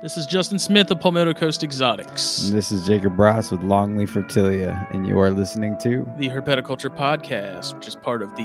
[0.00, 4.10] This is Justin Smith of Palmetto Coast Exotics, And This is Jacob Ross with Longleaf
[4.10, 8.44] Reptilia, and you are listening to the Herpetoculture Podcast, which is part of the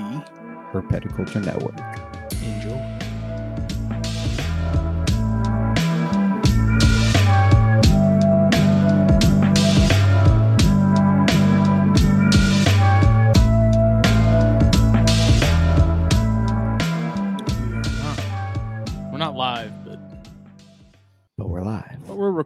[0.72, 1.78] Herpetoculture Network.
[2.42, 2.93] Enjoy.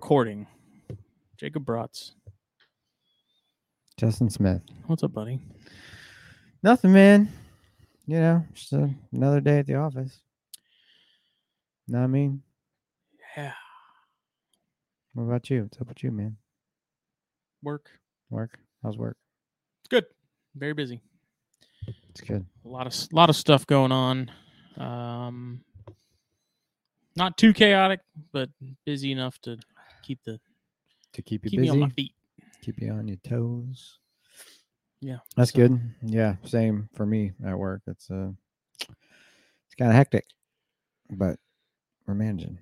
[0.09, 0.47] Recording.
[1.37, 2.13] Jacob Bratz.
[3.99, 4.63] Justin Smith.
[4.87, 5.39] What's up, buddy?
[6.63, 7.31] Nothing, man.
[8.07, 10.19] You know, just a- another day at the office.
[11.89, 12.43] Know what I mean?
[13.37, 13.53] Yeah.
[15.13, 15.65] What about you?
[15.65, 16.39] What's up with you, man?
[17.63, 17.91] Work.
[18.31, 18.59] Work?
[18.83, 19.19] How's work?
[19.83, 20.07] It's good.
[20.55, 21.03] Very busy.
[22.09, 22.47] It's good.
[22.65, 24.31] a lot of lot of stuff going on.
[24.79, 25.61] Um,
[27.15, 28.01] not too chaotic,
[28.33, 28.49] but
[28.87, 29.59] busy enough to
[30.09, 30.41] keep the
[31.13, 32.13] To keep you keep me on busy, my feet.
[32.63, 33.99] keep you on your toes.
[35.01, 35.81] Yeah, That's so- good.
[36.03, 37.83] Yeah, same for me at work.
[37.87, 38.31] It's uh
[38.81, 40.25] it's kind of hectic,
[41.11, 41.39] but
[42.07, 42.59] we're managing.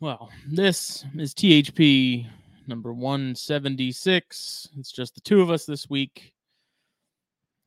[0.00, 2.26] Well, this is THP
[2.68, 4.68] number one seventy six.
[4.78, 6.32] It's just the two of us this week.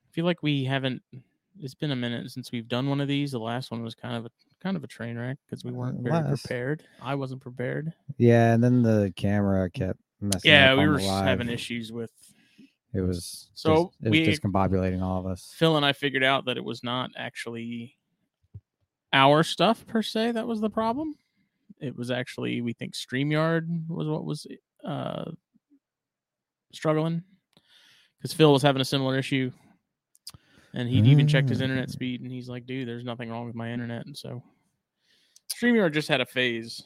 [0.05, 1.01] I feel like we haven't.
[1.59, 3.31] It's been a minute since we've done one of these.
[3.31, 4.29] The last one was kind of a
[4.63, 6.41] kind of a train wreck because we weren't very was.
[6.41, 6.83] prepared.
[7.01, 7.93] I wasn't prepared.
[8.17, 10.49] Yeah, and then the camera kept messing.
[10.51, 12.11] Yeah, we were having issues with
[12.93, 15.53] It was So dis- it we- was discombobulating all of us.
[15.57, 17.97] Phil and I figured out that it was not actually
[19.13, 21.15] our stuff per se that was the problem.
[21.79, 24.47] It was actually we think StreamYard was what was
[24.85, 25.31] uh
[26.73, 27.23] struggling
[28.17, 29.51] because Phil was having a similar issue,
[30.73, 31.91] and he'd even checked his internet Mm.
[31.91, 34.43] speed, and he's like, "Dude, there's nothing wrong with my internet." And so
[35.53, 36.83] StreamYard just had a phase.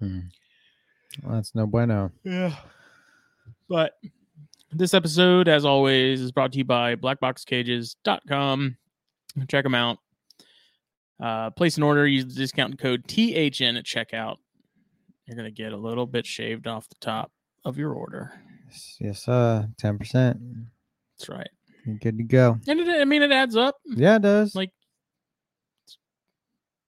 [0.00, 0.20] Hmm.
[1.22, 2.10] Well, that's no bueno.
[2.24, 2.56] Yeah.
[3.68, 3.98] But
[4.72, 8.76] this episode, as always, is brought to you by blackboxcages.com.
[9.48, 9.98] Check them out.
[11.20, 14.36] Uh, place an order, use the discount code THN at checkout.
[15.26, 17.30] You're going to get a little bit shaved off the top
[17.64, 18.32] of your order.
[18.66, 20.40] Yes, yes, uh, ten percent.
[21.16, 21.48] That's right.
[22.00, 22.58] Good to go.
[22.66, 23.76] And it, I mean, it adds up.
[23.84, 24.54] Yeah, it does.
[24.54, 24.70] Like,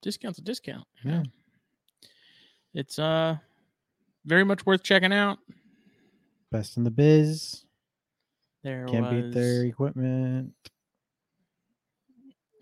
[0.03, 0.87] discount's a discount.
[1.03, 1.23] you Yeah.
[2.75, 3.37] It's uh
[4.25, 5.39] very much worth checking out.
[6.51, 7.65] Best in the biz.
[8.63, 10.53] There Can't was, beat their equipment.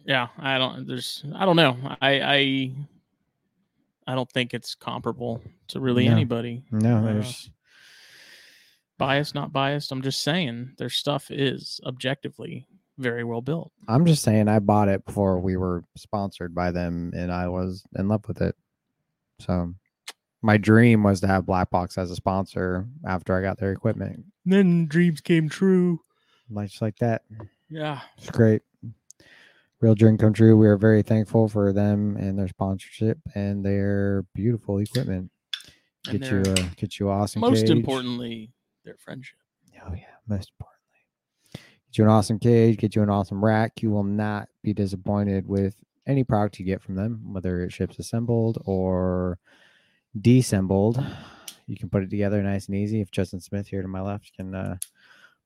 [0.06, 2.70] yeah i don't there's i don't know i i
[4.06, 6.12] i don't think it's comparable to really No.
[6.12, 7.50] anybody No, Uh, there's
[8.98, 12.66] biased not biased i'm just saying their stuff is objectively
[12.98, 17.10] very well built I'm just saying I bought it before we were sponsored by them
[17.12, 18.54] and I was in love with it.
[19.40, 19.74] So
[20.42, 24.24] my dream was to have Black Box as a sponsor after I got their equipment.
[24.44, 25.98] then dreams came true
[26.48, 27.22] Like just like that.
[27.68, 28.62] yeah It's great.
[29.80, 30.56] Real dream come true.
[30.56, 35.32] We are very thankful for them and their sponsorship and their beautiful equipment.
[36.04, 37.70] Get you their- a get you awesome most cage.
[37.70, 38.52] importantly
[38.84, 39.38] their friendship
[39.86, 41.60] Oh yeah, most importantly.
[41.90, 43.82] Get you an awesome cage, get you an awesome rack.
[43.82, 45.74] You will not be disappointed with
[46.06, 49.38] any product you get from them, whether it ships assembled or
[50.20, 51.04] deassembled.
[51.66, 53.00] You can put it together nice and easy.
[53.00, 54.76] If Justin Smith here to my left can uh,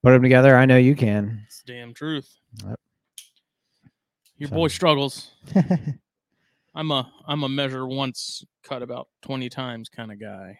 [0.03, 1.43] put them together, I know you can.
[1.47, 2.79] it's damn truth Yep.
[4.37, 5.31] your So- boy struggles
[6.75, 10.57] i'm a i'm a measure once cut about 20 times kind of guy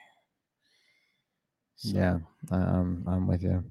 [1.82, 2.20] Yeah.
[2.52, 3.64] Um, I'm with you.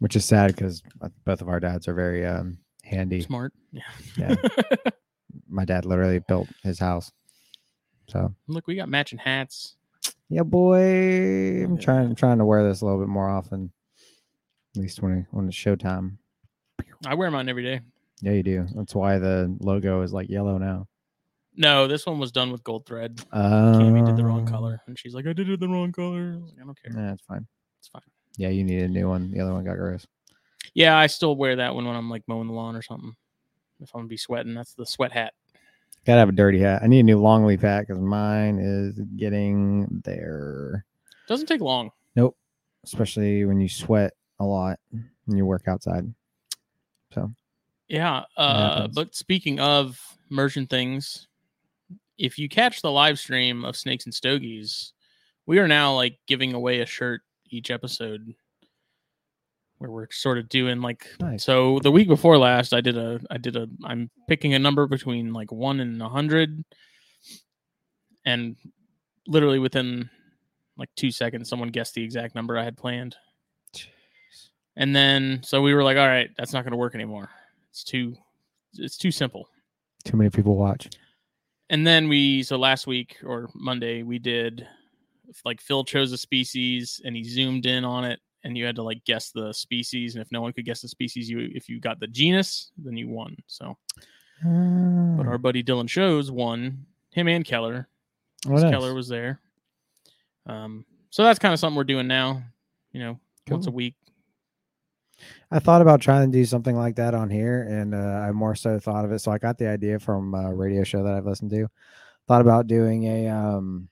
[0.00, 0.82] Which is sad because
[1.24, 3.20] both of our dads are very um, handy.
[3.20, 3.82] smart yeah
[4.16, 4.34] Yeah.
[5.48, 7.10] My dad literally built his house.
[8.08, 9.76] So look we got matching hats
[10.30, 11.64] Yeah, boy.
[11.64, 11.80] I'm Yeah.
[11.80, 12.06] trying.
[12.06, 13.72] I'm trying to wear this a little bit more often.
[14.76, 16.16] At least when when it's showtime.
[17.06, 17.80] i wear mine every day
[18.22, 18.66] Yeah, you do.
[18.74, 20.86] That's why the logo is like yellow now.
[21.58, 23.20] No, this one was done with gold thread.
[23.32, 26.36] Uh, Cammy did the wrong color, and she's like, "I did it the wrong color."
[26.36, 26.92] I, like, I don't care.
[27.02, 27.46] Yeah, it's fine.
[27.80, 28.02] It's fine.
[28.36, 29.32] Yeah, you need a new one.
[29.32, 30.06] The other one got gross.
[30.74, 33.12] Yeah, I still wear that one when I'm like mowing the lawn or something.
[33.80, 35.34] If I'm gonna be sweating, that's the sweat hat.
[36.06, 36.82] Gotta have a dirty hat.
[36.82, 40.84] I need a new long leaf hat because mine is getting there.
[41.26, 41.90] Doesn't take long.
[42.14, 42.36] Nope.
[42.84, 46.12] Especially when you sweat a lot and you work outside.
[47.12, 47.32] So
[47.88, 48.22] Yeah.
[48.36, 50.00] Uh, but speaking of
[50.30, 51.27] merchant things,
[52.18, 54.92] if you catch the live stream of Snakes and Stogies,
[55.46, 58.34] we are now like giving away a shirt each episode
[59.78, 61.44] where we're sort of doing like Nice.
[61.44, 64.86] so the week before last I did a I did a I'm picking a number
[64.88, 66.64] between like 1 and a 100
[68.26, 68.56] and
[69.28, 70.10] literally within
[70.76, 73.16] like two seconds, someone guessed the exact number I had planned.
[74.76, 77.30] And then so we were like, all right, that's not going to work anymore.
[77.70, 78.16] It's too
[78.74, 79.48] it's too simple.
[80.04, 80.88] Too many people watch.
[81.70, 84.66] And then we so last week or Monday we did
[85.44, 88.82] like Phil chose a species and he zoomed in on it and you had to
[88.82, 91.78] like guess the species and if no one could guess the species you if you
[91.80, 93.36] got the genus then you won.
[93.46, 93.76] So
[94.42, 95.26] but Mm.
[95.28, 97.88] our buddy Dylan shows won him and Keller.
[98.46, 98.70] Oh.
[98.70, 99.40] Keller was there.
[100.46, 102.42] Um so that's kind of something we're doing now,
[102.92, 103.18] you know,
[103.48, 103.94] once a week.
[105.50, 108.54] I thought about trying to do something like that on here, and uh, I more
[108.54, 109.20] so thought of it.
[109.20, 111.68] So I got the idea from a radio show that I've listened to.
[112.28, 113.88] Thought about doing a um,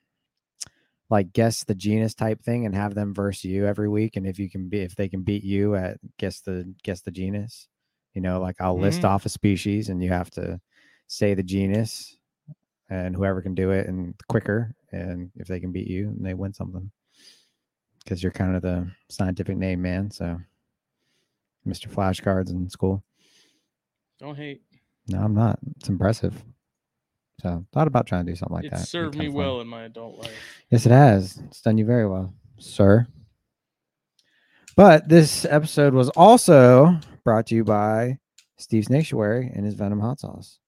[1.08, 4.38] like guess the genus type thing and have them verse you every week, and if
[4.38, 7.68] you can be if they can beat you at guess the guess the genus,
[8.14, 9.08] you know, like I'll list Mhm.
[9.10, 10.60] off a species and you have to
[11.06, 12.16] say the genus,
[12.90, 16.34] and whoever can do it and quicker, and if they can beat you, and they
[16.34, 16.90] win something
[18.04, 20.10] because you're kind of the scientific name man.
[20.10, 20.38] So.
[21.66, 21.88] Mr.
[21.88, 23.02] Flashcards in school.
[24.18, 24.62] Don't hate.
[25.08, 25.58] No, I'm not.
[25.76, 26.34] It's impressive.
[27.42, 28.76] So thought about trying to do something like it that.
[28.76, 29.34] It'd served me fun.
[29.34, 30.32] well in my adult life.
[30.70, 31.36] Yes, it has.
[31.46, 33.06] It's done you very well, sir.
[34.74, 38.18] But this episode was also brought to you by
[38.58, 40.58] Steve Snaketuary and his Venom hot sauce.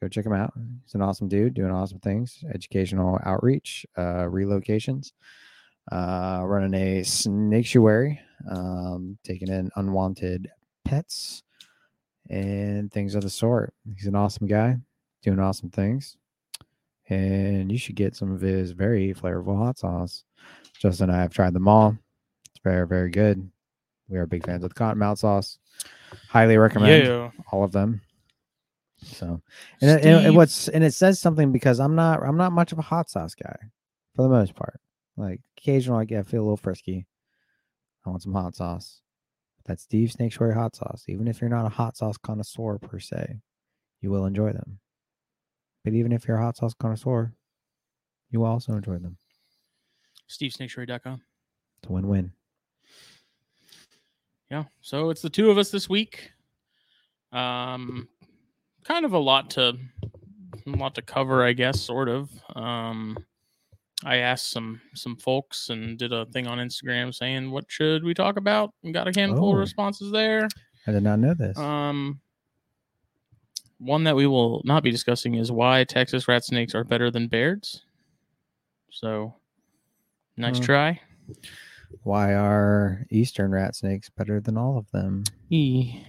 [0.00, 0.52] Go check him out.
[0.84, 5.10] He's an awesome dude doing awesome things, educational outreach, uh, relocations,
[5.92, 8.18] uh, running a snaketuary,
[8.50, 10.48] um, taking in unwanted
[10.84, 11.42] pets
[12.30, 13.72] and things of the sort.
[13.94, 14.76] He's an awesome guy
[15.22, 16.16] doing awesome things.
[17.08, 20.24] And you should get some of his very flavorful hot sauce.
[20.78, 21.96] Justin and I have tried them all.
[22.50, 23.50] It's very, very good.
[24.08, 25.58] We are big fans of the cottonmouth sauce.
[26.28, 27.30] Highly recommend Yeah.
[27.50, 28.02] all of them.
[29.02, 29.40] So,
[29.80, 32.52] and, it- and, it- Steve- what's and it says something because I'm not I'm not
[32.52, 33.56] much of a hot sauce guy
[34.16, 34.80] for the most part.
[35.18, 37.06] Like occasionally I get I feel a little frisky.
[38.06, 39.00] I want some hot sauce.
[39.66, 41.04] That's Steve Snaketuary hot sauce.
[41.08, 43.40] Even if you're not a hot sauce connoisseur per se,
[44.00, 44.78] you will enjoy them.
[45.84, 47.34] But even if you're a hot sauce connoisseur,
[48.30, 49.16] you will also enjoy them.
[50.30, 51.20] SteveSnaketuary.com.
[51.82, 52.32] It's a win-win.
[54.50, 54.64] Yeah.
[54.80, 56.32] So it's the two of us this week.
[57.32, 58.08] Um,
[58.84, 59.76] kind of a lot to,
[60.66, 62.30] a lot to cover, I guess, sort of.
[62.54, 63.18] Um,
[64.04, 68.14] I asked some some folks and did a thing on Instagram saying what should we
[68.14, 69.52] talk about, and got a handful Oh.
[69.54, 70.48] of responses there.
[70.86, 71.58] I did not know this.
[71.58, 72.20] Um,
[73.78, 77.28] one that we will not be discussing is why Texas rat snakes are better than
[77.28, 77.82] bears.
[78.90, 79.34] So,
[80.36, 80.64] nice Huh.
[80.64, 81.00] try.
[82.02, 85.24] Why are eastern rat snakes better than all of them?
[85.50, 86.00] E.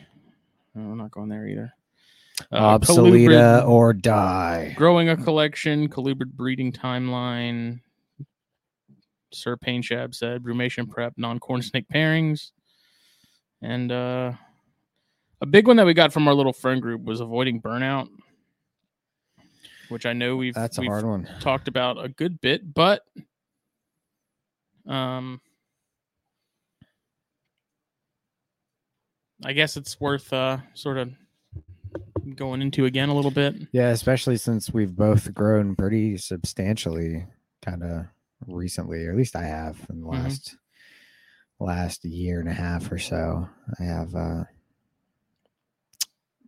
[0.75, 1.73] No, we're not going there either.
[2.51, 4.73] Uh, Obsoleta or die.
[4.77, 7.81] growing a collection, colubrid breeding timeline.
[9.31, 12.51] Sir Payne Shab said brumation prep, non-corn snake pairings,
[13.61, 14.31] and uh,
[15.41, 18.07] a big one that we got from our little friend group was avoiding burnout,
[19.89, 21.29] which I know we've That's a we've hard one.
[21.41, 23.03] talked about a good bit, but
[24.87, 25.41] um,
[29.45, 31.11] I guess it's worth uh, sort of
[32.35, 33.55] going into again a little bit.
[33.71, 37.25] Yeah, especially since we've both grown pretty substantially
[37.61, 38.05] kind of
[38.47, 40.13] recently, or at least I have in the Mhm.
[40.23, 40.55] last
[41.59, 43.47] last year and a half or so.
[43.79, 44.43] I have uh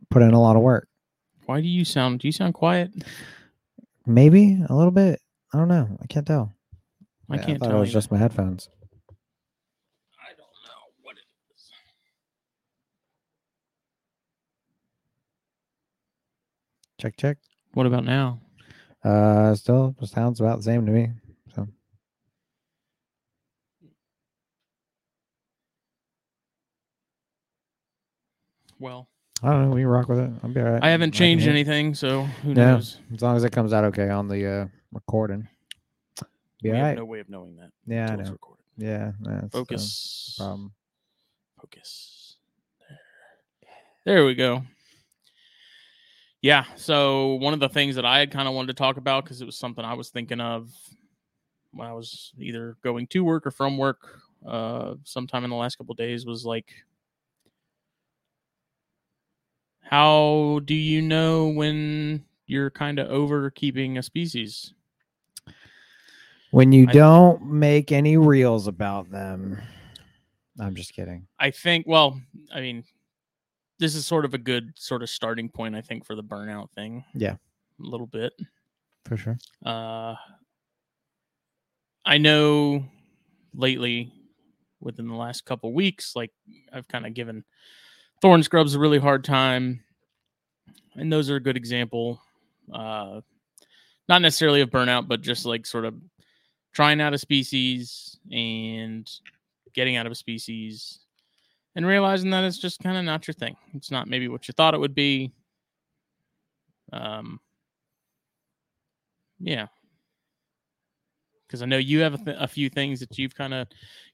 [0.10, 0.88] put in a lot of work.
[1.46, 2.20] Why do you sound?
[2.20, 2.92] Do you sound quiet?
[4.06, 5.22] Maybe a little bit.
[5.54, 5.98] I don't know.
[6.02, 6.54] I can't tell.
[7.30, 7.78] I can't thought tell.
[7.78, 7.98] it was either.
[7.98, 8.70] just my headphones.
[10.20, 11.72] I don't know what it is.
[17.02, 17.38] Check check.
[17.74, 18.40] What about now?
[19.04, 21.10] Uh still sounds about the same to me.
[21.56, 21.68] So
[28.80, 29.08] Well,
[29.44, 29.76] I don't know.
[29.76, 30.32] We can rock with it.
[30.44, 30.84] I'll be all right.
[30.84, 32.74] I haven't changed hear- anything, so who Yeah.
[32.74, 33.00] knows?
[33.14, 35.48] As long as it comes out okay on the uh recording.
[36.62, 36.98] Be we all have right.
[36.98, 37.72] no way of knowing that.
[37.86, 38.32] yeah, I know.
[38.32, 38.64] recorded.
[38.78, 40.36] Yeah, that's the Focus.
[40.38, 40.74] problem.
[41.60, 42.38] Focus.
[42.88, 43.00] There.
[44.06, 44.64] There we go.
[46.42, 46.66] Yeah.
[46.76, 49.42] So one of the things that I had kind of wanted to talk about because
[49.42, 50.72] it was something I was thinking of
[51.72, 55.78] when I was either going to work or from work uh sometime in the last
[55.78, 56.74] couple days was like
[59.84, 64.74] how do you know when you're kind of over keeping a species?
[66.52, 69.62] When you I- don't make any reels about them.
[70.60, 71.28] I'm just kidding.
[71.40, 72.20] I think well,
[72.54, 72.84] I mean
[73.82, 76.70] this is sort of a good sort of starting point I think for the burnout
[76.72, 77.04] thing.
[77.16, 77.34] Yeah.
[77.34, 77.38] A
[77.80, 78.32] little bit.
[79.06, 79.40] For sure.
[79.66, 80.14] Uh,
[82.06, 82.86] I know
[83.56, 84.14] lately,
[84.80, 86.32] within the last couple weeks, like
[86.72, 87.44] I've kind of given
[88.22, 89.84] thorn scrubs a really hard time,
[90.96, 92.22] and those are a good example.
[92.72, 93.22] Uh,
[94.08, 95.96] not necessarily of burnout, but just like sort of
[96.72, 99.10] trying out a species and
[99.74, 101.00] getting out of a species
[101.76, 103.56] and realizing that it's just kind of not your thing.
[103.74, 105.32] It's not maybe what you thought it would be.
[106.94, 107.40] Um,
[109.40, 109.68] yeah,
[111.48, 113.68] because I know you have a, th- a few things that you've kind of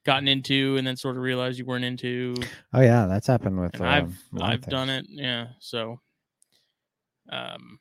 [0.06, 2.36] gotten into and then sort of realized you weren't into.
[2.74, 3.80] Oh yeah, that's happened with.
[3.80, 5.06] Uh, I've a lot of I've done it.
[5.10, 6.00] Yeah, so.
[7.32, 7.80] Um.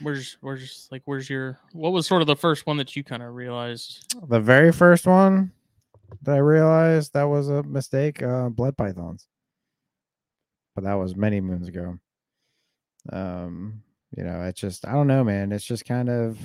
[0.00, 3.22] Where's where's like where's your what was sort of the first one that you kind
[3.22, 4.14] of realized?
[4.28, 5.50] The very first one
[6.22, 8.22] that I realized that was a mistake.
[8.22, 9.26] Uh, blood pythons.
[10.74, 11.98] But that was many moons ago.
[13.12, 13.82] Um,
[14.16, 15.52] you know, it's just I don't know, man.
[15.52, 16.38] It's just kind of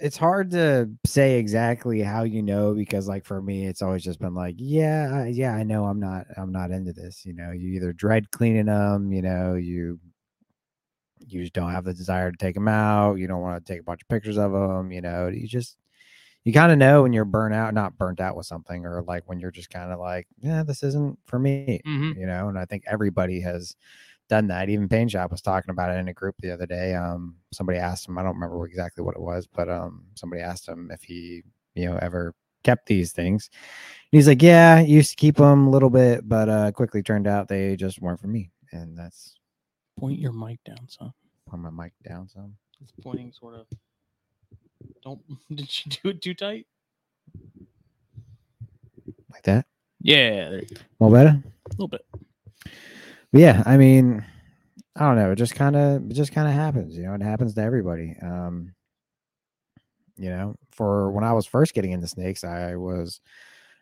[0.00, 4.18] it's hard to say exactly how you know because like for me it's always just
[4.18, 7.74] been like yeah yeah i know i'm not i'm not into this you know you
[7.74, 9.98] either dread cleaning them you know you
[11.20, 13.80] you just don't have the desire to take them out you don't want to take
[13.80, 15.76] a bunch of pictures of them you know you just
[16.44, 19.22] you kind of know when you're burnt out not burnt out with something or like
[19.28, 22.18] when you're just kind of like yeah this isn't for me Mm-hmm.
[22.20, 23.74] you know and i think everybody has
[24.28, 26.94] done that even pain shop was talking about it in a group the other day
[26.94, 30.66] um somebody asked him i don't remember exactly what it was but um somebody asked
[30.68, 31.42] him if he
[31.74, 35.70] you know ever kept these things And he's like yeah used to keep them a
[35.70, 39.34] little bit but uh quickly turned out they just weren't for me and that's
[39.98, 41.12] Point your mic down, son.
[41.48, 43.66] put my mic down some It's pointing sort of.
[45.02, 45.20] Don't
[45.54, 46.66] did you do it too tight?
[49.30, 49.66] like that
[50.00, 50.80] Yeah, there you go.
[51.00, 52.04] more better a little bit.
[53.32, 54.24] But yeah, I mean,
[54.96, 55.32] I don't know.
[55.32, 56.96] It just kind of, it just kind of happens.
[56.96, 58.16] You know, it happens to everybody.
[58.22, 58.74] Um,
[60.16, 63.20] you know, for when I was first getting into snakes, I was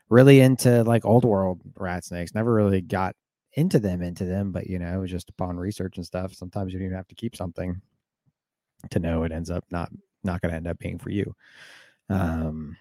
[0.09, 2.35] really into like old world rat snakes.
[2.35, 3.15] Never really got
[3.55, 6.33] into them, into them, but you know, it was just upon research and stuff.
[6.33, 7.81] Sometimes you don't even have to keep something
[8.91, 9.91] to know it ends up not
[10.25, 11.35] not going to end up being for you.
[12.09, 12.77] Um,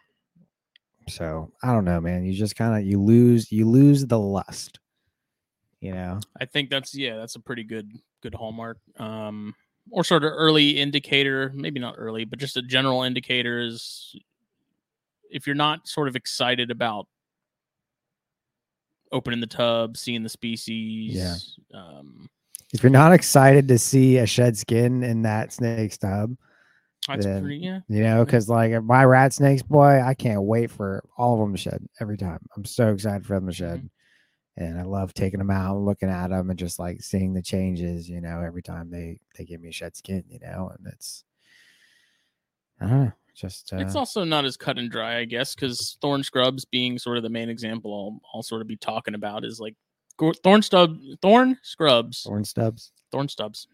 [1.08, 2.24] so I don't know, man.
[2.24, 4.80] You just kind of you lose you lose the lust.
[5.80, 8.78] You know, I think that's yeah, that's a pretty good good hallmark.
[8.98, 9.56] Um,
[9.90, 14.16] or sort of early indicator, maybe not early, but just a general indicator is
[15.30, 17.08] if you're not sort of excited about
[19.12, 21.16] opening the tub, seeing the species.
[21.16, 21.36] Yeah.
[21.78, 22.30] Um,
[22.74, 26.36] if you're not excited to see a shed skin in that snake's tub,
[27.08, 27.80] that's pretty yeah.
[27.88, 31.54] you know, because like my rat snakes, boy, I can't wait for all of them
[31.54, 32.40] to shed every time.
[32.56, 33.90] I'm so excited for them to shed.
[34.58, 37.42] And I love taking them out, and looking at them, and just like seeing the
[37.42, 38.10] changes.
[38.10, 41.24] You know, every time they they give me a shed skin, you know, and it's
[42.82, 45.98] I don't know, just uh, It's also not as cut and dry, I guess, because
[46.02, 49.46] thorn scrubs being sort of the main example I'll, I'll sort of be talking about
[49.46, 49.76] is like
[50.44, 52.92] thorn stub thorn scrubs, thorn stubs.
[53.12, 53.68] thorn stubs.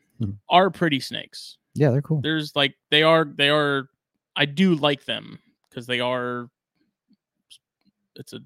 [0.49, 1.57] Are pretty snakes.
[1.73, 2.21] Yeah, they're cool.
[2.21, 3.89] There's like they are they are
[4.35, 6.49] I do like them because they are
[8.15, 8.39] it's a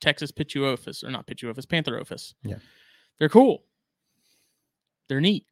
[0.00, 2.34] Texas Pituophis or not Pituophis, Pantherophis.
[2.42, 2.56] Yeah.
[3.18, 3.64] They're cool.
[5.08, 5.44] They're neat.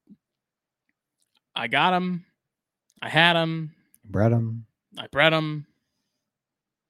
[1.54, 2.24] I got them.
[3.02, 3.72] I had them.
[4.04, 4.66] Bred them.
[4.98, 5.66] I bred them.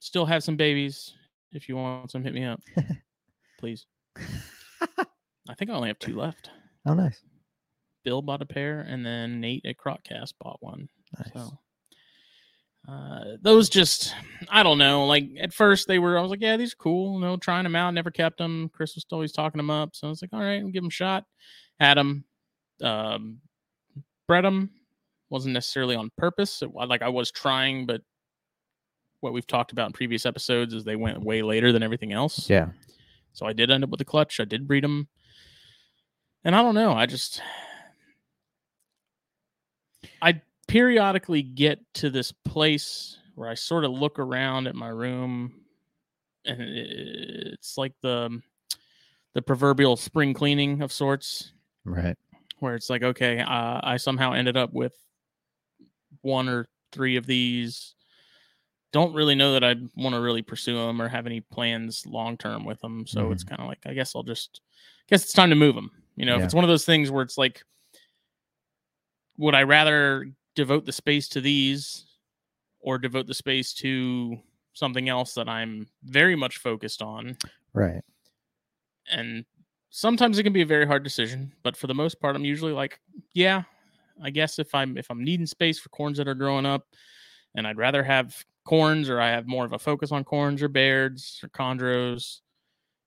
[0.01, 1.15] Still have some babies.
[1.53, 2.61] If you want some, hit me up,
[3.59, 3.87] please.
[5.49, 6.51] I think I only have two left.
[6.85, 7.23] Oh, nice.
[8.07, 10.89] Bill bought a pair, and then Nate at Croccast bought one.
[11.19, 11.33] Nice.
[11.35, 11.59] So
[12.89, 14.15] uh, those just,
[14.49, 15.07] I don't know.
[15.07, 16.17] Like at first, they were.
[16.17, 17.15] I was like, yeah, these are cool.
[17.15, 17.93] You know, trying them out.
[17.93, 18.71] Never kept them.
[18.73, 20.87] Chris was always talking them up, so I was like, all right, I'll give them
[20.87, 21.25] a shot.
[21.81, 22.25] Had them,
[22.81, 23.39] um,
[24.29, 24.71] bred them.
[25.29, 26.63] Wasn't necessarily on purpose.
[26.63, 28.03] It, like I was trying, but
[29.19, 32.49] what we've talked about in previous episodes is they went way later than everything else.
[32.49, 32.69] Yeah.
[33.33, 34.39] So I did end up with a clutch.
[34.39, 35.09] I did breed them.
[36.45, 36.93] And I don't know.
[36.93, 37.43] I just,
[40.23, 45.53] I periodically get to this place where I sort of look around at my room
[46.45, 48.41] and it's like the,
[49.35, 51.53] the proverbial spring cleaning of sorts
[51.85, 52.17] Right.
[52.61, 54.95] where it's like, okay, uh, I somehow ended up with
[56.23, 57.95] one or three of these.
[58.93, 62.37] Don't really know that I want to really pursue them or have any plans long
[62.37, 63.07] term with them.
[63.07, 65.75] So it's kind of like, I guess I'll just, I guess it's time to move
[65.75, 65.91] them.
[66.17, 67.63] You know, if it's one of those things where it's like,
[69.39, 72.07] would I rather devote the space to these
[72.81, 74.39] or devote the space to
[74.73, 77.37] something else that I'm very much focused on?
[77.75, 78.03] Right.
[79.11, 79.45] and
[79.91, 82.73] sometimes it can be a very hard decision but for the most part i'm usually
[82.73, 82.99] like
[83.35, 83.63] yeah
[84.23, 86.87] I guess if I'm if I'm needing space for corns that are growing up,
[87.55, 90.69] and I'd rather have corns or I have more of a focus on corns or
[90.69, 92.41] bairds or chondros,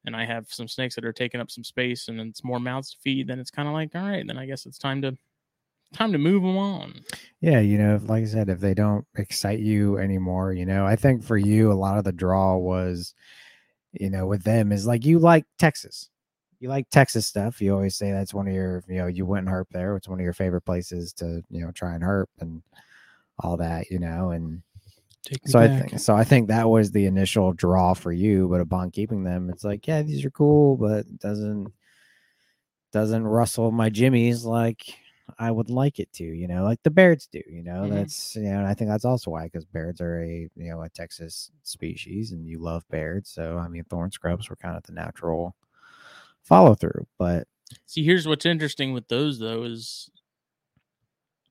[0.06, 2.92] and I have some snakes that are taking up some space and it's more mouths
[2.92, 5.18] to feed, then it's kind of like, all right, then I guess it's time to
[5.94, 7.02] time to move them on.
[7.42, 10.96] Yeah, you know, like I said, if they don't excite you anymore, you know, I
[10.96, 13.14] think for you, a lot of the draw was,
[13.94, 16.10] you know, with them is like you like Texas.
[16.60, 17.62] You like Texas stuff.
[17.62, 19.96] You always say that's one of your, you know, you went and herp there.
[19.96, 22.62] It's one of your favorite places to, you know, try and herp and
[23.40, 24.62] all that, you know, and
[25.46, 28.92] so I think so I think that was the initial draw for you, but upon
[28.92, 31.72] keeping them, it's like, yeah, these are cool, but it doesn't
[32.92, 34.96] doesn't rustle my jimmies like
[35.38, 37.84] I would like it to, you know, like the Bairds do, you know.
[37.84, 37.90] Mhm.
[37.92, 40.82] That's you know, and I think that's also why because Bairds are a you know
[40.82, 44.84] a Texas species, and you love Bairds, so I mean, thorn scrubs were kind of
[44.84, 45.56] the natural
[46.42, 47.48] follow through, but
[47.86, 50.10] See, here's what's interesting with those though is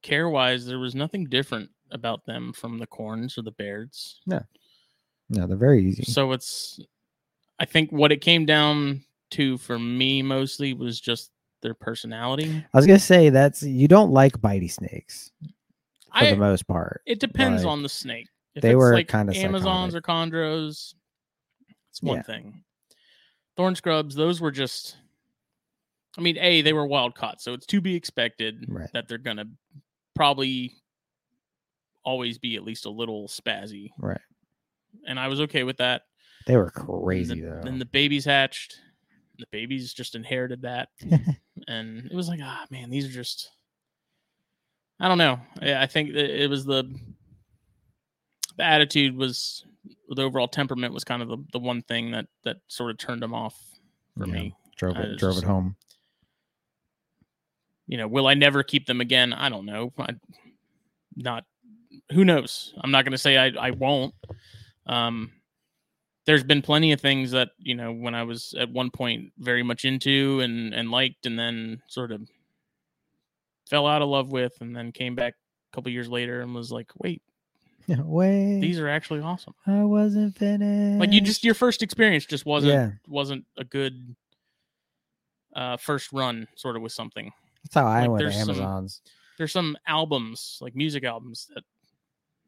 [0.02, 4.20] care wise, there was nothing different about them from the corns or the Bairds.
[4.26, 4.40] No.
[5.30, 6.04] No, they're very easy.
[6.04, 6.80] So it's,
[7.58, 11.30] I think what it came down to for me mostly was just
[11.62, 12.64] their personality.
[12.72, 15.48] I was gonna say that's you don't like bitey snakes for
[16.12, 17.02] I, the most part.
[17.06, 18.28] it depends like, on the snake.
[18.54, 20.94] If they it's were like kinda Amazons or chondros.
[21.90, 22.22] It's one Yeah.
[22.22, 22.64] thing.
[23.56, 24.96] Thorn scrubs, those were just.
[26.16, 28.90] I mean, a they were wild caught, so it's to be expected Right.
[28.92, 29.46] that they're gonna
[30.16, 30.74] probably
[32.04, 34.20] always be at least a little spazzy, Right.
[35.06, 36.02] and I was okay with that.
[36.46, 37.60] They were And crazy the- though.
[37.62, 38.80] Then the babies hatched.
[39.38, 40.88] The babies just inherited that,
[41.68, 43.50] and it was like, ah, man, these are just.
[45.00, 45.38] I don't know.
[45.62, 46.92] I think it was the
[48.56, 49.64] the attitude was
[50.08, 53.22] the overall temperament was kind of the, the one thing that that sort of turned
[53.22, 53.54] them off
[54.16, 54.32] for Yeah.
[54.32, 54.54] me.
[54.76, 55.76] drove it drove just- it home.
[57.86, 59.32] You know, will I never keep them again?
[59.32, 59.92] I don't know.
[59.98, 60.10] I,
[61.16, 61.44] not
[62.12, 62.74] who knows.
[62.80, 64.14] I'm not going to say I I won't.
[64.86, 65.30] Um,
[66.28, 69.62] there's been plenty of things that you know when I was at one point very
[69.62, 72.28] much into and and liked, and then sort of
[73.70, 75.34] fell out of love with, and then came back
[75.72, 77.22] a couple years later and was like, wait,
[77.88, 79.54] Wait, these are actually awesome.
[79.66, 81.00] I wasn't finished.
[81.00, 82.90] Like you just your first experience just wasn't yeah.
[83.06, 84.14] wasn't a good
[85.56, 87.32] uh first run sort of with something.
[87.64, 88.88] That's how I like, went to there's some-
[89.38, 91.64] There's some albums, like music albums that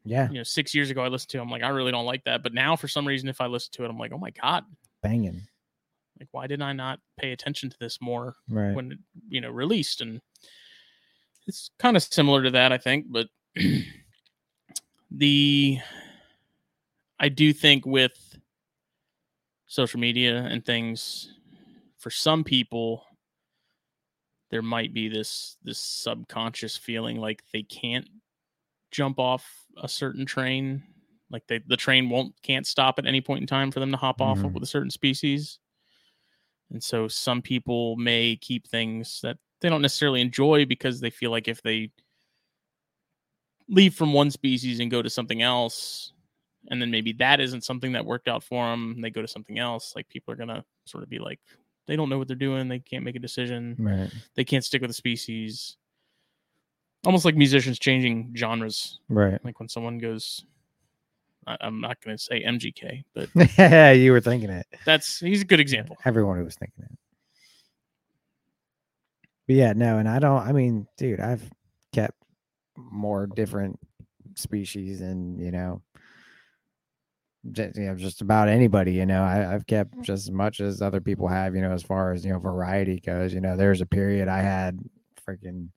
[0.03, 1.41] Yeah, you know, six years ago I listened to.
[1.41, 2.41] I'm like, I really don't like that.
[2.43, 4.63] But now for some reason, if I listen to it, I'm like, oh my God,
[5.03, 5.41] banging.
[6.19, 8.73] like why did I not pay attention to this more Right.
[8.75, 10.01] when it, you know, released?
[10.01, 10.21] And
[11.47, 13.05] it's kind of similar to that, I think.
[13.09, 13.27] But
[15.11, 15.79] the
[17.19, 18.37] I do think with
[19.67, 21.33] social media and things,
[21.97, 23.05] for some people,
[24.49, 28.07] there might be this this subconscious feeling like they can't
[28.91, 30.83] jump off a certain train
[31.29, 33.97] like they, the train won't can't stop at any point in time for them to
[33.97, 34.45] hop off Mhm.
[34.45, 35.59] of with a certain species
[36.71, 41.31] and so some people may keep things that they don't necessarily enjoy because they feel
[41.31, 41.91] like if they
[43.67, 46.13] leave from one species and go to something else
[46.69, 49.57] and then maybe that isn't something that worked out for them they go to something
[49.59, 51.39] else like people are gonna sort of be like
[51.87, 54.09] they don't know what they're doing they can't make a decision Right.
[54.35, 55.77] they can't stick with a species
[57.05, 59.43] almost like musicians changing genres Right.
[59.43, 60.45] like when someone goes
[61.47, 64.67] I, i'm not going to say mgk but yeah, you were thinking it.
[64.85, 66.97] that's he's a good example Everyone who was thinking it.
[69.47, 70.39] But yeah, no, and I don't.
[70.47, 71.43] I mean, dude, I've
[71.93, 72.15] kept
[72.77, 73.79] more different
[74.35, 75.81] species, and you know,
[77.51, 78.93] just, you know, just about anybody.
[78.93, 81.55] You know, I, I've kept just as much as other people have.
[81.55, 83.33] You know, as far as you know, variety goes.
[83.33, 84.77] You know, there's a period I had
[85.27, 85.69] freaking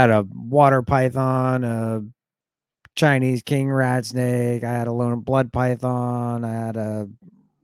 [0.00, 2.02] had a water python, a
[2.94, 4.64] Chinese king rat snake.
[4.64, 6.44] I had a lone blood python.
[6.44, 7.08] I had a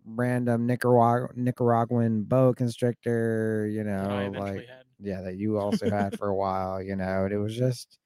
[0.07, 3.69] random Nicarag- Nicaraguan boa constrictor.
[3.71, 4.85] You know, like had.
[5.01, 6.83] yeah, that you also had for a while.
[6.83, 7.99] You know, and it was just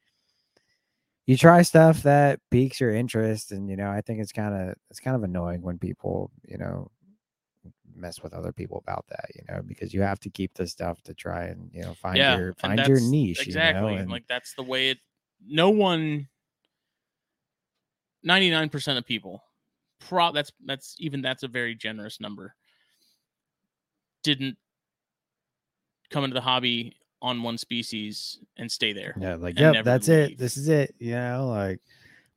[1.26, 4.76] you try stuff that piques your interest, and you know, I think it's kind of
[4.90, 6.90] it's kind of annoying when people you know
[7.96, 9.26] mess with other people about that.
[9.34, 12.16] You know, because you have to keep this stuff to try and you know find
[12.18, 13.46] yeah your find your niche.
[13.46, 14.02] exactly You know?
[14.02, 14.98] and- like that's the way it
[15.46, 16.28] no one
[18.26, 19.42] 99% of people
[20.00, 22.54] pro that's that's even that's a very generous number
[24.24, 24.56] didn't
[26.10, 30.32] come into the hobby on one species and stay there Yeah, like yep, that's leave.
[30.32, 30.38] it.
[30.38, 30.94] This is it.
[30.98, 31.80] You know, like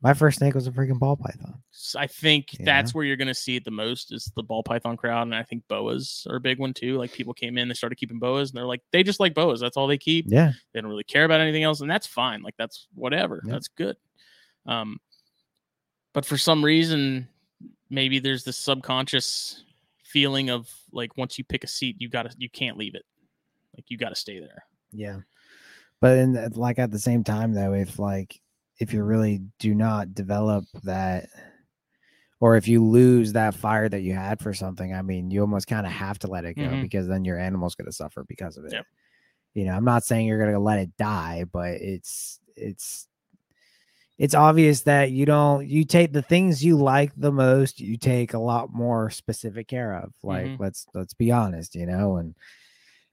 [0.01, 1.61] My first snake was a freaking ball python.
[1.97, 2.65] I think Yeah.
[2.65, 5.35] that's where you're going to see it the most is the ball python crowd, and
[5.35, 6.97] I think boas are a big one too.
[6.97, 9.59] Like people came in, they started keeping boas, and they're like, they just like boas.
[9.59, 10.25] That's all they keep.
[10.29, 10.53] Yeah.
[10.73, 12.41] They don't really care about anything else, and that's fine.
[12.43, 13.41] Like that's whatever.
[13.43, 13.51] Yep.
[13.51, 13.97] That's good.
[14.65, 14.99] Um,
[16.13, 17.27] but for some reason,
[17.89, 19.63] maybe there's this subconscious
[20.05, 23.03] feeling of like once you pick a seat, you gotta you can't leave it.
[23.75, 24.63] Like you gotta stay there.
[24.91, 25.19] Yeah.
[26.01, 28.39] But in like at the same time though, if like
[28.79, 31.27] if you really do not develop that
[32.39, 35.67] or if you lose that fire that you had for something, I mean, you almost
[35.67, 36.81] kind of have to let it go Mhm.
[36.81, 38.71] because then your animal's going to suffer because of it.
[38.71, 38.85] Yep.
[39.55, 43.07] You know, I'm not saying you're going to let it die, but it's it's
[44.17, 48.33] it's obvious that you don't you take the things you like the most, you take
[48.33, 50.13] a lot more specific care of.
[50.23, 50.59] Like Mhm.
[50.59, 52.35] let's let's be honest, you know, and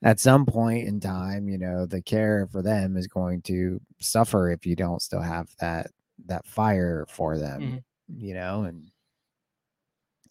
[0.02, 4.50] at some point in time, you know, the care for them is going to suffer
[4.50, 5.90] if you don't still have that
[6.26, 7.84] that fire for them, Mhm.
[8.22, 8.90] you know, and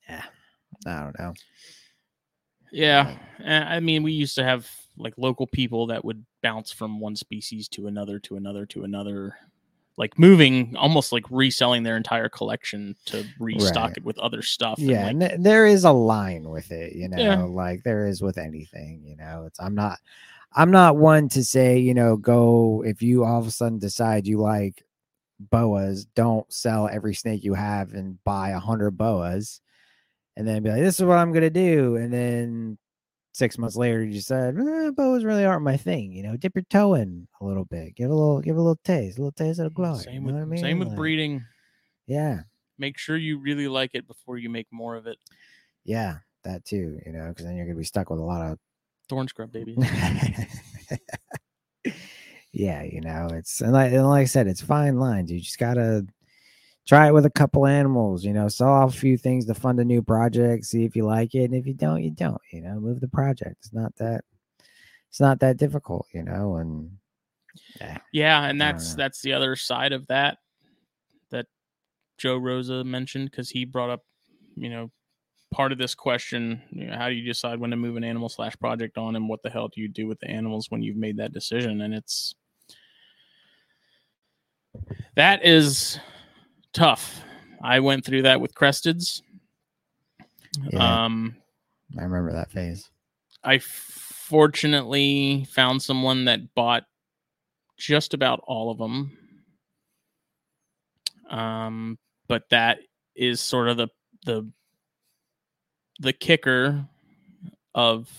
[0.10, 0.24] yeah,
[0.86, 1.34] I don't know.
[2.72, 7.16] Yeah, I mean, we used to have like local people that would bounce from one
[7.16, 9.38] species to another, to another, to another,
[9.98, 13.98] like moving, almost like reselling their entire collection to restock Right.
[13.98, 14.78] it with other stuff.
[14.78, 17.44] and, Yeah, like, and th- there is a line with it, you know, Yeah.
[17.44, 19.46] like there is with anything, you know.
[19.48, 20.00] It's I'm not
[20.58, 24.26] I'm not one to say, you know, go if you all of a sudden decide
[24.28, 24.84] you like
[25.40, 29.60] boas, don't sell every snake you have and buy a hundred boas
[30.38, 31.96] and then be like, this is what I'm gonna do.
[31.98, 32.78] And then
[33.36, 36.64] six months later you said, eh, boas really aren't my thing, you know, dip your
[36.70, 39.60] toe in a little bit, give a little give a little taste, a little taste
[39.60, 40.00] of the glory.
[40.00, 40.62] same you with know what I mean?
[40.62, 41.44] same with Like, breeding.
[42.08, 42.42] Yeah.
[42.78, 45.18] Make sure you really like it before you make more of it.
[45.84, 48.58] Yeah, that too, you know, because then you're gonna be stuck with a lot of
[49.10, 49.76] Thorn scrub, baby.
[52.54, 55.30] yeah, you know, it's and like, and like I said, it's fine lines.
[55.30, 56.06] You just gotta
[56.86, 59.80] try it with a couple animals, you know, sell off a few things to fund
[59.80, 62.62] a new project, see if you like it, and if you don't, you don't, you
[62.62, 63.56] know, move the project.
[63.60, 64.24] It's not that
[65.10, 66.92] it's not that difficult, you know, and
[67.80, 70.38] Yeah, Yeah, and that's that's the other side of that
[71.32, 71.48] that
[72.18, 74.04] Joe Rosa mentioned because he brought up,
[74.56, 74.92] you know,
[75.52, 78.30] part of this question: you know, how do you decide when to move an animal
[78.30, 80.98] slash project on, and what the hell do you do with the animals when you've
[80.98, 81.82] made that decision?
[81.82, 82.36] And it's
[85.16, 86.00] that is
[86.76, 87.24] tough.
[87.64, 89.22] I went through that with Cresteds.
[90.72, 91.06] Yeah.
[91.06, 91.36] Um,
[91.98, 92.90] I remember that phase.
[93.44, 96.84] I fortunately found someone that bought
[97.78, 99.18] just about all of them.
[101.30, 102.80] Um, but that
[103.16, 103.88] is sort of the
[104.26, 104.50] the
[106.00, 106.86] the kicker
[107.74, 108.10] of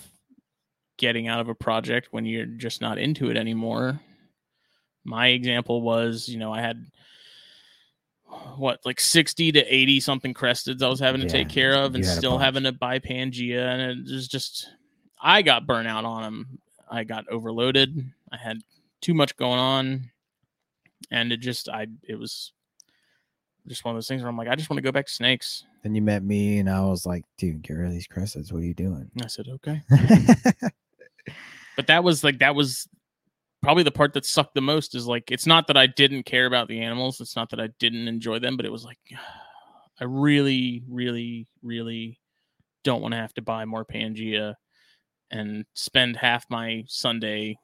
[0.97, 3.99] getting out of a project when you're just not into it anymore.
[5.03, 6.85] My example was, you know, I had
[8.57, 12.03] what like 60 to 80 something cresteds I was having to take care of and
[12.03, 14.69] you had a still having to buy Pangea and it was just
[15.21, 16.59] I got burnout on them.
[16.89, 18.11] I got overloaded.
[18.31, 18.59] I had
[19.01, 20.11] too much going on
[21.11, 22.53] and it just I it was
[23.67, 25.11] just one of those things where I'm like I just want to go back to
[25.13, 25.63] snakes.
[25.83, 28.51] Then you met me, and I was like, dude, get rid of these cresteds.
[28.51, 29.09] What are you doing?
[29.23, 29.83] I said, "Okay."
[31.77, 32.89] But that was like that was
[33.61, 36.45] probably the part that sucked the most is like it's not that I didn't care
[36.45, 38.99] about the animals, it's not that I didn't enjoy them, but it was like
[39.99, 42.19] I really really really
[42.83, 44.55] don't want to have to buy more Pangea
[45.31, 47.57] and spend half my Sunday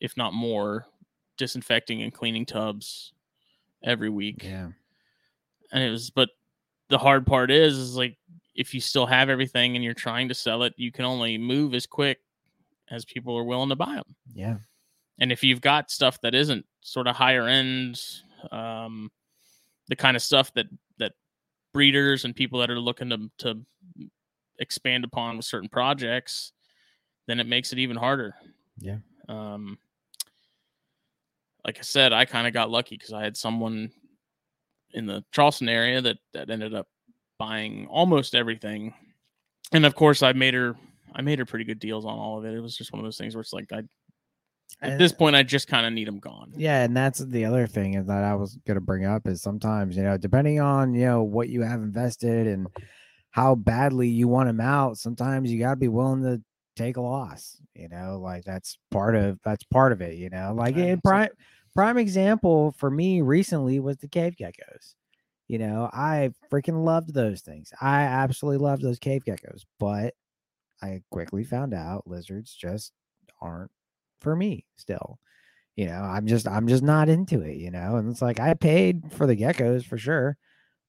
[0.00, 0.86] if not more
[1.38, 3.12] disinfecting and cleaning tubs
[3.82, 4.44] every week.
[4.44, 4.68] yeah.
[5.72, 6.30] And it was but
[6.88, 8.16] the hard part is is like
[8.54, 11.74] if you still have everything and you're trying to sell it, you can only move
[11.74, 12.18] as quick
[12.90, 14.16] as people are willing to buy them.
[14.34, 14.56] Yeah.
[15.18, 18.00] And if you've got stuff that isn't sort of higher end,
[18.52, 19.10] um,
[19.88, 20.66] the kind of stuff that
[20.98, 21.12] that
[21.72, 23.60] breeders and people that are looking to to
[24.58, 26.52] expand upon with certain projects,
[27.26, 28.34] then it makes it even harder.
[28.78, 28.98] Yeah.
[29.28, 29.78] Um,
[31.64, 33.90] like I said, I kind of got lucky because I had someone
[34.92, 36.88] in the Charleston area that that ended up
[37.38, 38.94] buying almost everything,
[39.72, 40.76] and of course, I made her
[41.14, 42.54] I made her pretty good deals on all of it.
[42.54, 43.82] It was just one of those things where it's like I
[44.80, 46.52] at And- this point I just kind of need them gone.
[46.56, 49.96] Yeah, and that's the other thing is that I was gonna bring up is sometimes
[49.96, 52.66] you know depending on you know what you have invested and
[53.30, 56.42] how badly you want them out, sometimes you gotta be willing to
[56.76, 57.60] take a loss.
[57.74, 60.16] You know, like that's part of that's part of it.
[60.16, 61.28] You know, like Yeah, in prime
[61.74, 64.94] prime example for me recently was the cave geckos.
[65.48, 67.72] You know, I freaking loved those things.
[67.80, 70.14] I absolutely loved those cave geckos, but
[70.82, 72.92] I quickly found out lizards just
[73.40, 73.70] aren't
[74.20, 75.18] for me still
[75.76, 77.96] you know, I'm just I'm just not into it, you know.
[77.96, 80.36] And it's like I paid for the geckos for sure,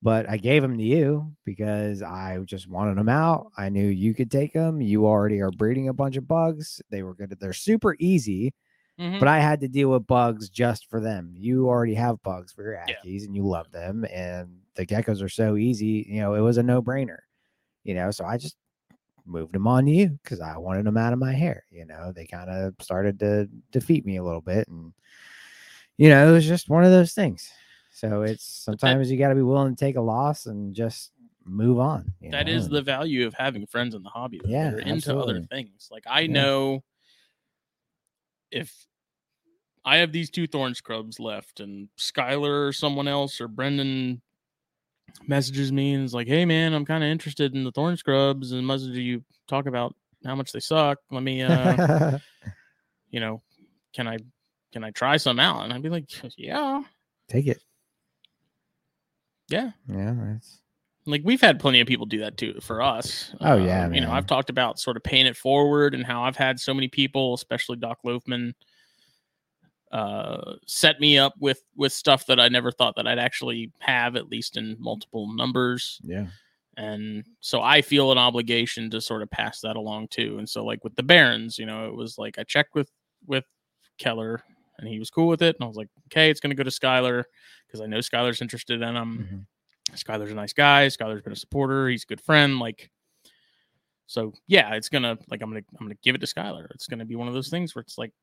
[0.01, 3.51] but I gave them to you because I just wanted them out.
[3.57, 4.81] I knew you could take them.
[4.81, 6.81] You already are breeding a bunch of bugs.
[6.89, 7.35] They were good.
[7.39, 8.53] They're super easy,
[8.99, 9.19] Mhm.
[9.19, 11.33] but I had to deal with bugs just for them.
[11.37, 12.95] You already have bugs for your Yeah.
[13.03, 16.05] And you love them, and the geckos are so easy.
[16.09, 17.19] You know, it was a no brainer.
[17.83, 18.57] You know, so I just
[19.29, 21.63] moved them on to you because I wanted them out of my hair.
[21.71, 24.93] You know, they kind of started to defeat me a little bit, and
[25.97, 27.51] you know, it was just one of those things.
[27.91, 31.11] So it's sometimes you got to be willing to take a loss and just
[31.45, 32.13] move on.
[32.21, 35.17] you That know, is the value of having friends in the hobby though, Yeah, into
[35.17, 35.89] other things.
[35.91, 36.27] Like I Yeah.
[36.27, 36.83] know
[38.51, 38.73] if
[39.85, 44.21] I have these two thorn scrubs left and Skylar or someone else or Brendan
[45.27, 48.51] messages me and is like, Hey man, I'm kind of interested in the thorn scrubs
[48.51, 49.95] and do you talk about
[50.25, 50.97] how much they suck?
[51.11, 52.19] Let me uh
[53.11, 53.41] you know,
[53.93, 54.17] can I
[54.71, 55.63] can I try some out?
[55.63, 56.05] And I'd be like,
[56.37, 56.83] Yeah.
[57.27, 57.61] take it.
[59.49, 59.71] Yeah.
[59.87, 60.59] Yeah, that's
[61.05, 63.33] like we've had plenty of people do that too for us.
[63.41, 64.11] Oh, yeah, Um, you know.
[64.11, 67.33] I've talked about sort of paying it forward and how I've had so many people,
[67.33, 68.53] especially Doc Loafman,
[69.91, 74.15] uh, set me up with with stuff that I never thought that I'd actually have,
[74.15, 75.99] at least in multiple numbers.
[76.03, 76.27] yeah.
[76.77, 80.37] And so I feel an obligation to sort of pass that along too.
[80.37, 82.89] And so like with the Barons, you know, it was like I checked with
[83.27, 83.43] with
[83.97, 84.43] Keller
[84.77, 86.63] and he was cool with it, and I was like, okay, it's going to go
[86.63, 87.25] to Skylar
[87.67, 89.45] because I know Skylar's interested in them.
[89.91, 89.97] Mhm.
[89.97, 90.87] Skylar's a nice guy.
[90.87, 91.89] Skylar's been a supporter.
[91.89, 92.59] He's a good friend.
[92.59, 92.89] Like,
[94.07, 96.67] so yeah, it's gonna like I'm gonna I'm gonna give it to Skylar.
[96.75, 98.13] It's gonna be one of those things where it's like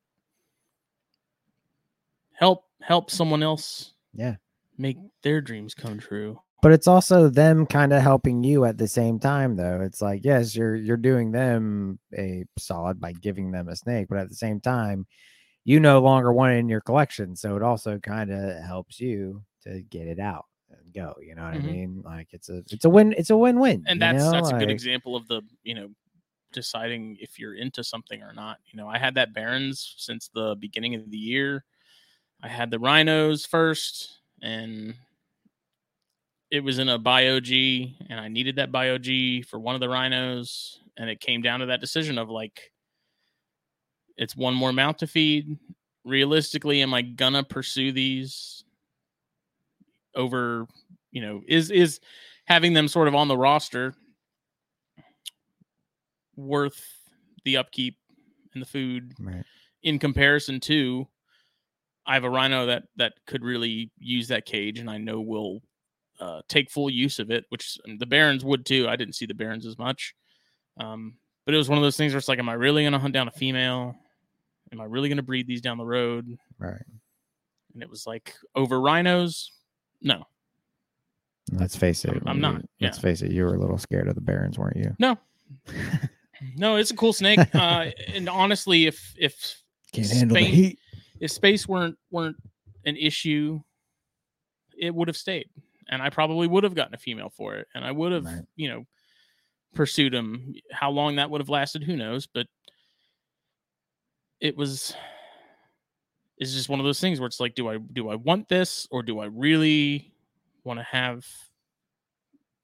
[2.37, 4.37] help help someone else Yeah.
[4.79, 6.39] make their dreams come true.
[6.63, 10.25] but it's also them kind of helping you at the same time though it's like
[10.25, 14.35] yes you're you're doing them a solid by giving them a snake but at the
[14.35, 15.07] same time
[15.65, 19.43] you no longer want it in your collection so it also kind of helps you
[19.63, 21.65] to get it out and go you know what Mhm.
[21.65, 24.33] i mean like it's a it's a win it's a win-win And that's know?
[24.33, 25.89] that's a good example of the you know
[26.53, 28.59] deciding if you're into something or not.
[28.71, 31.65] You know, I had that Barons since the beginning of the year.
[32.43, 34.95] I had the rhinos first, and
[36.51, 39.81] it was in a bio G, and I needed that bio G for one of
[39.81, 42.73] the rhinos, and it came down to that decision of like,
[44.17, 45.59] it's one more mount to feed.
[46.05, 48.65] Realistically, am I gonna pursue these
[50.15, 50.67] over?
[51.11, 52.01] You know, is is
[52.45, 53.95] having them sort of on the roster
[56.37, 56.81] worth
[57.45, 57.97] the upkeep
[58.55, 59.45] and the food right
[59.83, 61.09] in comparison to
[62.07, 65.61] I have a rhino that that could really use that cage and I know will
[66.21, 68.89] uh, take full use of it, which the Barons would too.
[68.89, 70.15] I didn't see the Barons as much.
[70.79, 71.15] Um,
[71.45, 73.13] but it was one of those things where it's like, am I really gonna hunt
[73.15, 73.95] down a female?
[74.73, 76.27] Am I really gonna breed these down the road?
[76.59, 76.83] right
[77.75, 79.53] And it was like over rhinos,
[80.01, 80.25] no.
[81.53, 83.03] let's face it I'm- I'm not, let's yeah.
[83.03, 85.19] face it you were a little scared of the barons weren't you No.
[86.57, 87.41] No, it's a cool snake.
[87.55, 89.57] Uh, and honestly, if if
[89.93, 90.79] can't handle the heat
[91.21, 92.37] if space weren't weren't
[92.85, 93.61] an issue,
[94.79, 95.49] it would have stayed,
[95.89, 98.45] and I probably would have gotten a female for it, and I would have, Right.
[98.57, 98.85] you know,
[99.75, 100.55] pursued him.
[100.73, 102.27] How long that would have lasted, who knows?
[102.27, 102.47] But
[104.41, 104.95] it was.
[106.39, 108.87] It's just one of those things where it's like, do I do I want this,
[108.91, 110.13] or do I really
[110.65, 111.25] want to have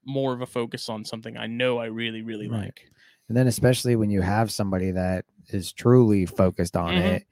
[0.05, 2.65] more of a focus on something I know I really really Right.
[2.65, 2.89] like?
[3.29, 7.15] And then especially when you have somebody that is truly focused on Mhm.
[7.15, 7.23] it,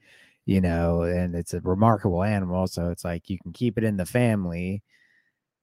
[0.46, 2.66] you know, and it's a remarkable animal.
[2.66, 4.82] So it's like you can keep it in the family,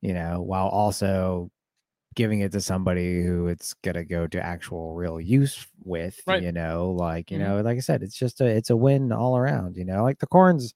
[0.01, 1.51] you know, while also
[2.15, 6.41] giving it to somebody who it's gonna go to actual real use with, Right.
[6.43, 7.41] you know, like, you Mhm.
[7.41, 10.19] know, like I said, it's just a it's a win all around, you know, like
[10.19, 10.73] the corns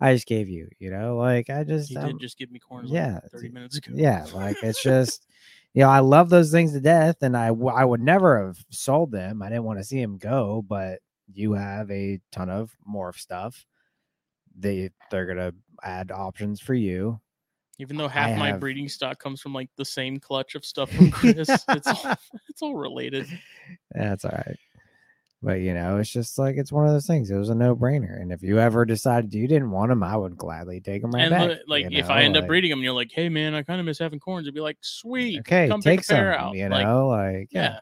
[0.00, 2.86] I just gave you, you know, like I just I'm- did just give me corn.
[2.88, 3.92] yeah, like thirty minutes ago.
[3.94, 5.26] yeah, like it's just,
[5.74, 8.58] you know, I love those things to death, and I w- I would never have
[8.70, 9.42] sold them.
[9.42, 11.00] I didn't want to see them go, but
[11.32, 13.66] you have a ton of morph stuff.
[14.58, 17.20] They they're gonna add options for you.
[17.78, 20.64] Even though I half my have- breeding stock comes from like the same clutch of
[20.64, 22.14] stuff from Chris, it's all
[22.48, 23.26] it's all related.
[23.92, 24.56] That's all right.
[25.44, 27.30] But you know, it's just like it's one of those things.
[27.30, 30.16] It was a no brainer, and if you ever decided you didn't want them, I
[30.16, 31.48] would gladly take them right and back.
[31.48, 33.80] li- like if know, I end up breeding them, you're like, hey man, I kind
[33.80, 34.44] of miss having corns.
[34.46, 36.48] It'd be like, sweet, okay, come take pick a pair some.
[36.48, 36.54] out.
[36.54, 37.80] You Like, know, like yeah,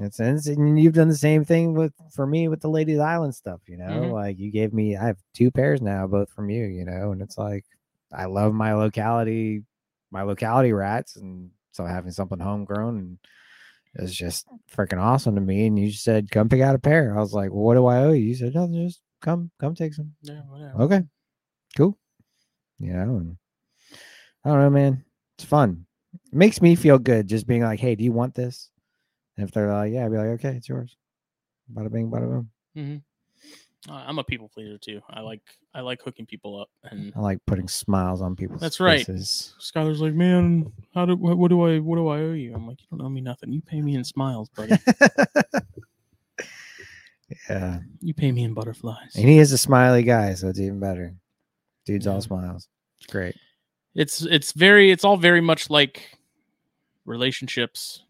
[0.00, 3.34] It's and, and you've done the same thing with for me with the Lady's Island
[3.34, 3.84] stuff, you know.
[3.84, 4.12] Mhm.
[4.12, 7.20] Like you gave me, I have two pairs now, both from you, you know, and
[7.22, 7.64] it's like
[8.12, 9.62] I love my locality,
[10.10, 13.18] my locality rats, and so having something homegrown and
[13.94, 15.66] it's just freaking awesome to me.
[15.66, 17.98] And you said, "Come pick out a pair." I was like, well, "What do I
[18.04, 20.14] owe you?" You said, "No, just come, come take some.
[20.22, 20.82] Yeah, whatever.
[20.82, 21.02] Okay,
[21.76, 21.98] cool.
[22.78, 23.36] You know, and
[24.44, 25.04] I don't know, man.
[25.36, 25.86] It's fun.
[26.14, 28.70] It makes me feel good just being like, hey, do you want this?
[29.40, 30.94] And if they're like, yeah, I'd be like, okay, it's yours.
[31.72, 32.50] Bada bing, bada boom.
[32.74, 32.96] hmm
[33.90, 35.00] I'm a people pleaser too.
[35.08, 35.40] I like
[35.74, 38.98] I like hooking people up, and I like putting smiles on people's That's right.
[39.06, 39.54] faces.
[39.58, 42.52] Skylar's like, man, how do what, what do I what do I owe you?
[42.54, 43.50] I'm like, you don't owe me nothing.
[43.50, 44.74] You pay me in smiles, buddy.
[47.48, 47.78] yeah.
[48.02, 49.14] you pay me in butterflies.
[49.16, 51.14] And he is a smiley guy, so it's even better.
[51.86, 52.12] Dude's Yeah.
[52.12, 52.68] all smiles.
[52.98, 53.34] It's great.
[53.94, 56.18] it's it's very it's all very much like
[57.06, 58.02] relationships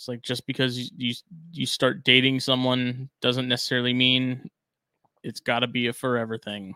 [0.00, 1.14] it's like just because you you,
[1.52, 4.48] you start dating someone doesn't necessarily mean
[5.22, 6.74] it's got to be a forever thing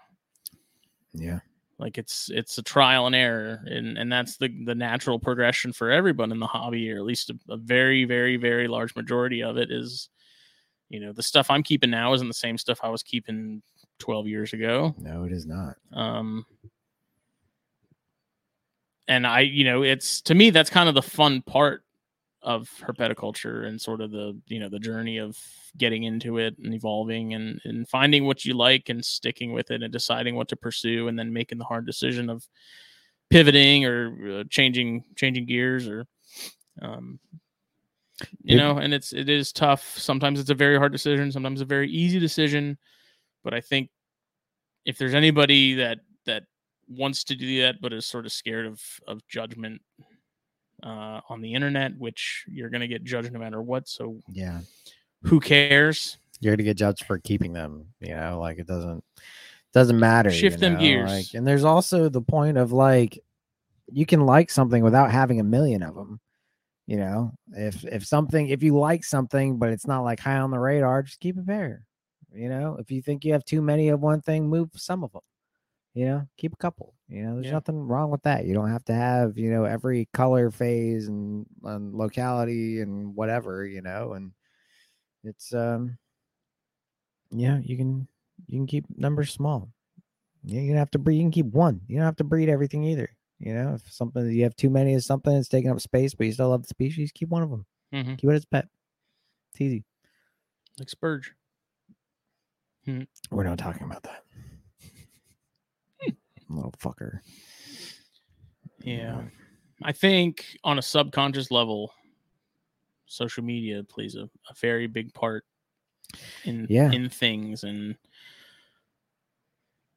[1.14, 1.38] Yeah.
[1.78, 5.90] like it's it's a trial and error and and that's the the natural progression for
[5.90, 9.56] everyone in the hobby or at least a, a very very very large majority of
[9.56, 10.10] it is
[10.90, 13.62] you know the stuff i'm keeping now isn't the same stuff i was keeping
[14.00, 15.76] 12 years ago No, it is not.
[15.94, 16.44] um
[19.08, 21.83] and i you know it's to me that's kind of the fun part
[22.44, 25.36] of herpetoculture and sort of the you know the journey of
[25.78, 29.82] getting into it and evolving and and finding what you like and sticking with it
[29.82, 32.46] and deciding what to pursue and then making the hard decision of
[33.30, 36.06] pivoting or uh, changing changing gears or
[36.82, 37.18] um
[38.42, 39.98] you It- know and it's it is tough.
[39.98, 42.76] Sometimes it's a very hard decision sometimes a very easy decision
[43.42, 43.88] but i think
[44.84, 46.44] if there's anybody that that
[46.88, 49.80] wants to do that but is sort of scared of of judgment
[50.82, 54.60] uh, on the internet which you're going to get judged no matter what so Yeah.
[55.22, 59.02] who cares You're gonna get judged for keeping them, you know, like it doesn't
[59.72, 60.30] doesn't matter.
[60.30, 61.10] you Shift them know, gears.
[61.10, 63.18] Like, and there's also the point of like
[63.90, 66.20] you can like something without having a million of them.
[66.86, 70.50] You know, if if something if you like something but it's not like high on
[70.50, 71.86] the radar, just keep it there.
[72.32, 75.12] You know, if you think you have too many of one thing, move some of
[75.12, 75.22] them.
[75.94, 76.93] You know, keep a couple.
[77.08, 77.52] You know, there's Yeah.
[77.52, 78.46] nothing wrong with that.
[78.46, 83.66] You don't have to have you know every color phase and, and locality and whatever.
[83.66, 84.32] You know, and
[85.22, 85.98] it's um
[87.30, 88.06] yeah, you can
[88.46, 89.70] you can keep numbers small.
[90.44, 91.16] You don't have to breed.
[91.16, 91.80] You can keep one.
[91.88, 93.08] You don't have to breed everything either.
[93.38, 96.26] You know, if something you have too many of something that's taking up space, but
[96.26, 97.66] you still love the species, keep one of them.
[97.92, 98.18] Mhm.
[98.18, 98.68] Keep it as a pet.
[99.52, 99.84] It's easy.
[100.78, 101.32] like spurge
[103.30, 104.23] We're not talking about that.
[106.54, 107.20] Little fucker.
[108.82, 109.22] yeah.
[109.82, 111.92] I think on a subconscious level
[113.06, 115.44] social media plays a, a very big part
[116.44, 116.90] in Yeah.
[116.92, 117.64] in things.
[117.64, 117.96] And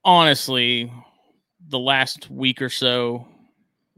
[0.03, 0.91] honestly
[1.69, 3.27] the last week or so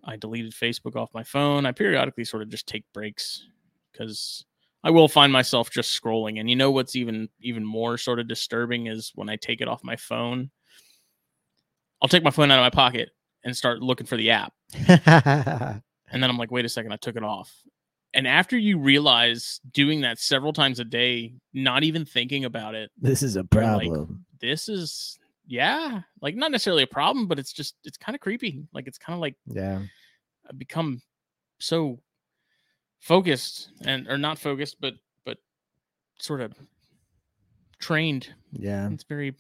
[0.06, 1.66] i deleted facebook off my phone.
[1.66, 3.46] I periodically sort of just take breaks
[3.92, 4.46] because
[4.84, 6.40] i will find myself just scrolling.
[6.40, 9.68] And you know what's even even more sort of disturbing is when i take it
[9.68, 10.50] off my phone
[12.02, 13.10] i'll take my phone out of my pocket
[13.44, 17.16] and start looking for the app and then I'm like, wait a second, I took
[17.16, 17.52] it off.
[18.14, 22.90] And after you realize doing that several times a day, not even thinking about it,
[23.00, 24.26] this is a You're like- problem.
[24.42, 28.64] this is yeah, like not necessarily a problem, but it's just it's kind of creepy.
[28.74, 29.82] Like it's kind of like yeah.
[30.50, 31.02] I've become
[31.60, 32.00] so
[33.00, 34.94] focused and or not focused, but
[35.26, 35.38] but
[36.20, 36.54] sort of
[37.80, 38.30] trained.
[38.52, 38.90] Yeah.
[38.92, 39.36] It's very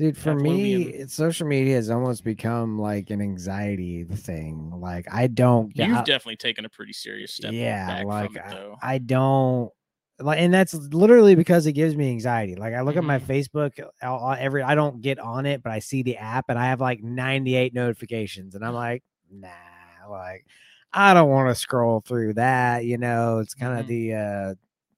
[0.00, 4.72] Dude, for That's me, social media has almost become like an anxiety thing.
[4.80, 7.52] Like I don't you've I- definitely taken a pretty serious step.
[7.52, 8.42] yeah back like it,
[8.82, 8.94] I.
[8.94, 9.70] I don't
[10.18, 13.24] like and that's literally because it gives me anxiety like i look at my Mhm.
[13.26, 16.58] facebook I'll- I'll- every i don't get on it but i see the app and
[16.58, 19.48] i have like 98 notifications and i'm like nah
[20.10, 20.44] like
[20.92, 23.88] i don't want to scroll through that you know it's kind of Mhm.
[23.88, 24.54] the uh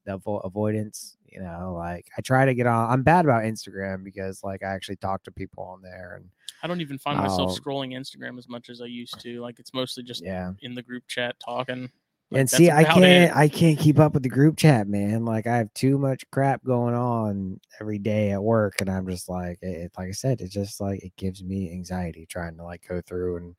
[0.07, 4.05] the avo- avoidance you know like i try to get on i'm bad about instagram
[4.05, 6.29] because like i actually talk to people on there and
[6.65, 7.61] I don't even find myself Oh.
[7.61, 9.41] scrolling Instagram as much as I used to.
[9.41, 11.91] Like it's mostly just yeah in the group chat talking.
[12.31, 15.25] Like, and see, I can't, I can't keep up with the group chat, man.
[15.25, 19.29] Like I have too much crap going on every day at work, and I'm just
[19.29, 22.63] like, it, it- like I said, it just like it gives me anxiety trying to
[22.63, 23.57] like go through and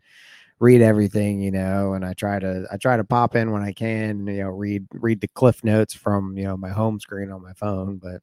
[0.59, 1.93] read everything, you know.
[1.93, 4.87] And I try to, I try to pop in when I can, you know, read
[4.93, 8.21] read the cliff notes from you know my home screen on my phone, but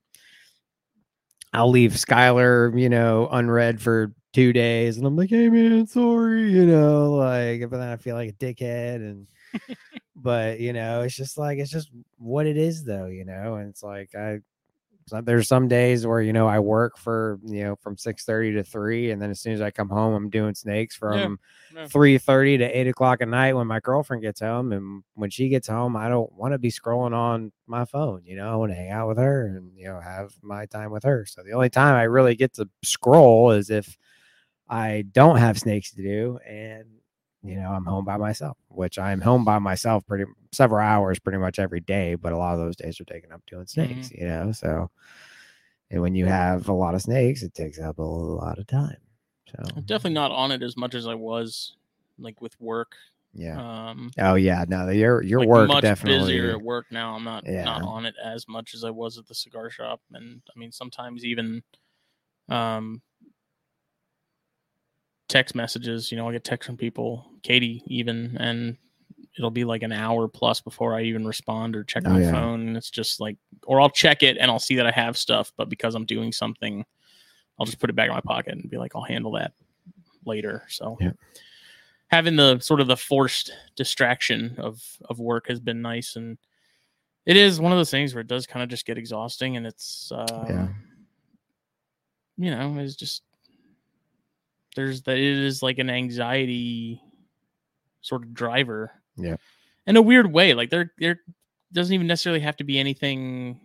[1.53, 6.51] I'll leave Skylar, you know, unread for two days, and I'm like, hey man, sorry,
[6.51, 9.27] you know, like, but then I feel like a dickhead, and
[10.17, 13.69] but you know, it's just like it's just what it is, though, you know, and
[13.69, 14.41] it's like I
[15.23, 18.63] there's some days where you know I work for you know from six thirty to
[18.63, 21.39] three, and then as soon as I come home, I'm doing snakes from
[21.75, 21.87] yeah.
[21.87, 25.49] three thirty to eight o'clock at night when my girlfriend gets home, and when she
[25.49, 28.23] gets home, I don't want to be scrolling on my phone.
[28.25, 30.91] You know, I want to hang out with her and you know have my time
[30.91, 31.27] with her.
[31.27, 33.97] So the only time I really get to scroll is if
[34.69, 36.85] I don't have snakes to do, and
[37.43, 41.39] you know I'm home by myself, which I'm home by myself pretty several hours pretty
[41.39, 42.15] much every day.
[42.15, 44.11] But a lot of those days are taken up doing snakes.
[44.13, 44.91] You know, so
[45.91, 48.97] and when you have a lot of snakes, it takes up a lot of time.
[49.49, 51.77] So I'm definitely not on it as much as I was,
[52.19, 52.95] like with work.
[53.35, 53.61] yeah.
[53.61, 56.39] Um, Oh yeah, no, your your like work much definitely.
[56.39, 57.15] busier at work now.
[57.15, 57.65] I'm not Yeah.
[57.65, 60.73] not on it as much as I was at the cigar shop, and I mean
[60.73, 61.63] sometimes even
[62.49, 63.03] um
[65.31, 66.11] text messages.
[66.11, 68.77] You know, I get texts from people, Katie even, and
[69.39, 72.31] it'll be like an hour plus before I even respond or check Oh, my yeah.
[72.33, 72.69] phone.
[72.69, 75.53] And it's just like, or I'll check it and I'll see that I have stuff,
[75.57, 76.85] but because I'm doing something,
[77.59, 79.53] I'll just put it back in my pocket and be like, I'll handle that
[80.27, 80.65] later.
[80.69, 81.13] So Yeah.
[82.09, 86.37] having the sort of the forced distraction of of work has been nice and
[87.27, 89.67] it is one of those things where it does kind of just get exhausting and
[89.67, 90.69] it's uh Yeah.
[92.37, 93.23] you know it's just
[94.77, 97.01] there's that it is like an anxiety
[98.01, 99.37] sort of driver Yeah.
[99.87, 101.21] in a weird way like there there
[101.73, 103.61] doesn't even necessarily have to be anything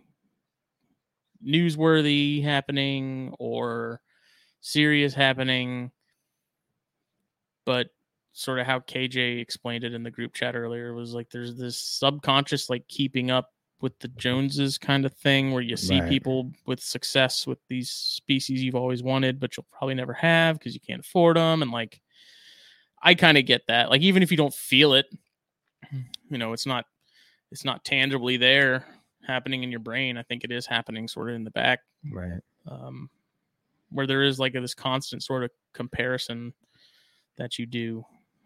[1.44, 4.00] newsworthy happening or
[4.60, 5.90] serious happening
[7.64, 7.88] but
[8.32, 11.78] sort of how KJ explained it in the group chat earlier was like there's this
[11.78, 13.50] subconscious like keeping up
[13.80, 16.08] with the Joneses kind of thing where you see Right.
[16.08, 20.74] people with success with these species you've always wanted but you'll probably never have because
[20.74, 22.00] you can't afford them and like
[23.02, 25.06] I kind of get that like even if you don't feel it
[26.30, 26.86] you know it's not
[27.52, 28.86] it's not tangibly there
[29.26, 32.40] happening in your brain I think it is happening sort of in the back Right.
[32.66, 33.10] um,
[33.90, 36.54] where there is like this constant sort of comparison
[37.36, 38.04] that you do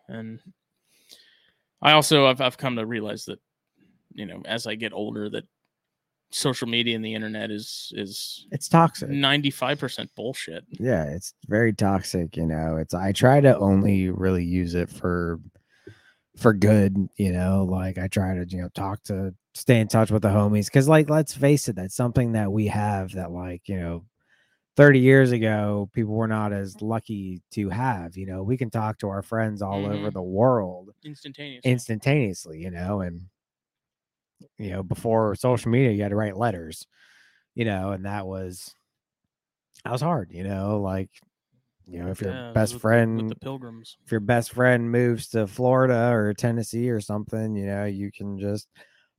[0.08, 0.40] and
[1.80, 3.38] i also I've, I've come to realize that
[4.14, 5.44] you know as i get older that
[6.32, 9.08] social media and the internet is is It's toxic.
[9.10, 12.36] 95% bullshit Yeah, it's very toxic.
[12.36, 15.40] You know, it's I try to only really use it for
[16.36, 17.08] for good.
[17.16, 20.28] You know, like I try to you know talk to stay in touch with the
[20.28, 24.04] homies because like let's face it, that's something that we have that like you know.
[24.76, 28.16] 30 years ago, people were not as lucky to have.
[28.16, 30.14] You know, we can talk to our friends all over Mhm.
[30.14, 33.22] the world instantaneous instantaneously, you know, and
[34.58, 36.86] you know, before social media, you had to write letters,
[37.54, 38.74] you know, and that was
[39.84, 41.10] that was hard, you know, like
[41.86, 43.96] you know, if your best with- friend with the pilgrims.
[44.04, 48.38] if your best friend moves to Florida or Tennessee or something, you know, you can
[48.38, 48.68] just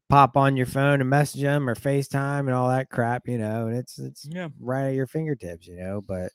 [0.10, 3.68] pop on your phone and message them or FaceTime and all that crap, you know,
[3.68, 4.50] and it's it's yeah.
[4.60, 6.32] right at your fingertips, you know, but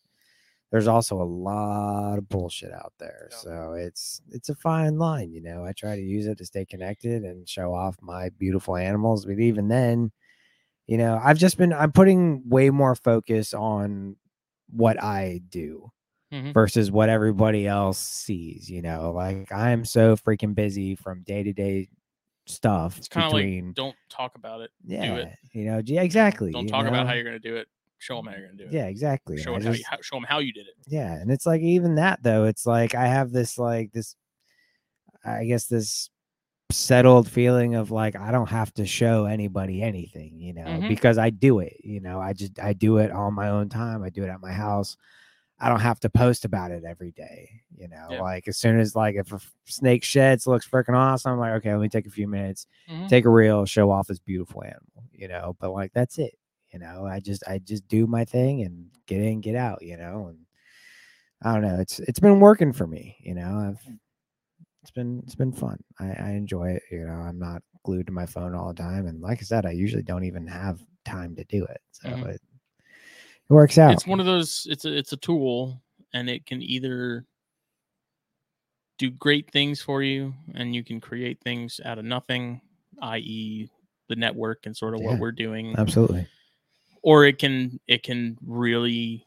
[0.77, 3.29] there's also a lot of bullshit out there.
[3.31, 3.37] Yeah.
[3.39, 5.65] So it's it's a fine line, you know.
[5.65, 9.39] I try to use it to stay connected and show off my beautiful animals, but
[9.39, 10.13] even then,
[10.87, 14.17] you know, I've just been I'm putting way more focus on
[14.69, 15.93] what I do
[16.31, 16.53] Mhm.
[16.53, 19.13] versus what everybody else sees, you know.
[19.13, 21.89] Like I am so freaking busy from day to day
[22.47, 25.39] stuff it's kind of between like don't talk about it yeah, it.
[25.53, 26.53] you know, yeah, exactly.
[26.53, 27.67] don't talk about how you're going to do it
[27.99, 29.37] show them how you're to do it yeah, exactly.
[29.39, 31.61] show it how you, how, show them how you did it yeah and it's like
[31.63, 34.15] even that though it's like i have this like this
[35.25, 36.11] i guess this
[36.73, 40.89] settled feeling of like i don't have to show anybody anything you know Mhm.
[40.89, 44.03] because i do it you know i just i do it on my own time
[44.03, 44.97] i do it at my house
[45.61, 48.21] i don't have to post about it every day you know Yeah.
[48.21, 49.33] like as soon as like if
[49.65, 53.09] snake sheds looks freaking awesome i'm like okay let me take a few minutes Mhm.
[53.09, 56.37] take a reel show off this beautiful animal you know but like that's it
[56.77, 59.97] you know i just i just do my thing and get in get out you
[59.97, 60.39] know and
[61.43, 63.81] i don't know it's it's been working for me you know i've
[64.83, 68.13] it's been it's been fun i i enjoy it you know i'm not glued to
[68.13, 71.35] my phone all the time and like i said i usually don't even have time
[71.35, 72.29] to do it so Mhm.
[72.29, 72.41] it,
[73.49, 75.81] it works out it's one of those it's a it's a tool
[76.13, 77.25] and it can either
[78.99, 82.61] do great things for you and you can create things out of nothing
[83.03, 83.71] i.e
[84.09, 85.09] the network and sort of Yeah.
[85.09, 86.27] what we're doing absolutely
[87.07, 89.25] or it can it can really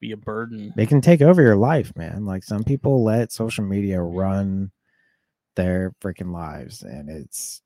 [0.00, 3.64] be a burden they can take over your life man like some people let social
[3.64, 4.70] media run
[5.56, 7.60] their freaking lives and it's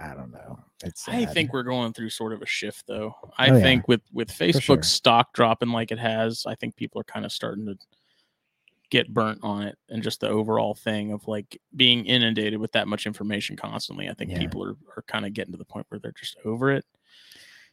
[0.00, 1.34] i don't know it's i sad.
[1.34, 3.62] think we're going through sort of a shift though i Oh, yeah.
[3.62, 4.82] think with with facebook sure.
[4.82, 7.76] stock dropping like it has i think people are kind of starting to
[8.90, 12.86] get burnt on it and just the overall thing of like being inundated with that
[12.86, 14.38] much information constantly i think Yeah.
[14.38, 16.84] people are, are kind of getting to the point where they're just over it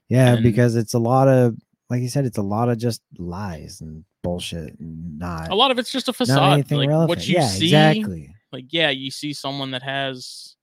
[0.10, 1.56] Yeah, And- because it's a lot of
[1.89, 5.70] like you said, it's a lot of just lies and bullshit and not A lot
[5.70, 6.54] of it's just a facade.
[6.54, 7.10] anything Like relevant.
[7.10, 8.34] what you yeah, see, exactly.
[8.51, 10.56] like yeah, you see someone that has,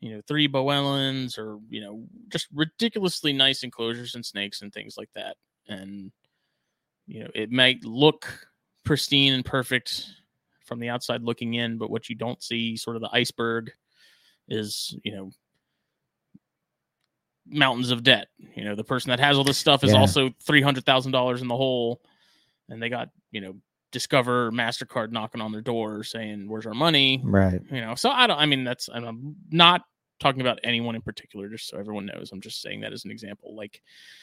[0.00, 4.96] you know, three Boelen's or you know, just ridiculously nice enclosures and snakes and things
[4.96, 5.36] like that,
[5.66, 6.12] and
[7.06, 8.48] you know, it might look
[8.84, 10.06] pristine and perfect
[10.66, 13.72] from the outside looking in, but what you don't see, sort of the iceberg,
[14.48, 15.30] is you know
[17.46, 18.28] mountains of debt.
[18.54, 19.98] You know, the person that has all this stuff is Yeah.
[19.98, 22.00] also three hundred thousand dollars in the hole,
[22.68, 23.56] and they got you know
[23.92, 27.60] Discover, Mastercard knocking on their door saying, "Where's our money?" Right.
[27.70, 28.38] You know, so I don't.
[28.38, 29.82] I mean, that's I'm not
[30.20, 32.30] talking about anyone in particular, just so everyone knows.
[32.32, 33.54] I'm just saying that as an example.
[33.54, 33.80] Like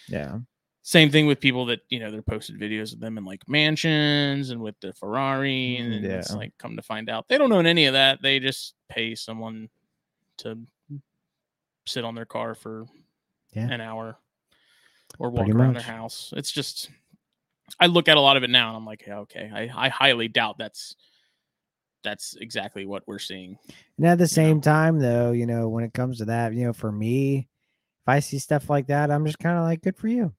[0.10, 0.40] Yeah.
[0.82, 4.50] same thing with people that you know they're posted videos of them in like mansions
[4.50, 7.66] and with the Ferrari, and then it's like come to find out they don't own
[7.66, 8.22] any of that.
[8.22, 9.70] They just pay someone
[10.40, 10.58] to
[11.86, 12.86] sit on their car for
[13.54, 13.70] Yeah.
[13.70, 14.18] an hour
[15.20, 15.86] or walk Pretty around much.
[15.86, 16.34] their house.
[16.38, 16.90] It's just
[17.80, 19.90] I look at a lot of it now and I'm like, yeah, okay, I, I
[19.90, 20.96] highly doubt that's
[22.04, 23.58] that's exactly what we're seeing.
[23.98, 24.28] And at the know?
[24.28, 27.48] same time, though, you know, when it comes to that, you know, for me,
[28.04, 30.34] if I see stuff like that, I'm just kind of like, good for you.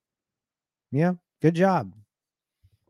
[0.90, 1.92] Yeah, good job.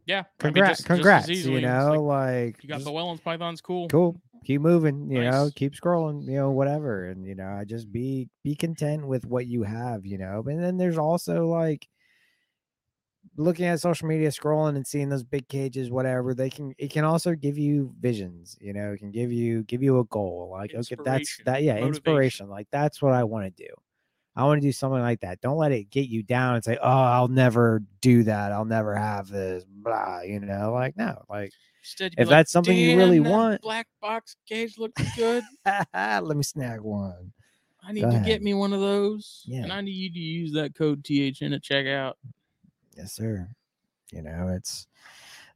[0.07, 1.29] Yeah, Congrats, just- just congrats.
[1.29, 3.89] easily, you know, like, like, you got just Boelen's pythons, cool.
[3.89, 4.21] cool.
[4.45, 5.11] Keep moving.
[5.11, 6.25] You know, keep scrolling.
[6.27, 7.07] You know, whatever.
[7.07, 10.05] And you know, I just be be content with what you have.
[10.05, 11.89] You know, and then there's also like
[13.37, 17.05] looking at social media scrolling and seeing those big cages whatever they can it can
[17.05, 20.75] also give you visions you know it can give you give you a goal like
[20.75, 21.89] okay that's that yeah motivation.
[21.89, 23.71] inspiration like that's what i want to do
[24.37, 26.77] i want to do something like that don't let it get you down and say
[26.83, 31.53] oh i'll never do that i'll never have this blah you know like no like
[31.83, 35.43] Instead, if that's something you really "Damn, that want- black box cage looks good.
[35.95, 37.33] let me snag one
[37.85, 38.27] I need Go to ahead.
[38.27, 39.43] get me one of those.
[39.45, 39.65] Yeah.
[39.65, 42.15] And I need you to use that code THN at checkout.
[42.97, 43.49] yes sir
[44.13, 44.87] you know it's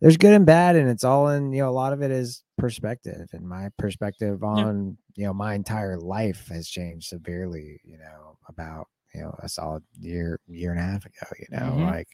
[0.00, 2.42] there's good and bad and it's all in you know a lot of it is
[2.58, 8.36] perspective and my perspective on you know my entire life has changed severely you know
[8.48, 11.90] about you know a solid year year and a half ago you know Mhm.
[11.90, 12.08] like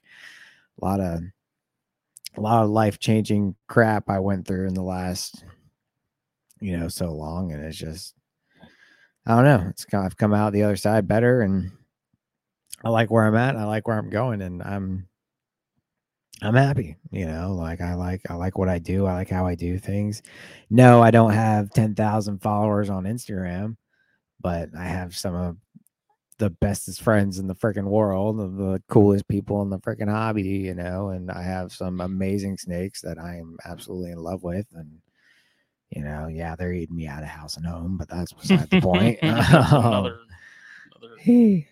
[0.81, 1.23] a lot of
[2.37, 5.45] a lot of life changing crap i went through in the last
[6.61, 8.15] you know so long and it's just
[9.27, 11.71] i don't know it's kind of, i've come out the other side better and
[12.85, 15.07] i like where i'm at i like where i'm going and i'm
[16.41, 19.47] i'm happy you know like i like i like what i do i like how
[19.47, 20.23] i do things.
[20.71, 23.77] No i don't have 10,000 followers on instagram
[24.41, 25.57] but i have some of
[26.39, 30.75] the bestest friends in the freaking world, the coolest people in the freaking hobby, you
[30.75, 34.67] know, and I have some amazing snakes that I am absolutely in love with.
[34.73, 35.01] And,
[35.91, 38.81] you know, yeah, they're eating me out of house and home, but that's beside the
[38.81, 39.19] point.
[39.23, 40.21] Another,
[40.87, 41.69] another Hey.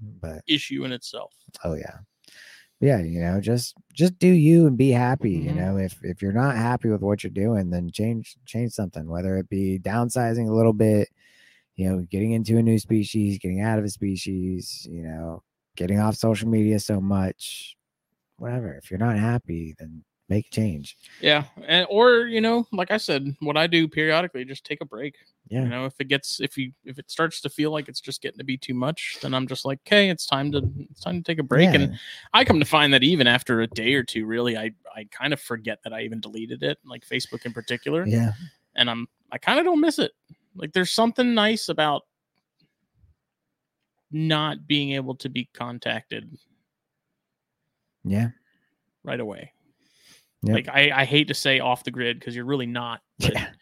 [0.00, 1.32] but issue in itself.
[1.64, 1.98] oh yeah.
[2.80, 5.30] Yeah, you know, just just do you and be happy.
[5.32, 5.56] You Mhm.
[5.56, 9.38] know, if if you're not happy with what you're doing, then change change something, whether
[9.38, 11.08] it be downsizing a little bit,
[11.76, 15.42] you know, getting into a new species, getting out of a species, you know,
[15.76, 17.76] getting off social media so much,
[18.38, 18.74] whatever.
[18.74, 20.96] If you're not happy, then make a change.
[21.20, 21.44] Yeah.
[21.66, 25.16] And, or, you know, like I said, what I do periodically, just take a break.
[25.48, 25.62] Yeah.
[25.62, 28.20] You know, if it gets if you if it starts to feel like it's just
[28.22, 31.22] getting to be too much, then I'm just like, okay, it's time to it's time
[31.22, 31.72] to take a break.
[31.72, 31.80] Yeah.
[31.80, 31.98] And
[32.32, 35.32] I come to find that even after a day or two, really, I I kind
[35.32, 38.04] of forget that I even deleted it, like Facebook in particular.
[38.06, 38.32] yeah.
[38.74, 40.12] And I'm I kind of don't miss it.
[40.56, 42.02] Like there's something nice about
[44.10, 46.36] not being able to be contacted
[48.04, 48.28] Yeah.
[49.02, 49.52] right away.
[50.42, 50.54] Yep.
[50.54, 53.00] Like I, I hate to say off the grid because you're really not.
[53.18, 53.48] Yeah.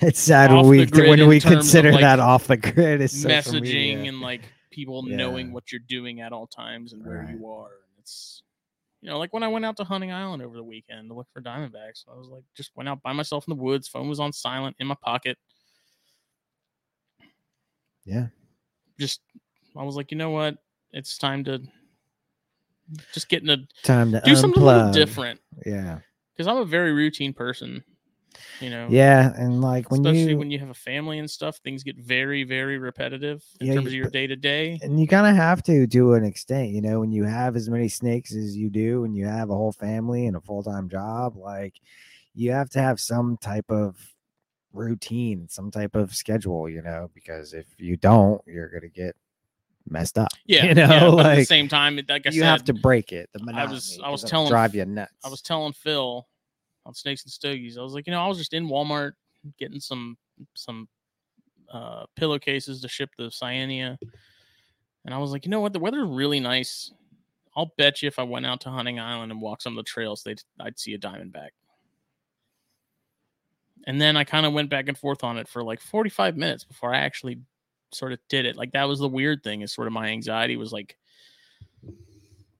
[0.00, 3.98] It's sad when we when we consider like, that off the grid is messaging media.
[4.04, 5.16] and like people Yeah.
[5.16, 7.34] knowing what you're doing at all times and where Right.
[7.36, 7.70] you are.
[7.98, 8.42] It's
[9.02, 11.26] you know, like when I went out to Hunting Island over the weekend to look
[11.32, 14.20] for diamondbacks, I was like just went out by myself in the woods, phone was
[14.20, 15.36] on silent in my pocket.
[18.04, 18.26] Yeah.
[18.98, 19.20] Just
[19.76, 20.56] I was like, you know what?
[20.92, 21.60] It's time to
[23.12, 25.40] just get in a Time to do something a little different.
[25.66, 26.00] Yeah.
[26.32, 27.82] Because I'm a very routine person.
[28.60, 28.88] You know.
[28.90, 31.96] Yeah, and like when Especially you when you have a family and stuff, things get
[31.96, 34.78] very, very repetitive in Yeah, terms of your day to day.
[34.82, 37.68] and you kind of have to to an extent, you know, when you have as
[37.68, 41.36] many snakes as you do and you have a whole family and a full-time job,
[41.36, 41.74] like
[42.34, 43.96] you have to have some type of
[44.74, 49.16] routine, some type of schedule, you know, because if you don't, you're gonna get
[49.88, 50.28] messed up.
[50.46, 52.64] Yeah, you know, yeah, but at the like, same time, like I you said, have
[52.64, 53.30] to break it.
[53.32, 55.12] The I was- I was telling- drive you nuts.
[55.24, 56.26] I was telling Phil
[56.86, 59.12] on Snakes and Stogies, I was like, you know, I was just in Walmart
[59.58, 60.16] getting some
[60.54, 60.88] some
[61.72, 63.96] uh pillowcases to ship the Cyania.
[65.06, 65.72] And I was like, you know what?
[65.72, 66.92] The weather's really nice.
[67.56, 69.88] I'll bet you if I went out to Hunting Island and walked some of the
[69.88, 71.50] trails, they'd I'd see a diamondback.
[73.86, 76.64] And then I kind of went back and forth on it for like 45 minutes
[76.64, 77.40] before I actually
[77.92, 78.56] sort of did it.
[78.56, 80.96] Like that was the weird thing is sort of my anxiety was like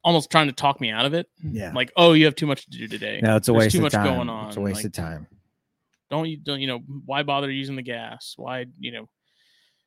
[0.03, 1.29] almost trying to talk me out of it.
[1.43, 1.73] Yeah.
[1.75, 3.21] Like, oh, you have too much to do today.
[3.23, 4.07] No, it's a There's waste too of much time.
[4.07, 5.27] going on, It's a waste like- of time.
[6.11, 8.35] don't you don't you know why bother using the gas?
[8.37, 9.09] Why you know?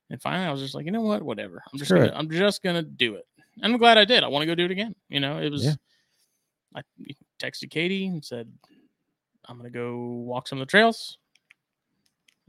[0.10, 1.62] And finally, I was just like, you know what, whatever.
[1.72, 2.14] I'm just Screw gonna.
[2.18, 3.26] I'm just gonna do it.
[3.62, 4.24] And I'm glad I did.
[4.24, 4.96] I want to go do it again.
[5.10, 5.66] You know, it was.
[5.66, 5.74] Yeah.
[6.76, 6.82] I
[7.40, 8.52] texted Katie and said,
[9.48, 11.18] I'm gonna go walk some of the trails.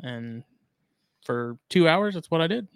[0.01, 0.43] And
[1.25, 2.69] for two hours, that's what I did.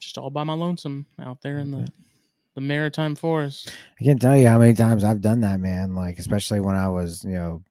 [0.00, 1.88] Just all by my lonesome out there in the
[2.54, 3.72] the maritime forest.
[3.98, 5.94] I can't tell you how many times I've done that, man.
[5.94, 7.62] Like, especially when I was, you know,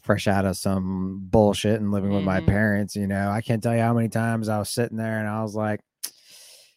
[0.00, 2.46] fresh out of some bullshit and living with my Mhm.
[2.46, 3.30] parents, you know.
[3.30, 5.80] I can't tell you how many times I was sitting there and I was like,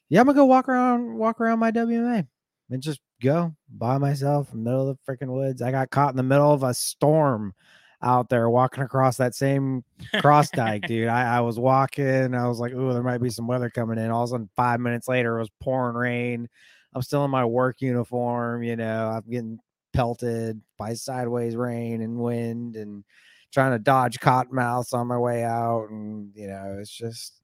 [0.10, 2.28] yeah, I'm gonna go walk around, walk around my WMA
[2.70, 5.62] and just go by myself in the middle of the freaking woods.
[5.62, 7.54] I got caught in the middle of a storm
[8.02, 9.84] out there walking across that same
[10.20, 11.08] cross dike, dude.
[11.08, 12.34] I, I was walking.
[12.34, 14.50] I was like, "Ooh, there might be some weather coming in." All of a sudden,
[14.56, 16.48] five minutes later, it was pouring rain.
[16.94, 18.64] I'm still in my work uniform.
[18.64, 19.60] You know, I'm getting
[19.94, 23.04] pelted by sideways rain and wind, and
[23.52, 25.90] trying to dodge cottonmouths on my way out.
[25.90, 27.42] And you know, it's just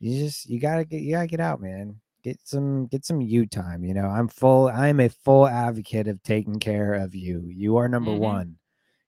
[0.00, 2.00] you just you gotta get you gotta get out, man.
[2.26, 3.84] Get some get some you time.
[3.84, 4.66] You know, I'm full.
[4.66, 7.44] I'm a full advocate of taking care of you.
[7.46, 8.18] You are number Mhm.
[8.18, 8.58] one.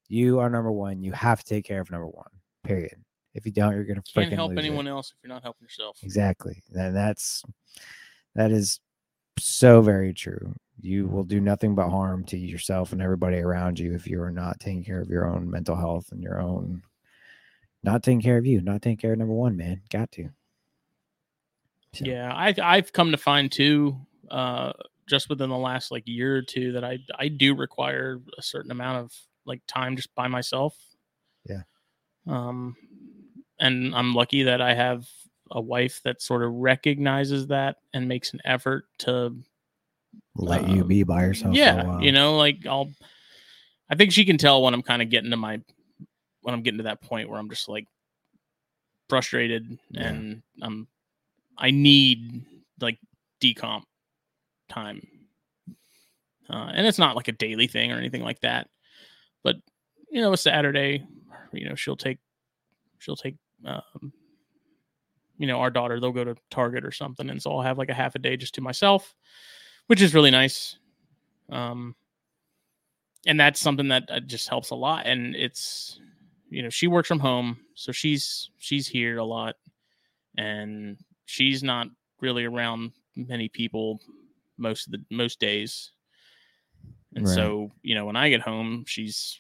[0.07, 1.03] You are number one.
[1.03, 2.31] You have to take care of number one.
[2.63, 3.05] Period.
[3.35, 4.67] If you don't, you're gonna Can't help lose it.
[4.69, 5.99] anyone else if you're not helping yourself.
[6.05, 6.63] Exactly.
[6.73, 7.43] And that's
[8.37, 8.79] that is
[9.37, 10.55] so very true.
[10.81, 14.31] You will do nothing but harm to yourself and everybody around you if you are
[14.31, 16.85] not taking care of your own mental health and your own
[17.83, 19.83] not taking care of you, not taking care of number one, man.
[19.91, 20.31] Got to.
[21.95, 23.97] So, Yeah, I I've come to find too,
[24.31, 24.73] uh,
[25.09, 28.71] just within the last like year or two that I I do require a certain
[28.71, 29.13] amount of
[29.47, 30.77] like time just by myself.
[31.49, 31.63] Yeah.
[32.27, 32.77] Um,
[33.59, 35.07] and I'm lucky that I have
[35.51, 39.35] a wife that sort of recognizes that and makes an effort to
[40.37, 41.55] Let you Um, be by yourself.
[41.57, 42.93] yeah, you know, like I'll
[43.91, 45.59] I think she can tell when I'm kind of getting to my
[46.43, 47.87] when I'm getting to that point where I'm just like
[49.09, 50.09] frustrated Yeah.
[50.09, 50.87] and I'm
[51.59, 52.45] I need
[52.81, 52.99] like
[53.43, 53.83] decomp
[54.69, 55.07] time.
[56.51, 58.69] Uh, and it's not like a daily thing or anything like that.
[59.43, 59.57] But
[60.11, 61.05] you know, a Saturday,
[61.53, 62.19] you know, she'll take
[62.99, 64.13] she'll take um,
[65.39, 67.89] you know, our daughter, they'll go to Target or something, and so I'll have like
[67.89, 69.15] a half a day just to myself,
[69.87, 70.77] which is really nice.
[71.51, 71.95] Um,
[73.27, 75.07] and that's something that uh, just helps a lot.
[75.07, 76.01] And it's,
[76.51, 79.55] you know, she works from home, so she's she's here a lot,
[80.37, 80.99] and
[81.29, 81.89] she's not
[82.21, 84.01] really around many people
[84.57, 85.93] most of the most days.
[87.15, 87.35] And Right.
[87.35, 89.39] so, you know, when I get home, she's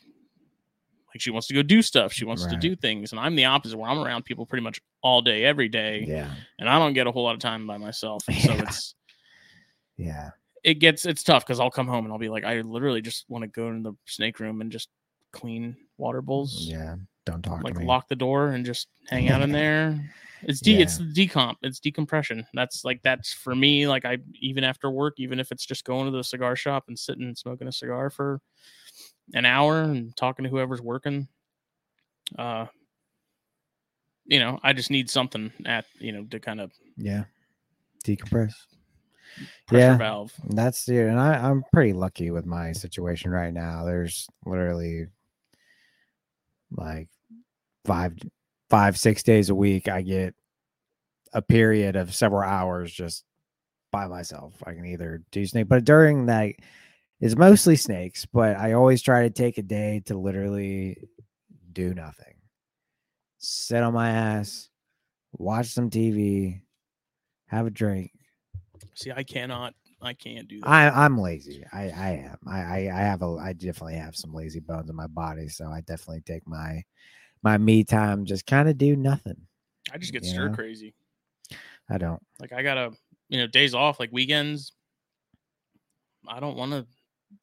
[1.09, 2.12] like she wants to go do stuff.
[2.12, 4.80] She wants to do things, and I'm the opposite, where I'm around people pretty much
[5.03, 6.34] all day, every day Yeah.
[6.59, 8.28] and I don't get a whole lot of time by myself.
[8.28, 8.95] And so it's
[9.97, 10.30] Yeah.
[10.64, 13.24] it gets it's tough because I'll come home and I'll be like, I literally just
[13.28, 14.89] want to go in the snake room and just
[15.32, 16.66] clean water bowls.
[16.68, 16.97] Yeah.
[17.29, 17.87] Don't talk Like to me.
[17.87, 20.01] lock the door and just hang out in there.
[20.45, 21.07] It's de it's Yeah.
[21.26, 22.47] decomp, it's decompression.
[22.55, 23.87] That's like that's for me.
[23.87, 26.99] Like I even after work, even if it's just going to the cigar shop and
[26.99, 28.41] sitting and smoking a cigar for
[29.35, 31.29] an hour and talking to whoever's working.
[32.39, 32.66] Uh
[34.26, 37.24] you know, I just need something at you know to kind of yeah.
[38.05, 38.53] Decompress.
[39.66, 39.97] pressure Yeah.
[39.99, 40.33] valve.
[40.51, 43.85] That's the and I, I'm pretty lucky with my situation right now.
[43.85, 45.09] There's literally
[46.70, 47.09] like
[47.89, 48.14] five
[48.70, 50.34] five, six days a week I get
[51.32, 53.24] a period of several hours just
[53.91, 54.55] by myself.
[54.66, 56.53] I can either do snake, but during that
[57.20, 60.99] it's mostly snakes, but I always try to take a day to literally
[61.72, 62.34] do nothing.
[63.39, 64.68] Sit on my ass,
[65.32, 66.61] watch some TV,
[67.47, 68.12] have a drink,
[68.95, 69.74] See, I cannot.
[70.03, 70.68] I can't do that.
[70.68, 71.64] I I'm lazy.
[71.72, 72.39] I I am.
[72.47, 75.80] I I have a I definitely have some lazy bones in my body, so I
[75.82, 76.82] definitely take my
[77.43, 79.36] my me time just kind of do nothing.
[79.93, 80.55] I just get stir know?
[80.55, 80.95] crazy.
[81.89, 82.22] I don't.
[82.41, 82.93] Like I gotta,
[83.28, 84.72] you know, days off, like weekends.
[86.26, 86.86] I don't want to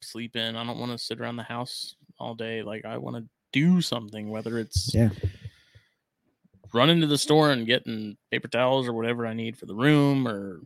[0.00, 0.56] sleep in.
[0.56, 2.62] I don't want to sit around the house all day.
[2.62, 5.10] Like I want to do something, whether it's Yeah.
[6.72, 10.28] run into the store and getting paper towels or whatever I need for the room,
[10.28, 10.60] or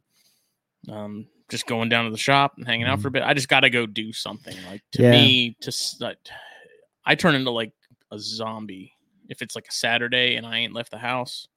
[0.88, 3.22] um, just going down to the shop and hanging out for a bit.
[3.22, 4.62] I just got to go do something.
[4.64, 5.12] Like to Yeah.
[5.12, 6.16] me, to
[7.04, 7.72] I turn into like
[8.10, 8.92] a zombie
[9.30, 11.48] if it's like a Saturday and I ain't left the house.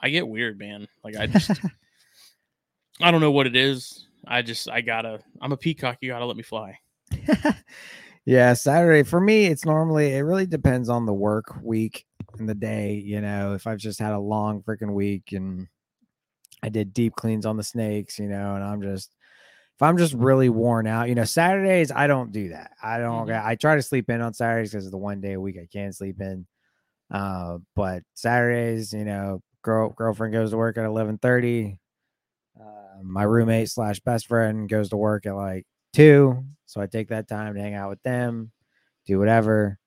[0.00, 0.88] I get weird, man.
[1.02, 1.50] Like I just
[3.00, 4.06] I don't know what it is.
[4.26, 5.20] I just I gotta.
[5.42, 5.98] I'm a peacock.
[6.00, 6.78] You gotta let me fly.
[8.24, 12.06] yeah, Saturday for me, it's normally it really depends on the work week
[12.38, 12.94] and the day.
[12.94, 15.66] You know, if I've just had a long freaking week and
[16.62, 19.14] I did deep cleans on the snakes, you know, and I'm just
[19.74, 22.70] if I'm just really worn out, you know, Saturdays I don't do that.
[22.82, 23.26] I don't.
[23.26, 23.44] Mhm.
[23.44, 25.66] I try to sleep in on Saturdays because it's the one day a week I
[25.70, 26.46] can sleep in.
[27.14, 31.78] Uh, but Saturdays, you know, girl girlfriend goes to work at eleven thirty.
[32.60, 37.08] Uh, my roommate slash best friend goes to work at like two, so I take
[37.08, 38.52] that time to hang out with them,
[39.06, 39.78] do whatever.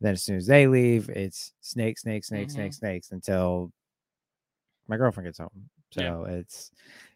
[0.00, 2.74] Then as soon as they leave, it's snake, snake, snake, snake, Mhm.
[2.74, 3.72] snakes until
[4.88, 5.68] my girlfriend gets home.
[5.92, 6.34] So Yeah.
[6.34, 6.70] it's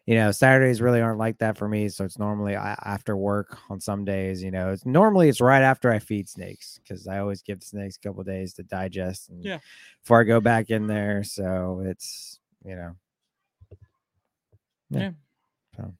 [0.05, 1.89] you know Saturdays really aren't like that for me.
[1.89, 4.41] So it's normally after work on some days.
[4.43, 7.65] You know, it's normally it's right after I feed snakes because I always give the
[7.65, 9.59] snakes a couple days to digest and Yeah.
[10.01, 11.23] before I go back in there.
[11.23, 12.95] So it's you know
[14.89, 15.11] Yeah.
[15.77, 15.93] So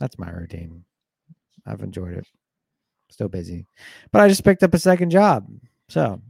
[0.00, 0.84] that's my routine.
[1.66, 2.26] I've enjoyed it.
[3.10, 3.66] Still busy,
[4.10, 5.46] but I just picked up a second job,
[5.88, 6.20] so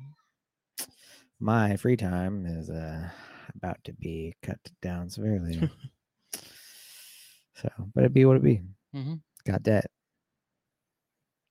[1.41, 3.09] my free time is uh
[3.55, 5.71] about to be cut down severely.
[7.55, 8.63] so, but it be what it be.
[8.95, 9.15] Mm-hmm.
[9.47, 9.87] Got debt.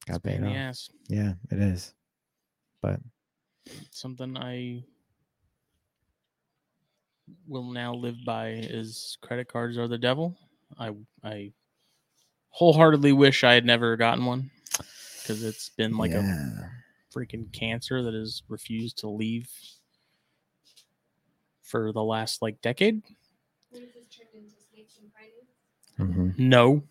[0.07, 0.55] Got Pain paid off.
[0.55, 0.89] ass.
[1.07, 1.93] Yeah, it is.
[2.81, 2.99] But
[3.91, 4.83] Something I
[7.47, 10.37] will now live by is credit cards are the devil.
[10.77, 10.91] I
[11.23, 11.53] I
[12.49, 14.51] wholeheartedly wish I had never gotten one
[15.21, 16.69] because it's been like a
[17.15, 19.49] freaking cancer that has refused to leave
[21.61, 23.01] for the last like decade.
[25.99, 26.37] Mhm.
[26.39, 26.83] No,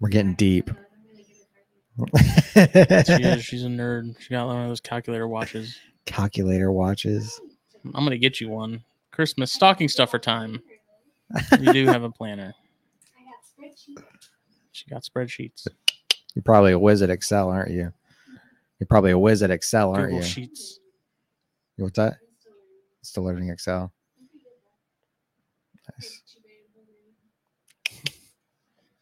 [0.00, 0.70] we're getting deep.
[2.14, 3.44] she is.
[3.44, 4.20] She's a nerd.
[4.20, 5.76] She got one of those calculator watches.
[6.06, 7.40] Calculator watches.
[7.84, 8.84] I'm gonna get you one.
[9.10, 10.62] Christmas stocking stuffer time.
[11.60, 12.54] You do have a planner.
[14.72, 15.66] She got spreadsheets.
[16.34, 17.92] You're probably a whiz at Excel, aren't you?
[18.78, 20.24] You're probably a whiz at Excel, aren't Google you?
[20.24, 20.78] Sheets.
[21.76, 22.18] What's that?
[23.02, 23.92] Still learning Excel.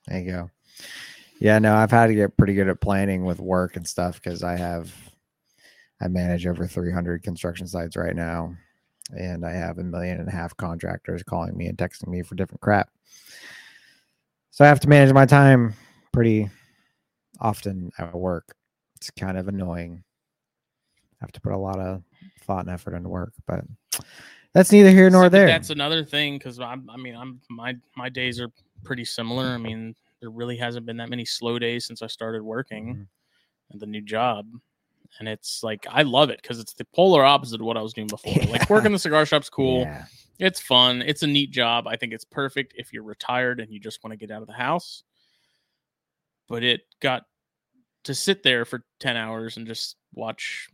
[0.07, 0.50] There you go.
[1.40, 4.42] Yeah, no, I've had to get pretty good at planning with work and stuff because
[4.42, 4.92] I have,
[6.00, 8.57] I manage over 300 construction sites right now,
[9.16, 12.36] and I have a million and a half contractors calling me and texting me for
[12.36, 12.88] different crap.
[14.50, 15.74] So I have to manage my time
[16.12, 16.48] pretty
[17.40, 18.54] often at work.
[18.94, 20.02] It's kind of annoying.
[21.20, 22.02] I have to put a lot of
[22.42, 23.64] thought and effort into work, but
[24.54, 25.46] that's neither here nor there.
[25.46, 26.59] That's another thing because.
[26.61, 28.48] I mean, I'm my my days are
[28.87, 29.47] pretty similar.
[29.47, 33.07] I mean, there really hasn't been that many slow days since I started working Mhm.
[33.74, 34.49] at the new job,
[35.18, 37.93] and it's like I love it because it's the polar opposite of what I was
[37.93, 38.32] doing before.
[38.51, 39.80] Like working the cigar shop's cool.
[39.82, 40.07] Yeah.
[40.39, 41.01] It's fun.
[41.03, 41.87] It's a neat job.
[41.87, 44.47] I think it's perfect if you're retired and you just want to get out of
[44.49, 45.03] the house.
[46.49, 47.24] But it got
[48.05, 50.68] to sit there for 10 hours and just watch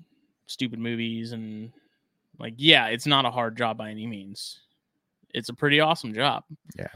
[0.47, 1.73] stupid movies and
[2.39, 4.61] like yeah, it's not a hard job by any means.
[5.33, 6.45] It's a pretty awesome job.
[6.77, 6.89] Yeah.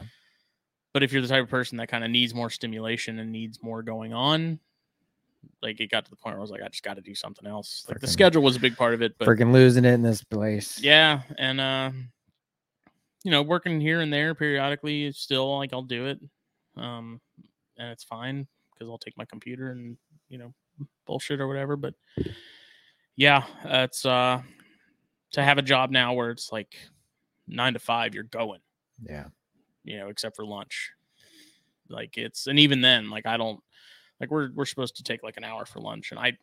[0.96, 3.62] But if you're the type of person that kind of needs more stimulation and needs
[3.62, 4.58] more going on,
[5.60, 7.14] like it got to the point where I was like, I just got to do
[7.14, 7.84] something else.
[7.86, 10.24] Like the schedule was a big part of it, but Freaking losing it in this
[10.24, 10.80] place.
[10.80, 11.90] yeah, and uh
[13.24, 16.18] you know, working here and there periodically still like I'll do it.
[16.78, 17.20] Um
[17.76, 19.98] and it's fine because I'll take my computer and,
[20.30, 20.54] you know,
[21.06, 21.92] bullshit or whatever, but
[23.16, 24.40] yeah, it's uh
[25.32, 26.74] to have a job now where it's like
[27.48, 28.60] 9 to 5 you're going,
[29.06, 29.26] Yeah.
[29.86, 30.90] You know, except for lunch.
[31.88, 33.60] Like it's and even then like I don't
[34.20, 36.36] like we're we're supposed to take like an hour for lunch and I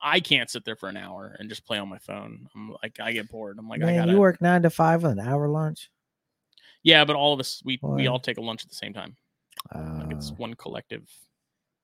[0.00, 2.46] I can't sit there for an hour and just play on my phone.
[2.54, 3.58] I'm like I get bored.
[3.58, 5.90] I'm like I Man, gotta you work nine to five with an hour lunch.
[6.82, 9.16] Yeah, but all of us we we all take a lunch at the same time.
[9.74, 11.10] Like it's Uh, one collective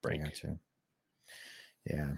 [0.03, 0.21] break.
[1.87, 2.13] Yeah.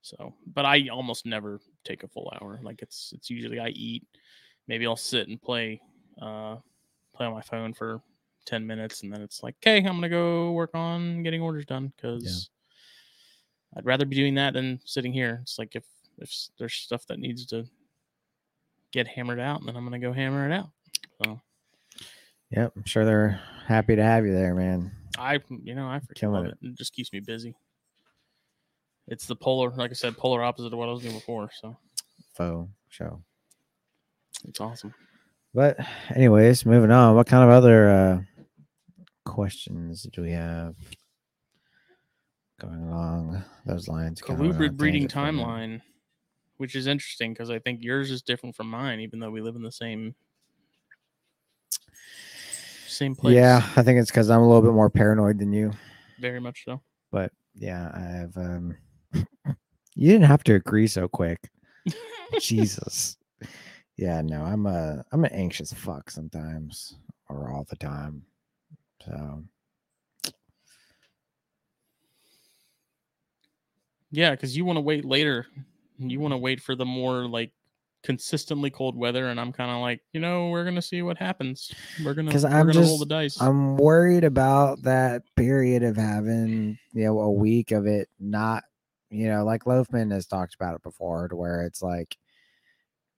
[0.00, 2.60] So, but I almost never take a full hour.
[2.62, 4.06] Like it's it's usually I eat,
[4.66, 5.80] maybe I'll sit and play
[6.22, 6.56] uh
[7.14, 8.00] play on my phone for
[8.48, 11.66] 10 minutes and then it's like, "Okay, I'm going to go work on getting orders
[11.66, 12.50] done cuz
[13.76, 15.38] I'd rather be doing that than sitting here.
[15.42, 15.84] It's like if
[16.18, 17.64] if there's stuff that needs to
[18.92, 20.70] get hammered out, then I'm going to go hammer it out.
[21.22, 21.40] So,
[22.50, 22.72] Yep.
[22.76, 24.90] I'm sure they're happy to have you there, man.
[25.18, 26.58] I, you know, I freaking Killing love it.
[26.62, 27.54] It just keeps me busy.
[29.06, 31.50] It's the polar, like I said, polar opposite of what I was doing before.
[31.60, 31.76] So
[32.34, 33.22] Faux show.
[34.46, 34.94] it's awesome.
[35.54, 35.78] But
[36.14, 37.14] anyways, moving on.
[37.16, 38.20] What kind of other uh
[39.28, 40.74] questions do we have
[42.60, 44.20] going along those lines?
[44.20, 45.46] Kinda went on a Colubrid breeding tangent for a minute.
[45.46, 45.82] timeline,
[46.56, 49.56] which is interesting because I think yours is different from mine, even though we live
[49.56, 50.14] in the same.
[52.86, 53.36] same place.
[53.36, 55.72] Yeah, I think it's because I'm a little bit more paranoid than you.
[56.18, 56.80] very much so.
[57.12, 58.36] But yeah, I have.
[58.36, 58.76] um
[59.94, 61.50] You didn't have to agree so quick.
[62.40, 63.16] Jesus.
[63.96, 66.96] Yeah, no, I'm a I'm an anxious fuck sometimes
[67.28, 68.22] or all the time.
[69.08, 69.42] So
[74.10, 75.46] Yeah, because you want to wait later.
[75.98, 77.52] You want to wait for the more like
[78.02, 81.70] consistently cold weather, and I'm kind of like, you know, we're gonna see what happens.
[82.04, 83.40] We're gonna 'Cause we're I'm gonna roll the just- dice.
[83.42, 88.64] I'm worried about that period of having, you know, a week of it not,
[89.10, 92.16] you know, like Loafman has talked about it before, to where it's like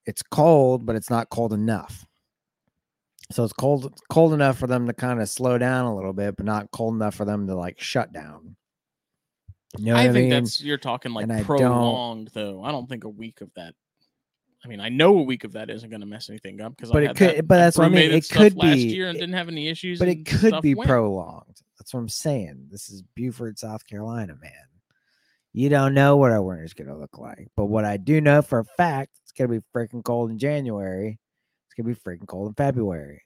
[0.05, 2.05] it's cold, but it's not cold enough.
[3.31, 6.35] So it's cold cold enough for them to kind of slow down a little bit,
[6.37, 8.55] but not cold enough for them to like shut down.
[9.77, 10.29] You know I I, think mean?
[10.29, 12.61] that's you're talking like And I prolonged though.
[12.63, 13.73] I don't think a week of that.
[14.63, 16.91] I mean, I know a week of that isn't going to mess anything up because
[16.91, 19.07] But I it could- that, but that's what I mean, it could last be- year
[19.07, 19.97] and it- didn't have any issues.
[19.97, 20.87] but it could be went.
[20.87, 21.61] prolonged.
[21.79, 22.67] That's what I'm saying.
[22.69, 24.51] This is Beaufort, South Carolina, man.
[25.53, 28.59] You don't know what our winter's gonna look like, but what I do know for
[28.59, 31.17] a fact, it's gonna be freaking cold in January.
[31.81, 33.23] Gonna be freaking cold in February.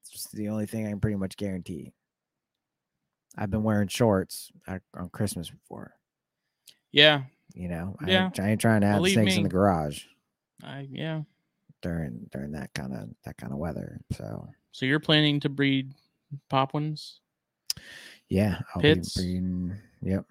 [0.00, 1.92] It's just the only thing I can pretty much guarantee.
[3.38, 5.96] I've been wearing shorts at- on Christmas before.
[6.92, 8.24] Yeah, You know, I, Yeah.
[8.26, 10.04] ain't, I ain't trying to have Believe snakes in the garage
[10.62, 11.22] I yeah.
[11.82, 14.00] during during that kind of that kind of weather.
[14.12, 15.94] So So you're planning to breed
[16.48, 17.20] pop ones?
[18.28, 19.16] yeah, I'll Pits.
[19.16, 19.78] be breeding.
[20.02, 20.26] Yep.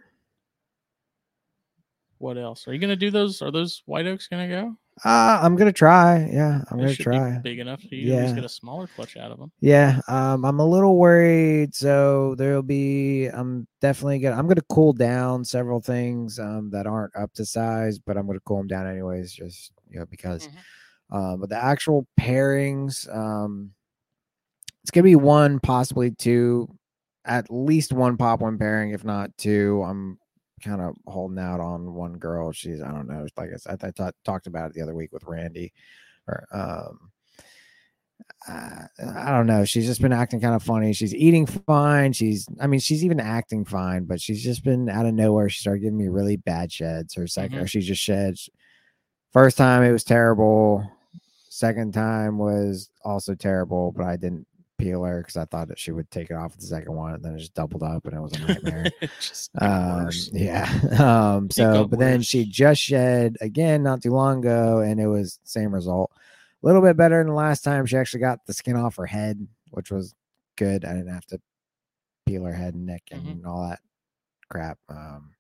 [2.20, 2.68] What else?
[2.68, 3.42] Are you going to do those?
[3.42, 4.78] Are those white oaks going to go?
[5.06, 6.30] Uh, I'm gonna try.
[6.32, 7.38] Yeah, I'm They gonna should be try.
[7.40, 8.36] big enough for you to at least Yeah.
[8.36, 9.52] get a smaller clutch out of them.
[9.62, 11.74] Yeah, um, I'm a little worried.
[11.74, 13.28] So there'll be.
[13.28, 14.36] I'm definitely gonna.
[14.36, 18.40] I'm gonna cool down several things um, that aren't up to size, but I'm gonna
[18.46, 20.48] cool them down anyways, just you know because.
[20.48, 20.52] Mhm.
[21.12, 23.72] Um, but the actual pairings, um,
[24.84, 26.70] it's gonna be one, possibly two,
[27.26, 29.82] at least one pop one pairing, if not two.
[29.84, 30.19] I'm
[30.60, 32.52] kind of holding out on one girl.
[32.52, 33.26] She's I don't know.
[33.38, 35.74] Like I said, I ta- talked about it the other week with Randy.
[36.28, 37.12] Or um,
[38.48, 38.84] uh,
[39.16, 39.66] I don't know.
[39.66, 40.94] She's just been acting kind of funny.
[40.94, 42.14] She's eating fine.
[42.14, 45.50] She's I mean she's even acting fine, but she's just been out of nowhere.
[45.50, 47.14] She started giving me really bad sheds.
[47.16, 47.62] Her 2nd Mhm.
[47.64, 48.50] or she just sheds.
[49.34, 50.90] First time it was terrible.
[51.50, 54.48] Second time was also terrible, but I didn't
[54.80, 57.24] peel her because I thought that she would take it off the second one, and
[57.24, 58.92] then it just doubled up, and it was a nightmare.
[59.02, 60.80] It just got um, yeah.
[61.00, 65.40] Um, so, but then she just shed again not too long ago, and it was
[65.44, 66.12] same result.
[66.64, 67.86] A little bit better than the last time.
[67.86, 70.16] She actually got the skin off her head, which was
[70.58, 70.84] good.
[70.84, 71.40] I didn't have to
[72.26, 73.48] peel her head and neck and Mhm.
[73.48, 73.80] all that
[74.50, 74.78] crap.
[74.90, 75.32] Um,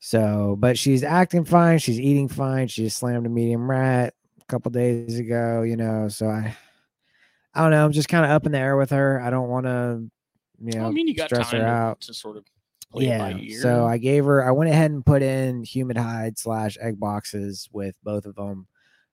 [0.00, 1.78] so, but she's acting fine.
[1.78, 2.68] She's eating fine.
[2.68, 6.08] She just slammed a medium rat a couple days ago, you know.
[6.08, 6.56] So I,
[7.54, 7.84] I don't know.
[7.84, 9.20] I'm just kind of up in the air with her.
[9.20, 10.02] I don't want to,
[10.62, 12.00] you know, I mean, you got stress her out.
[12.02, 12.44] to sort of
[12.90, 13.36] play it by Yeah.
[13.38, 13.60] ear.
[13.60, 14.44] So I gave her.
[14.46, 18.66] I went ahead and put in humid hide slash egg boxes with both of them.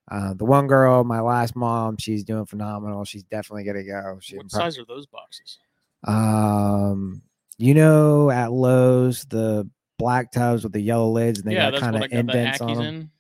[0.09, 3.05] Uh, the one girl, my last mom, she's doing phenomenal.
[3.05, 4.17] She's definitely gonna go.
[4.21, 5.59] She what prob- size are those boxes?
[6.03, 7.21] um,
[7.57, 9.69] you know, at Lowe's, the
[9.99, 12.85] black tubs with the yellow lids, and they yeah, got kind of indents on them.
[12.85, 13.11] in.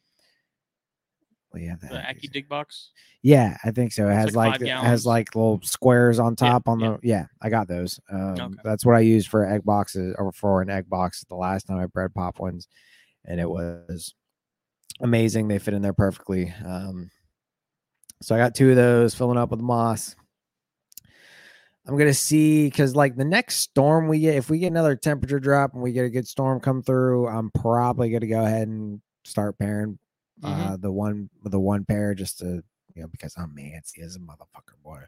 [1.53, 2.91] Well, yeah, the The Aki dig box.
[3.23, 4.07] Yeah, I think so.
[4.09, 6.87] It has like like, it has like little squares on Yeah, top on yeah.
[6.87, 7.99] the yeah, I got those.
[8.09, 8.61] Um Okay.
[8.63, 11.77] that's what I used for egg boxes or for an egg box the last time
[11.77, 12.67] I bred pop ones
[13.25, 14.13] and it was
[15.01, 15.47] amazing.
[15.47, 16.53] They fit in there perfectly.
[16.65, 17.11] Um
[18.21, 20.15] so I got two of those filling up with moss.
[21.87, 25.39] I'm gonna see because like the next storm we get, if we get another temperature
[25.39, 29.01] drop and we get a good storm come through, I'm probably gonna go ahead and
[29.25, 29.97] start pairing
[30.43, 30.71] Mhm.
[30.73, 32.63] uh the one the one pair just to
[32.95, 35.01] you know because I'm antsy as a motherfucker boy.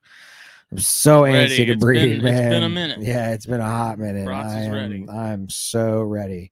[0.71, 1.53] I'm so Ready.
[1.53, 2.49] antsy to It's breed, been- it's man.
[2.49, 2.99] been a minute.
[3.01, 4.27] Yeah, it's been a hot minute.
[4.27, 5.05] I am ready.
[5.09, 6.51] I'm so ready.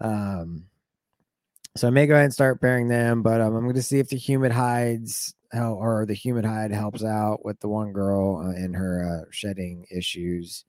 [0.00, 0.66] Um
[1.76, 3.98] so I may go ahead and start pairing them, but um, I'm going to see
[3.98, 8.44] if the humid hides hel- or the humid hide helps out with the one girl
[8.46, 10.64] uh, in her uh, shedding issues.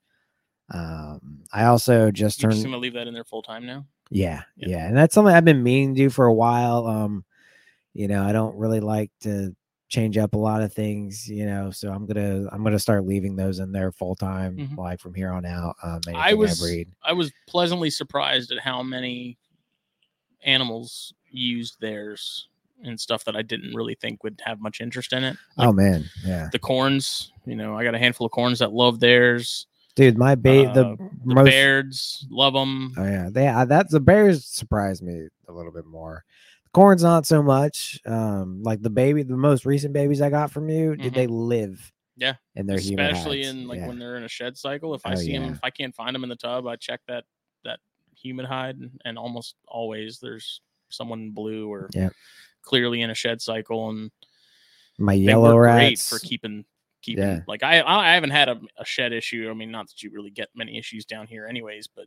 [0.68, 3.86] Um, I also just turned just gonna leave that in there full time now.
[4.10, 4.68] yeah, Yeah.
[4.68, 6.88] yeah, and that's something I've been meaning to do for a while.
[6.88, 7.24] Um,
[7.96, 9.54] you know, I don't really like to
[9.88, 13.36] change up a lot of things, you know, so I'm gonna I'm gonna start leaving
[13.36, 14.76] those in there full time, Mhm.
[14.76, 15.76] like from here on out.
[15.82, 16.88] Um, I was breed.
[17.04, 19.38] I was pleasantly surprised at how many
[20.44, 22.48] animals used theirs
[22.84, 25.36] and stuff that I didn't really think would have much interest in it.
[25.56, 28.72] Like oh man, yeah, the corns, you know, I got a handful of corns that
[28.72, 29.66] love theirs.
[29.94, 32.92] dude, my bait Uh, the, The most Bairds love them.
[32.98, 36.24] Oh yeah, they uh, that's the Bairds surprised me a little bit more.
[36.76, 37.98] Corn's not so much.
[38.04, 41.14] Um, like the baby, the most recent babies I got from you, did Mhm.
[41.14, 41.90] they live?
[42.18, 43.86] Yeah, and they're especially in like yeah.
[43.88, 44.94] when they're in a shed cycle.
[44.94, 47.00] If I Oh, see them, if I can't find them in the tub, I check
[47.08, 47.24] that
[47.64, 47.80] that
[48.14, 50.60] humid hide, and almost always there's
[50.90, 52.12] someone blue or Yep.
[52.60, 54.10] clearly in a shed cycle, and
[54.98, 55.76] my yellow rats.
[55.78, 56.66] great for keeping
[57.00, 57.24] keeping.
[57.24, 57.40] Yeah.
[57.48, 59.48] Like I I haven't had a, a shed issue.
[59.50, 62.06] I mean, not that you really get many issues down here, anyways, but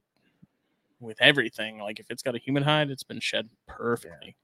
[0.99, 4.35] with everything, like if it's got a humid hide, it's been shed perfectly.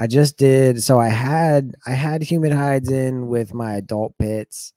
[0.00, 4.72] I just did so I had I had humid hides in with my adult pits.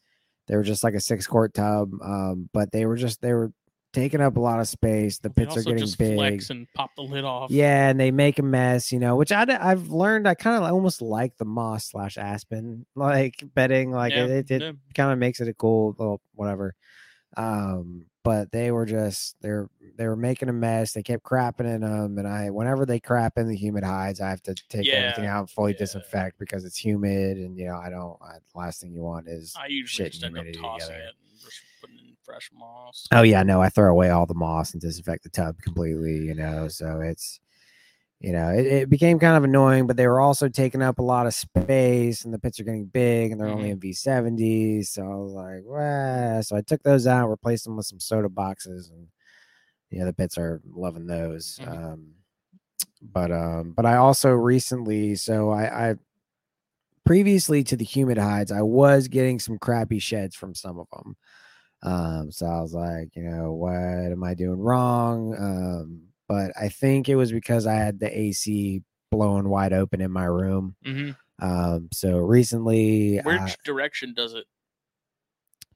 [0.47, 1.91] They were just like a six quart tub.
[2.03, 3.53] Um, but they were just they were
[3.93, 5.19] taking up a lot of space.
[5.19, 6.15] The pits are getting just big.
[6.15, 7.51] flex and pop the lid off.
[7.51, 10.69] Yeah, and they make a mess, you know, which I, I've learned I kind of
[10.69, 13.91] almost like the moss slash aspen like bedding.
[13.91, 14.71] Like Yeah, it, it, yeah.
[14.93, 16.75] kind of makes it a cool little whatever.
[17.37, 20.93] Um, but they were just they're they were making a mess.
[20.93, 24.29] They kept crapping in them, and I whenever they crap in the humid hides, I
[24.29, 25.79] have to take everything out, and fully yeah.
[25.79, 28.17] disinfect because it's humid, and you know I don't.
[28.21, 30.93] I, the last thing you want is I usually shit just end up tossing together.
[30.93, 33.07] it and just putting in fresh moss.
[33.11, 36.33] Oh yeah, no, I throw away all the moss and disinfect the tub completely, you
[36.33, 36.67] know.
[36.69, 37.39] So it's
[38.23, 41.03] you know, it, it became kind of annoying, but they were also taking up a
[41.03, 44.85] lot of space and the pits are getting big and they're only in V70s.
[44.85, 48.29] So I was like, well, so I took those out, replaced them with some soda
[48.29, 49.07] boxes, and
[49.91, 51.59] you know, the pits are loving those.
[51.61, 51.93] Mhm.
[51.93, 52.13] Um
[53.01, 55.95] but um, but I also recently, so I, I
[57.05, 61.17] previously to the humid hides, I was getting some crappy sheds from some of them.
[61.83, 65.35] Um, so I was like, you know, what am I doing wrong?
[65.37, 66.03] Um,
[66.33, 68.81] but I think it was because I had the AC
[69.11, 70.75] blowing wide open in my room.
[70.83, 74.45] hmm Um, so recently, Which uh, direction does it?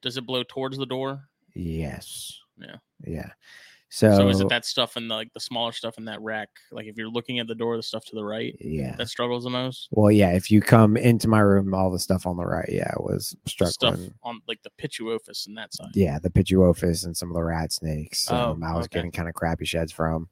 [0.02, 1.28] Does it blow towards the door?
[1.54, 2.76] yes, Yeah.
[3.06, 3.30] yeah.
[3.90, 6.48] So, So, is it that stuff in the like the smaller stuff in that rack?
[6.70, 8.94] Like if you're looking at the door, the stuff to the right yeah.
[8.96, 9.88] that struggles the most.
[9.90, 10.32] Well, yeah.
[10.32, 13.66] If you come into my room, all the stuff on the right, yeah, was The
[13.66, 15.88] stuff on like the pituophis and that side.
[15.94, 18.26] yeah, the Pituophis and some of the rat snakes.
[18.30, 18.98] Oh, Um, I was okay.
[18.98, 20.28] getting kind of crappy sheds from.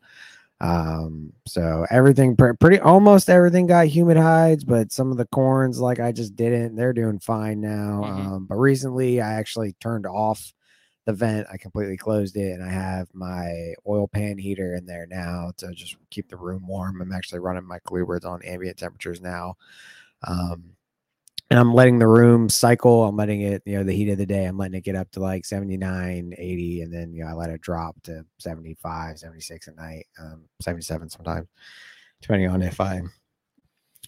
[0.60, 5.80] Um, so everything pre- pretty almost everything got humid hides, but some of the corns,
[5.80, 6.76] like I just didn't.
[6.76, 8.02] They're doing fine now.
[8.04, 8.26] Mhm.
[8.26, 10.52] Um, but recently I actually turned off
[11.06, 11.46] the vent.
[11.50, 15.72] I completely closed it, and I have my oil pan heater in there now to
[15.72, 17.00] just keep the room warm.
[17.00, 19.56] I'm actually running my Bluebirds on ambient temperatures now.
[20.26, 20.76] Um,
[21.48, 23.04] and I'm letting the room cycle.
[23.04, 25.10] I'm letting it, you know, the heat of the day, I'm letting it get up
[25.12, 29.68] to like 79, 80, and then, you know, I let it drop to 75, 76
[29.68, 31.46] at night, um, 77 sometimes,
[32.20, 33.00] depending on if I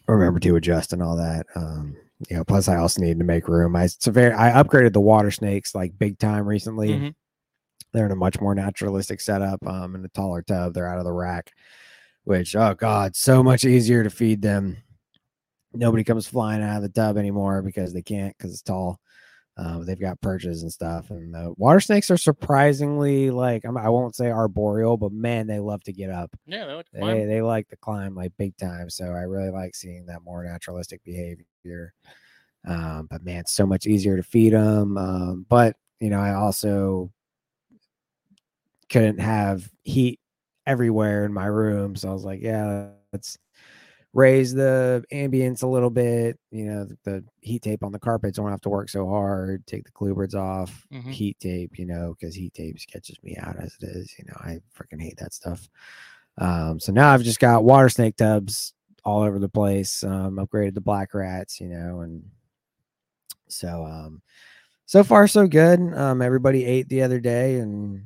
[0.09, 1.47] remember to adjust and all that.
[1.55, 1.97] Um,
[2.29, 3.77] you know, plus I also needed to make room.
[3.77, 6.89] I, it's a very, I upgraded the water snakes like big time recently.
[6.91, 7.15] Mhm.
[7.93, 10.75] They're in a much more naturalistic setup, um, in a taller tub.
[10.75, 11.53] They're out of the rack,
[12.25, 14.77] which, oh God, so much easier to feed them
[15.75, 18.99] nobody comes flying out of the tub anymore because they can't because it's tall.
[19.61, 23.89] Um, they've got perches and stuff, and the water snakes are surprisingly like I'm, I
[23.89, 26.31] won't say arboreal, but man, they love to get up.
[26.47, 27.29] Yeah, they like to climb.
[27.29, 28.89] they like to climb like big time.
[28.89, 31.93] So I really like seeing that more naturalistic behavior.
[32.67, 34.97] Um, but man, it's so much easier to feed them.
[34.97, 37.11] Um, but you know, I also
[38.89, 40.21] couldn't have heat
[40.67, 43.37] everywhere in my room, so I was like, yeah, let's
[44.19, 46.39] raise the ambience a little bit.
[46.51, 49.65] You know, the, the heat tape on the carpets don't have to work so hard.
[49.67, 50.87] Take the Bluebirds off.
[50.93, 51.13] Mhm.
[51.13, 54.13] Heat tape, you know, because heat tape catches me out as it is.
[54.19, 55.69] You know, I freaking hate that stuff.
[56.39, 60.03] Um, so now I've just got water snake tubs all over the place.
[60.03, 62.25] Um, upgraded the black rats, you know, and
[63.49, 64.23] so um,
[64.87, 65.81] so far so good.
[65.95, 68.05] Um, everybody ate the other day, and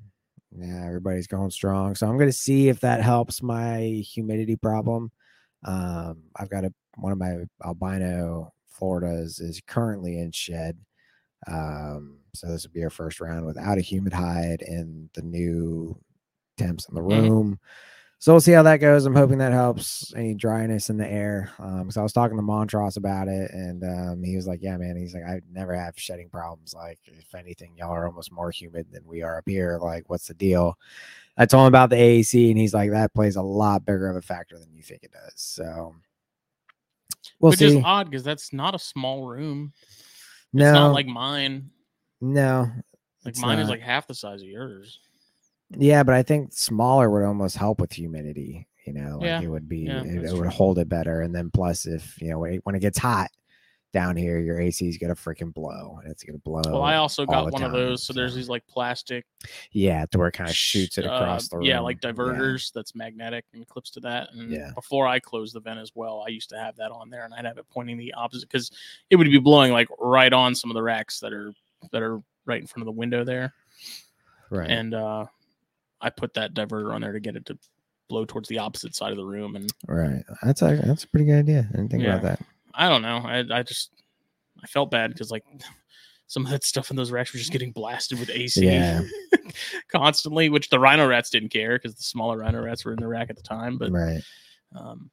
[0.56, 1.94] yeah, everybody's going strong.
[1.94, 5.10] So I'm gonna see if that helps my humidity problem.
[5.64, 10.78] Um, I've got a one of my albino Floridas is currently in shed.
[11.48, 16.00] Um, so this will be our first round without a humid hide and the new
[16.58, 17.32] temps in the Mhm.
[17.32, 17.58] room.
[18.22, 19.04] So we'll see how that goes.
[19.04, 21.50] I'm hoping that helps any dryness in the air.
[21.58, 24.76] Um, so I was talking to Montross about it, and um, he was like, "Yeah,
[24.76, 26.72] man." He's like, "I never have shedding problems.
[26.72, 29.76] Like, if anything, y'all are almost more humid than we are up here.
[29.82, 30.78] Like, what's the deal?"
[31.36, 34.14] I told him about the AAC, and he's like, "That plays a lot bigger of
[34.14, 35.92] a factor than you think it does." So
[37.40, 37.76] we'll Which see.
[37.76, 39.72] is odd because that's not a small room.
[40.52, 41.70] no, It's not like mine.
[42.20, 42.70] no,
[43.24, 45.00] Like mine is like half the size of yours.
[45.78, 48.68] Yeah, but I think smaller would almost help with humidity.
[48.86, 51.20] You know, like Yeah, it would be, yeah, it, it would hold it better.
[51.20, 53.30] And then plus, if you know, when it, gets hot
[53.92, 56.62] down here, your AC is gonna freaking blow, and it's gonna blow.
[56.64, 58.02] Well, I also got one of those.
[58.02, 59.24] So there's these like plastic,
[59.70, 61.66] yeah, to where it kind of shoots it uh, across the room.
[61.66, 64.30] Yeah, like diverters that's magnetic and clips to that.
[64.32, 64.70] And Yeah.
[64.74, 67.32] before I closed the vent as well, I used to have that on there, and
[67.34, 68.70] I'd have it pointing the opposite because
[69.10, 71.52] it would be blowing like right on some of the racks that are
[71.92, 73.54] that are right in front of the window there,
[74.50, 74.70] Right.
[74.70, 75.26] and uh,
[76.02, 77.58] I put that diverter on there to get it to
[78.08, 79.56] blow towards the opposite side of the room.
[79.56, 80.22] And right.
[80.42, 81.66] That's a that's a pretty good idea.
[81.68, 82.40] I didn't think about that.
[82.74, 83.90] I don't know, I I just
[84.62, 85.44] I felt bad because like
[86.26, 89.02] some of that stuff in those racks were just getting blasted with AC Yeah.
[89.88, 93.08] constantly, which the Rhino rats didn't care because the smaller Rhino rats were in the
[93.08, 94.22] rack at the time, but right.
[94.74, 95.10] um,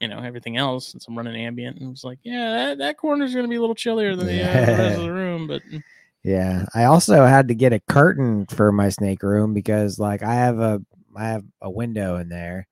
[0.00, 2.96] you know everything else since I'm running ambient and it was like, yeah, that, that
[2.98, 5.62] corner's gonna be a little chillier than the, uh, the rest of the room, but
[5.70, 5.82] mm,
[6.26, 6.64] Yeah.
[6.74, 10.58] I also had to get a curtain for my snake room because like I have
[10.58, 10.82] a
[11.14, 12.66] I have a window in there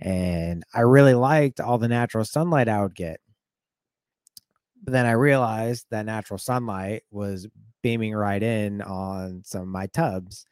[0.00, 3.20] and I really liked all the natural sunlight I would get.
[4.82, 7.46] But then I realized that natural sunlight was
[7.82, 10.46] beaming right in on some of my tubs.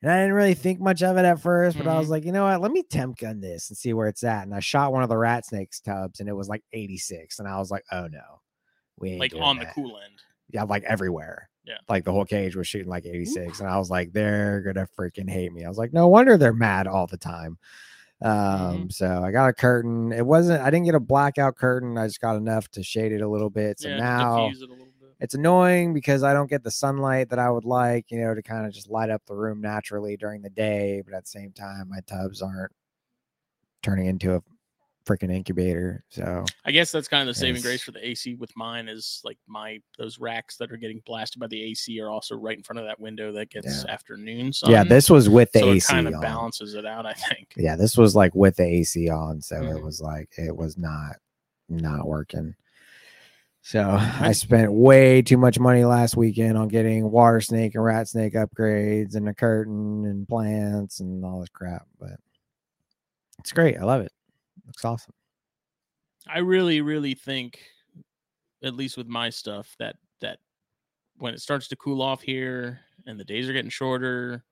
[0.00, 2.12] And I didn't really think much of it at first, but I was mm-hmm.
[2.12, 2.62] like, you know what?
[2.62, 4.44] Let me temp gun this and see where it's at.
[4.44, 7.40] And I shot one of the rat snakes tubs and it was like 86.
[7.40, 8.40] And I was like, oh no.
[8.96, 10.14] We ain't like on the cool end.
[10.50, 11.50] yeah, like everywhere.
[11.68, 11.76] Yeah.
[11.88, 13.60] Like the whole cage was shooting like 86.
[13.60, 15.64] And I was like, they're gonna freaking hate me.
[15.64, 17.58] I was like, no wonder they're mad all the time.
[18.22, 18.88] Um, Mm-hmm.
[18.88, 20.10] so I got a curtain.
[20.12, 21.96] It wasn't I didn't get a blackout curtain.
[21.98, 23.78] I just got enough to shade it a little bit.
[23.78, 25.14] So yeah, now it a little bit.
[25.20, 28.42] it's annoying because I don't get the sunlight that I would like, you know, to
[28.42, 31.02] kind of just light up the room naturally during the day.
[31.04, 32.72] But at the same time, my tubs aren't
[33.82, 34.42] turning into a
[35.08, 36.04] freaking incubator.
[36.10, 39.20] So I guess that's kind of the saving grace for the AC with mine is
[39.24, 42.62] like my those racks that are getting blasted by the AC are also right in
[42.62, 43.90] front of that window that gets Yeah.
[43.92, 44.70] afternoon sun.
[44.70, 46.20] yeah, this was with the so AC it kind of on.
[46.20, 47.54] balances it out, I think.
[47.56, 49.82] yeah this was like with the ac on so it Mhm.
[49.82, 51.16] was like it was not
[51.68, 52.54] not working
[53.60, 57.84] so i I- spent way too much money last weekend on getting water snake and
[57.84, 62.18] rat snake upgrades and a curtain and plants and all this crap but
[63.40, 64.12] it's great i love it
[64.68, 65.14] looks awesome
[66.28, 67.60] I really, really think,
[68.62, 70.38] at least with my stuff, that that
[71.16, 74.44] when it starts to cool off here and the days are getting shorter,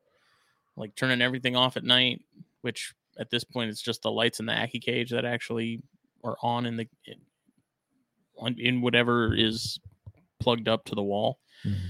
[0.77, 2.23] like turning everything off at night,
[2.63, 5.83] which at this point it's just the lights in the Ackie cage that actually
[6.25, 7.17] are on in the in,
[8.39, 9.79] on, in whatever is
[10.41, 11.39] plugged up to the wall.
[11.65, 11.85] Mm-hmm.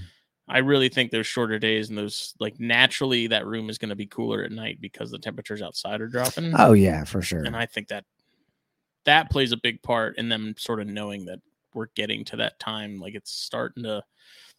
[0.49, 3.95] I really think those shorter days and those like naturally that room is going to
[3.95, 6.53] be cooler at night because the temperatures outside are dropping.
[6.57, 8.05] oh yeah for sure And I think that
[9.07, 11.39] that plays a big part in them sort of knowing that
[11.73, 12.99] we're getting to that time.
[12.99, 14.03] Like it's starting to,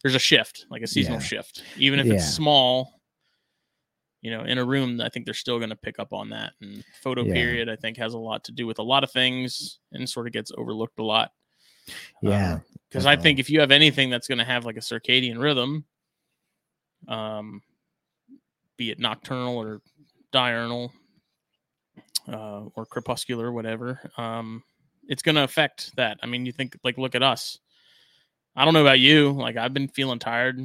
[0.01, 1.25] there's a shift, like a seasonal Yeah.
[1.25, 1.63] shift.
[1.77, 2.15] Even if Yeah.
[2.15, 2.99] it's small,
[4.21, 6.53] you know, in a room, I think they're still going to pick up on that.
[6.61, 7.33] And photo Yeah.
[7.33, 10.27] period, I think, has a lot to do with a lot of things and sort
[10.27, 11.31] of gets overlooked a lot.
[12.21, 15.39] yeah Because I think if you have anything that's going to have like a circadian
[15.39, 15.85] rhythm,
[17.07, 17.61] um,
[18.77, 19.81] be it nocturnal or
[20.31, 20.91] diurnal
[22.33, 24.63] uh, or crepuscular, whatever, um,
[25.07, 26.17] it's going to affect that.
[26.21, 27.59] I mean, you think like look at us.
[28.55, 29.31] I don't know about you.
[29.31, 30.59] Like I've been feeling tired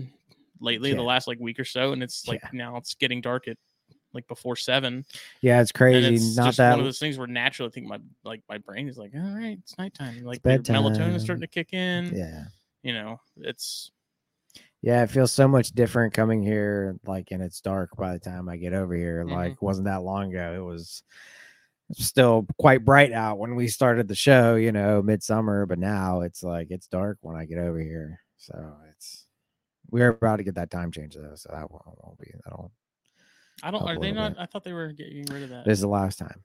[0.61, 0.97] lately, Yeah.
[0.97, 2.51] the last like week or so, and it's like Yeah.
[2.53, 3.57] now it's getting dark at
[4.13, 5.05] like before seven.
[5.41, 7.89] yeah it's crazy it's not just that one of those things where naturally I think
[7.89, 10.23] my like my brain is like, all right, it's nighttime.
[10.25, 10.85] Like bedtime.
[10.85, 12.45] melatonin is starting to kick in yeah
[12.83, 13.91] you know, it's
[14.83, 18.49] Yeah, it feels so much different coming here, like, and it's dark by the time
[18.51, 19.25] I get over here.
[19.25, 19.31] Mhm.
[19.33, 20.55] Like, wasn't that long ago.
[20.55, 21.03] It was
[21.93, 26.43] still quite bright out when we started the show, you know, midsummer, but now it's
[26.43, 28.21] like it's dark when I get over here.
[28.39, 29.27] So it's
[29.91, 32.73] we're about to get that time change though, so that won't, won't be that'll
[33.63, 33.83] I don't.
[33.83, 34.35] Are they not?
[34.35, 34.43] bit.
[34.43, 35.65] I thought they were getting rid of that.
[35.65, 36.43] this is the last time.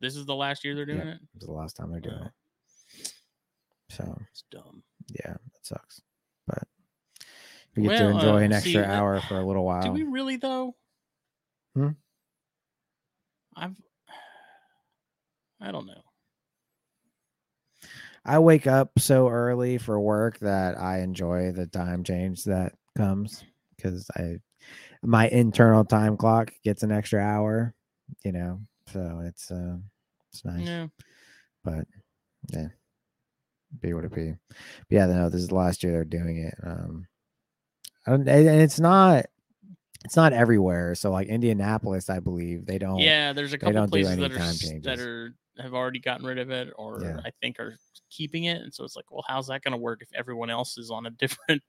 [0.00, 1.20] This is the last year they're doing it.
[1.34, 3.12] This is the last time they're doing Oh, it.
[3.90, 4.82] So it's dumb.
[5.14, 6.00] yeah, that sucks.
[6.46, 6.64] But
[7.76, 9.82] we get to enjoy uh, an extra that- hour for a little while.
[9.82, 10.74] Do we really though?
[11.74, 11.90] Hmm?
[13.54, 13.76] I've.
[15.62, 16.02] I don't know.
[18.24, 23.44] I wake up so early for work that I enjoy the time change that comes
[23.76, 24.36] because I
[25.02, 27.74] my internal time clock gets an extra hour,
[28.24, 28.60] you know.
[28.92, 29.76] So it's uh
[30.32, 30.66] it's nice.
[30.66, 30.86] Yeah.
[31.64, 31.86] But
[32.52, 32.68] yeah.
[33.80, 34.34] Be what it be.
[34.48, 34.56] But
[34.88, 36.54] yeah, no, this is the last year they're doing it.
[36.62, 37.06] Um
[38.06, 39.26] and, and it's not
[40.04, 40.94] it's not everywhere.
[40.94, 43.32] So like Indianapolis, I believe they don't Yeah.
[43.32, 46.50] There's a couple do places any that are that are have already gotten rid of
[46.50, 47.20] it, or Yeah.
[47.24, 47.76] I think are
[48.10, 48.60] keeping it.
[48.62, 51.06] And so it's like, well, how's that going to work if everyone else is on
[51.06, 51.62] a different?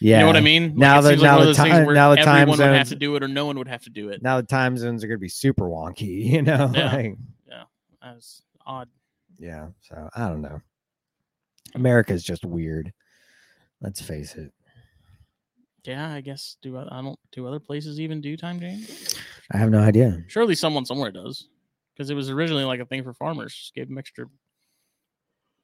[0.00, 0.16] yeah.
[0.18, 0.68] You know what I mean?
[0.70, 2.96] Like, Now the- seems like now the time- now the time everyone would have to
[2.96, 4.22] do it, or no one would have to do it.
[4.22, 6.70] Now the time zones are gonna be super wonky, you know?
[6.74, 6.92] Yeah.
[6.94, 7.16] like
[8.02, 8.88] That's odd.
[9.38, 9.68] Yeah.
[9.80, 10.60] So I don't know.
[11.74, 12.92] America's just weird.
[13.80, 14.52] Let's face it.
[15.84, 16.56] Yeah, I guess.
[16.62, 18.88] Do I, I don't do other places even do time change?
[19.52, 20.22] I have no idea.
[20.28, 21.48] Surely someone somewhere does,
[21.94, 23.54] because it was originally like a thing for farmers.
[23.54, 24.26] Just gave them extra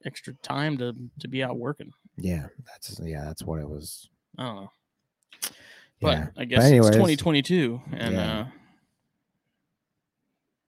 [0.04, 1.92] extra time to to be out working.
[2.16, 4.08] Yeah, that's yeah, that's what it was.
[4.38, 4.70] I don't know.
[6.00, 6.26] But yeah.
[6.36, 8.40] I guess anyways, it's 2022, and yeah.
[8.40, 8.46] uh,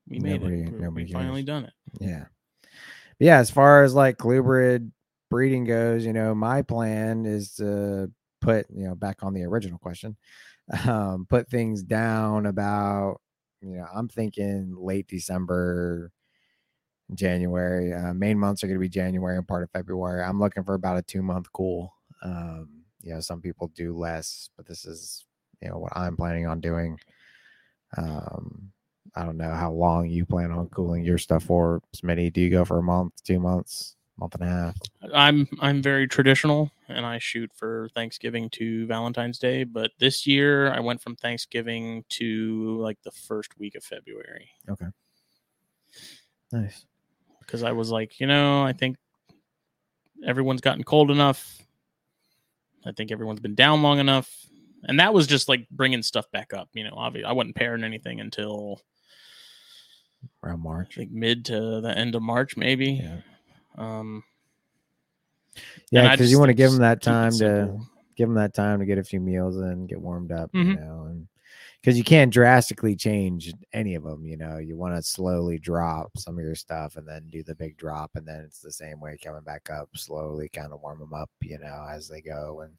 [0.08, 0.72] we made Nobody- it.
[0.72, 1.72] We- nobody we finally done it.
[2.00, 2.24] Yeah.
[3.18, 4.90] Yeah, as far as like colubrid
[5.30, 8.10] breeding goes, you know, my plan is to
[8.40, 10.16] put, you know, back on the original question,
[10.86, 13.20] um, put things down about,
[13.62, 16.10] you know, I'm thinking late December,
[17.14, 17.92] January.
[17.92, 20.22] Uh, main months are going to be January and part of February.
[20.22, 21.94] I'm looking for about a two month cool.
[22.22, 22.68] Um,
[23.02, 25.26] you know, some people do less, but this is,
[25.60, 26.98] you know, what I'm planning on doing.
[27.96, 28.72] Um,
[29.14, 32.32] I don't know how long you plan on cooling your stuff for, Smitty.
[32.32, 34.76] Do you go for a month, two months, month and a half?
[35.12, 39.64] I'm I'm very traditional, and I shoot for Thanksgiving to Valentine's Day.
[39.64, 44.86] But this year, I went from Thanksgiving to like the first week of February Okay.
[46.52, 46.84] Nice.
[47.40, 48.96] because I was like, you know, I think
[50.24, 51.58] everyone's gotten cold enough.
[52.84, 54.30] I think everyone's been down long enough,
[54.84, 56.68] and that was just like bringing stuff back up.
[56.74, 58.80] You know, obviously, I wasn't pairing anything until
[60.44, 60.94] Around I March.
[60.96, 62.92] think mid to the end of March, maybe.
[62.92, 63.16] Yeah.
[63.76, 64.22] Um,
[65.90, 67.86] Yeah, because you want to give them that time to simple.
[68.16, 70.74] give them that time to get a few meals and get warmed up, you Mhm.
[70.80, 71.26] know, and
[71.82, 76.12] because you can't drastically change any of them, you know, you want to slowly drop
[76.16, 79.00] some of your stuff and then do the big drop, and then it's the same
[79.00, 82.60] way coming back up, slowly kind of warm them up, you know, as they go,
[82.60, 82.72] and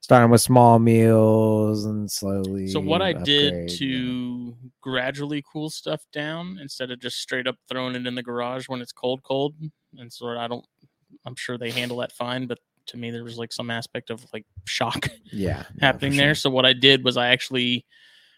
[0.00, 2.66] starting with small meals and slowly.
[2.66, 4.52] So what I did upgrade, you know.
[4.52, 8.68] to gradually cool stuff down instead of just straight up throwing it in the garage
[8.68, 9.54] when it's cold, cold,
[9.96, 10.64] and so I don't.
[11.24, 14.24] I'm sure they handle that fine, but to me there was like some aspect of
[14.32, 16.34] like shock yeah, no, for happening there.
[16.34, 17.84] So what I did was I actually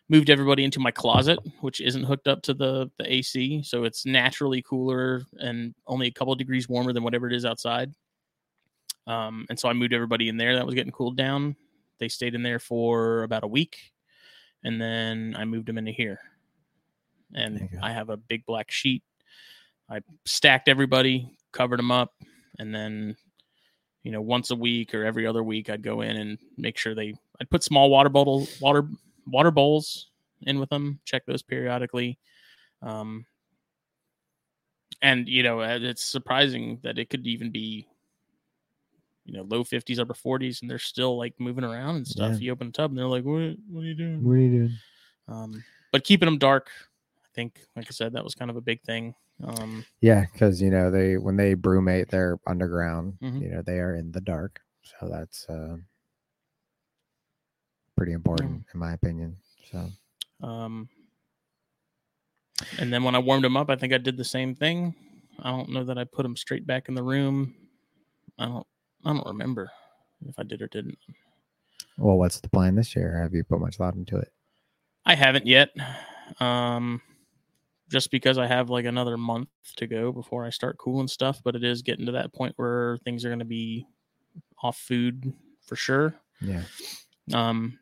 [0.09, 4.05] moved everybody into my closet, which isn't hooked up to the the AC, so it's
[4.07, 7.93] naturally cooler and only a couple degrees warmer than whatever it is outside.
[9.07, 11.57] Um, and so I moved everybody in there that was getting cooled down.
[11.99, 13.79] They stayed in there for about a week,
[14.65, 16.21] and then I moved them into here.
[17.35, 17.69] And.
[17.83, 19.03] I have a big black sheet.
[19.89, 22.13] I stacked everybody, covered them up,
[22.59, 23.17] and then
[24.03, 26.95] you know once a week or every other week I'd go in and make sure
[26.95, 28.87] they I'd put small water bottle water
[29.27, 30.11] water bowls
[30.43, 32.19] in with them, check those periodically.
[32.83, 33.27] Um,
[35.01, 37.87] and you know it's surprising that it could even be
[39.25, 42.39] you know low 50s upper 40s and they're still like moving around and stuff Yeah.
[42.39, 44.51] you open a tub and they're like what, what are you doing What are you
[44.51, 44.73] doing?
[45.29, 46.71] um, but keeping them dark
[47.25, 50.61] i think like i said that was kind of a big thing um, Yeah, because
[50.63, 53.19] you know they when they brumate, they're underground.
[53.23, 53.41] Mhm.
[53.41, 55.77] You know they are in the dark, so that's uh,
[57.97, 59.37] pretty important in my opinion.
[59.71, 59.91] So
[60.47, 60.89] Um,
[62.79, 64.95] and then when I warmed them up, I think I did the same thing.
[65.43, 67.55] I don't know that I put them straight back in the room.
[68.39, 68.67] I don't.
[69.05, 69.71] I don't remember
[70.29, 70.99] if I did or didn't.
[71.99, 73.19] well, what's the plan this year?
[73.21, 74.33] Have you put much thought into it?
[75.05, 75.71] I haven't yet.
[76.39, 77.01] Um,
[77.91, 81.57] just because I have like another month to go before I start cooling stuff, but
[81.57, 83.87] it is getting to that point where things are going to be
[84.63, 85.33] off food
[85.67, 86.15] for sure.
[86.41, 86.63] Yeah,
[87.35, 87.79] Um,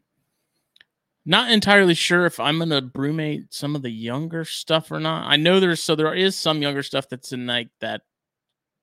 [1.24, 5.26] not entirely sure if I'm gonna brumate some of the younger stuff or not.
[5.26, 8.02] I know there's so there is some younger stuff that's in like that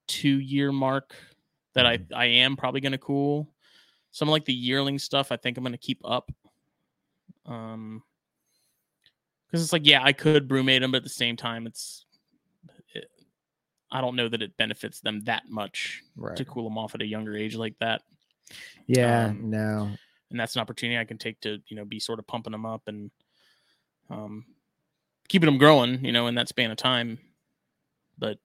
[0.07, 1.14] two year mark
[1.73, 3.49] that I I am probably gonna cool.
[4.11, 6.31] Some of like the yearling stuff I think I'm gonna keep up.
[7.45, 8.03] Um,
[9.47, 12.05] because it's like yeah I could brumate them, but at the same time it's.
[12.93, 13.09] It,
[13.91, 16.35] I don't know that it benefits them that much right.
[16.35, 18.01] to cool them off at a younger age like that
[18.88, 19.91] Yeah, um, no,
[20.30, 22.66] and that's an opportunity I can take to you know be sort of pumping them
[22.66, 23.12] up and
[24.10, 24.45] um,
[25.28, 27.20] keeping them growing, you know, in that span of time.
[28.18, 28.40] But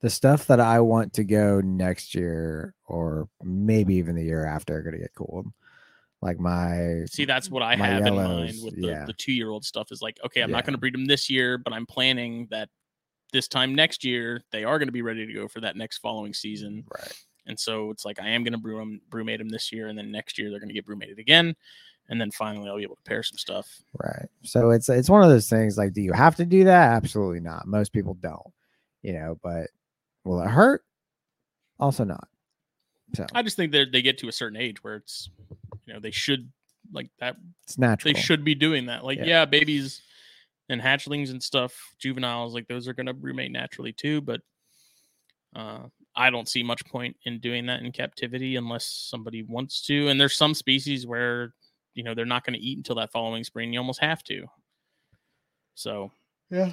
[0.00, 4.76] the stuff that I want to go next year or maybe even the year after
[4.76, 5.46] are gonna get cooled.
[6.22, 9.04] Like my see, that's what I have in mind with the, yeah.
[9.04, 9.92] the two year old stuff.
[9.92, 12.70] Is like, okay, I'm not going to breed them this year, but I'm planning that
[13.32, 15.98] this time next year they are going to be ready to go for that next
[15.98, 16.84] following season.
[16.90, 17.12] right.
[17.46, 19.98] And so it's like I am going to brew them, brumate them this year, and
[19.98, 21.54] then next year they're going to get brumated again,
[22.08, 23.68] and then finally I'll be able to pair some stuff.
[24.02, 24.26] Right.
[24.42, 26.92] So it's it's one of those things like do you have to do that?
[26.92, 27.66] Absolutely not.
[27.66, 28.52] Most people don't.
[29.02, 29.68] You know, but
[30.24, 30.82] will it hurt?
[31.78, 32.26] Also not.
[33.14, 35.30] So I just think that they get to a certain age where it's,
[35.86, 36.50] you know, they should
[36.92, 38.12] like that it's natural.
[38.12, 39.04] they should be doing that.
[39.04, 39.24] Like, Yeah.
[39.26, 39.44] yeah.
[39.44, 40.02] babies
[40.68, 44.20] and hatchlings and stuff, juveniles, like those are gonna brumate naturally too.
[44.20, 44.40] But
[45.54, 45.84] uh,
[46.16, 50.08] I don't see much point in doing that in captivity unless somebody wants to.
[50.08, 51.54] And there's some species where
[51.94, 53.72] you know they're not going to eat until that following spring.
[53.72, 54.46] You almost have to.
[55.74, 56.10] So
[56.50, 56.72] Yeah.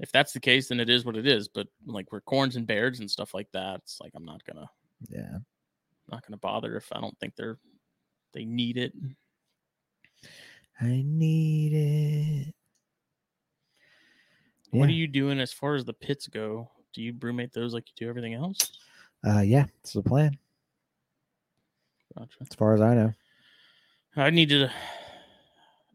[0.00, 1.48] if that's the case, then it is what it is.
[1.48, 4.68] But like where corns and bears and stuff like that, it's like I'm not gonna
[5.08, 5.38] Yeah.
[6.10, 7.58] not gonna bother if I don't think they're
[8.32, 8.92] They need it.
[10.80, 12.54] I need it.
[14.70, 16.68] What are you doing as far as the pits go?
[16.94, 18.72] Do you brumate those like you do everything else?
[19.26, 20.38] Uh, yeah, it's the plan
[22.16, 22.36] Gotcha.
[22.40, 23.12] as far as I know.
[24.16, 24.70] I need to.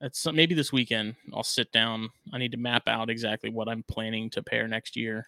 [0.02, 2.10] At some, maybe this weekend I'll sit down.
[2.34, 5.28] I need to map out exactly what I'm planning to pair next year.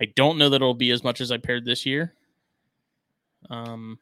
[0.00, 2.14] I don't know that it'll be as much as I paired this year.
[3.50, 3.98] Um,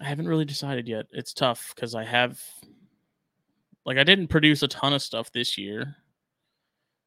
[0.00, 1.06] I haven't really decided yet.
[1.12, 2.40] It's tough because I have,
[3.86, 5.96] like, I didn't produce a ton of stuff this year.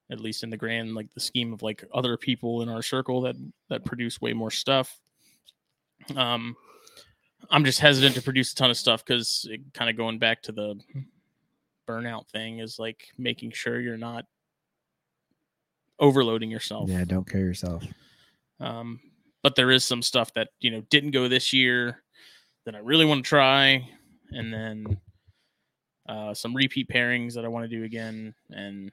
[0.09, 3.21] At least in the grand, like the scheme of like other people in our circle
[3.21, 3.35] that
[3.69, 4.99] that produce way more stuff.
[6.15, 6.55] Um,
[7.49, 10.51] I'm just hesitant to produce a ton of stuff because kind of going back to
[10.51, 10.79] the
[11.87, 14.25] burnout thing is like making sure you're not
[15.99, 16.89] overloading yourself.
[16.89, 17.83] Yeah, don't kill yourself.
[18.59, 18.99] Um,
[19.43, 22.03] but there is some stuff that you know didn't go this year
[22.65, 23.87] that I really want to try,
[24.31, 24.97] and then
[26.09, 28.91] uh, some repeat pairings that I want to do again, and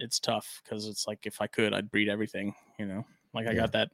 [0.00, 2.54] it's tough because it's like if I could, I'd breed everything.
[2.78, 3.04] You know,
[3.34, 3.60] like I Yeah.
[3.62, 3.90] got that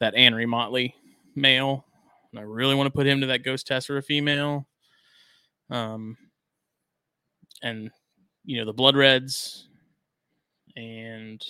[0.00, 0.94] that Anery Motley
[1.34, 1.84] male,
[2.30, 4.66] and I really want to put him to that Ghost Tessera female.
[5.70, 6.16] Um,
[7.62, 7.90] and
[8.44, 9.68] you know the Blood Reds,
[10.76, 11.42] and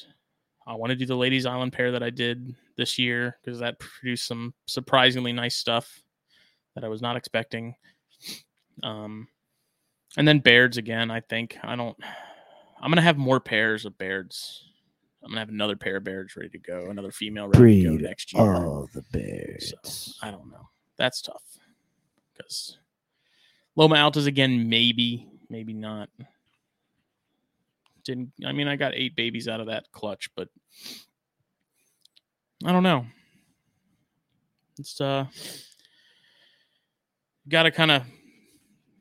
[0.67, 3.79] I want to do the Lady's Island pair that I did this year because that
[3.79, 6.03] produced some surprisingly nice stuff
[6.75, 7.75] that I was not expecting.
[8.83, 9.29] Um,
[10.17, 11.11] and then Bairds again.
[11.11, 11.97] I think I don't.
[12.85, 14.63] I'm gonna have more pairs of Bairds.
[15.25, 18.05] I'm gonna have another pair of Bairds ready to go, another female ready to go
[18.05, 18.43] next year.
[18.43, 19.73] all the bears.
[19.83, 20.69] So I don't know.
[20.99, 21.43] That's tough
[22.35, 22.77] because
[23.75, 26.11] Loma Altas again, maybe, maybe not.
[28.05, 30.49] Didn't I mean I got eight babies out of that clutch, but
[32.67, 33.07] I don't know.
[34.79, 35.25] It's uh
[37.49, 38.03] got to kind of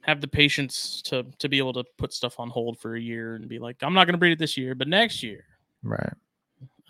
[0.04, 3.36] have the patience to to be able to put stuff on hold for a year
[3.36, 5.46] and be like, I'm not going to breed it this year, but next year
[5.84, 6.14] Right.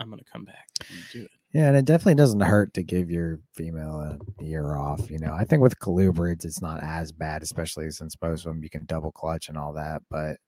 [0.00, 1.30] I'm going to come back and do it.
[1.52, 5.08] Yeah, and it definitely doesn't hurt to give your female a year off.
[5.08, 8.62] You know, I think with colubrids, it's not as bad, especially since most of them
[8.62, 10.02] you can double clutch and all that.
[10.10, 10.38] But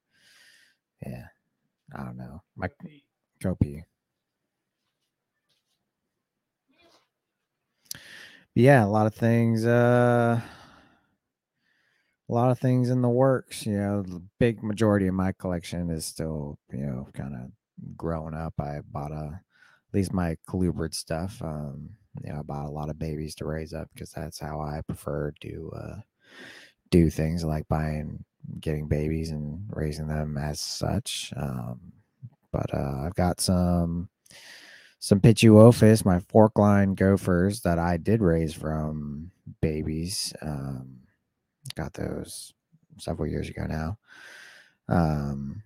[1.06, 1.26] yeah,
[1.96, 2.42] I don't know.
[2.56, 2.68] My
[3.40, 3.84] copy.
[7.92, 9.64] But yeah, a lot of things.
[9.64, 10.40] Uh,
[12.28, 13.66] a lot of things in the works.
[13.66, 18.34] You know, the big majority of my collection is still, you know, kind of growing
[18.34, 18.54] up.
[18.58, 19.40] I bought a
[19.88, 21.40] at least my colubrid stuff.
[21.42, 21.90] Um,
[22.24, 24.80] you know, I bought a lot of babies to raise up because that's how I
[24.86, 25.96] prefer to uh,
[26.90, 28.24] do things like buying,
[28.60, 31.32] getting babies and raising them as such.
[31.36, 31.92] Um,
[32.52, 34.08] but uh, I've got some
[34.98, 39.30] some Pituophis, my fork line gophers that I did raise from
[39.60, 40.32] babies.
[40.42, 41.00] Um,
[41.74, 42.52] got those
[42.98, 43.98] several years ago now.
[44.88, 45.62] Um,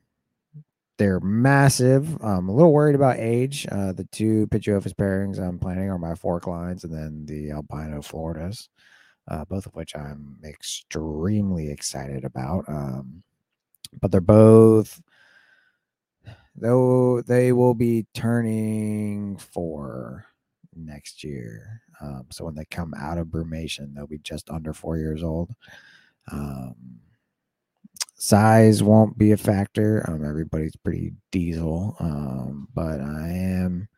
[0.99, 2.23] they're massive.
[2.23, 3.67] I'm a little worried about age.
[3.73, 8.03] Uh, the two Pituophis pairings I'm planning are my fork lines and then the albino
[8.03, 8.69] Floridas,
[9.29, 12.65] uh, both of which I'm extremely excited about.
[12.69, 13.23] Um,
[13.99, 15.01] but they're both,
[16.55, 20.27] though they will be turning four
[20.75, 21.83] next year.
[22.01, 25.55] Um, so when they come out of brumation, they'll be just under four years old.
[26.33, 26.75] Um,
[28.15, 30.05] size won't be a factor.
[30.09, 33.89] Um, everybody's pretty diesel, um, but I am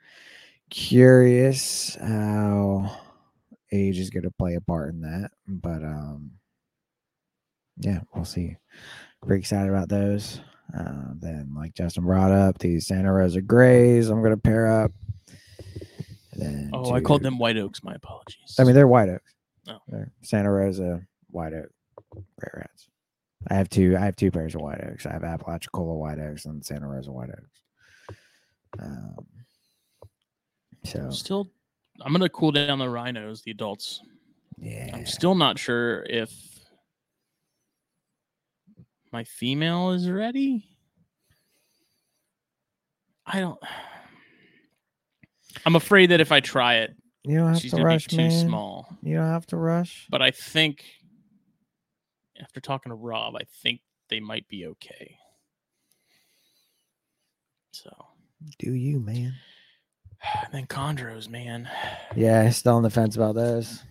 [0.70, 2.97] curious how
[3.73, 5.31] age is going to play a part in that.
[5.47, 6.32] But um,
[7.78, 8.57] yeah, we'll see.
[9.27, 10.40] Pretty excited about those.
[10.77, 14.93] Uh, then, like Justin brought up, these Santa Rosa Grays, I'm going to pair up.
[16.72, 17.82] Oh, I called them white oaks.
[17.84, 18.56] My apologies.
[18.59, 19.34] I mean, they're white oaks.
[19.68, 19.78] Oh.
[19.88, 21.68] They're Santa Rosa white oak
[22.38, 22.88] gray rats.
[23.50, 23.96] I have two.
[23.96, 25.04] I have two pairs of white oaks.
[25.06, 28.18] I have Apalachicola white oaks and Santa Rosa white oaks.
[28.78, 29.26] Um,
[30.84, 31.50] so still,
[32.00, 34.00] I'm gonna cool down the rhinos, the adults.
[34.59, 36.32] yeah, I'm still not sure if
[39.12, 40.64] my female is ready.
[43.26, 43.59] I don't.
[45.64, 46.94] I'm afraid that if I try it,
[47.24, 48.47] you don't have she's to gonna rush, be too man.
[48.48, 48.89] small.
[49.02, 50.06] You don't have to rush.
[50.10, 50.84] But I think
[52.40, 55.16] after talking to Rob, I think they might be okay.
[57.72, 57.90] So,
[58.59, 59.34] Do you, man?
[60.44, 61.68] and then chondros, man.
[62.16, 63.82] Yeah, still on the fence about those.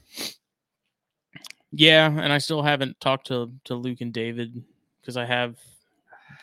[1.72, 4.62] Yeah, and I still haven't talked to to Luke and David
[5.00, 5.56] because I have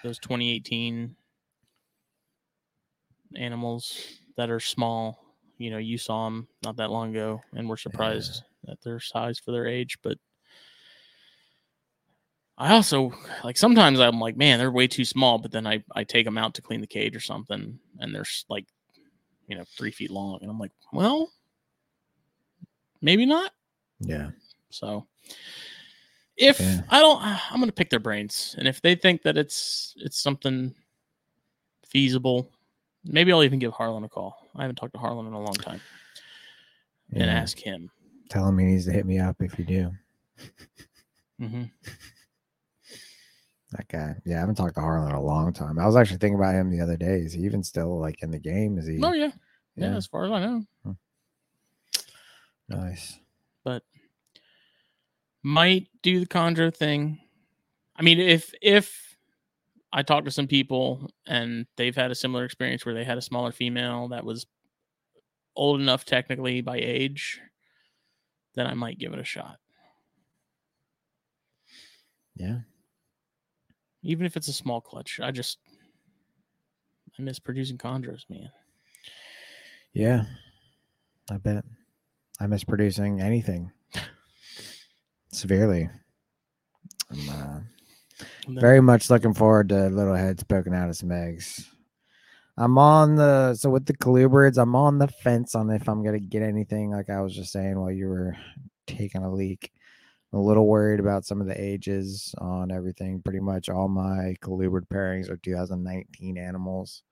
[0.03, 1.15] those 2018
[3.37, 5.19] animals that are small.
[5.59, 9.39] You know, you saw them not that long ago, and we're surprised at their size
[9.39, 9.99] for their age.
[10.03, 10.17] But
[12.57, 13.13] I also
[13.45, 16.39] like sometimes I'm like, man, they're way too small, but then I I take them
[16.39, 18.67] out to clean the cage or something, and they're like,
[19.49, 21.31] you know, three feet long, and I'm like, well,
[23.03, 23.53] maybe not.
[24.01, 24.31] Yeah.
[24.71, 25.09] So
[26.37, 26.83] if Yeah.
[26.89, 30.23] I don't, uh, I'm gonna pick their brains, and if they think that it's it's
[30.23, 30.73] something
[31.89, 32.53] feasible,
[33.05, 34.37] maybe I'll even give Harlan a call.
[34.57, 35.81] I haven't talked to Harlan in a long time
[37.13, 37.33] and yeah.
[37.33, 37.91] ask him.
[38.29, 39.93] Tell him he needs to hit me up if you do.
[41.41, 41.65] mm-hmm.
[43.73, 44.15] That guy.
[44.25, 45.79] Yeah, I haven't talked to Harlan in a long time.
[45.79, 47.19] I was actually thinking about him the other day.
[47.21, 48.79] Is he even still like in the game?
[48.79, 48.99] Is he?
[49.03, 49.31] Oh yeah.
[49.77, 50.97] yeah, As far as I know,
[52.69, 53.19] Nice.
[53.65, 53.83] but
[55.43, 57.21] might do the Conjure thing.
[57.97, 59.08] I mean, if if
[59.93, 63.23] I talked to some people and they've had a similar experience where they had a
[63.23, 64.47] smaller female that was
[65.57, 67.41] old enough technically by age,
[68.55, 69.57] then I might give it a shot.
[72.37, 72.61] Yeah.
[74.03, 75.21] Even if it's a small clutch.
[75.23, 75.59] I just
[77.19, 78.51] I miss producing conjures, man.
[79.93, 80.25] Yeah.
[81.31, 81.65] I bet.
[82.41, 83.73] I miss producing anything
[85.33, 85.89] severely.
[87.11, 87.61] I'm uh,
[88.49, 91.69] very much looking forward to little heads poking out of some eggs.
[92.57, 96.19] I'm on the so with the colubrids, I'm on the fence on if I'm gonna
[96.19, 96.91] get anything.
[96.91, 98.37] Like I was just saying while you were
[98.87, 99.73] taking a leak,
[100.33, 103.23] I'm a little worried about some of the ages on everything.
[103.23, 107.03] Pretty much all my colubrid pairings are 2019 animals,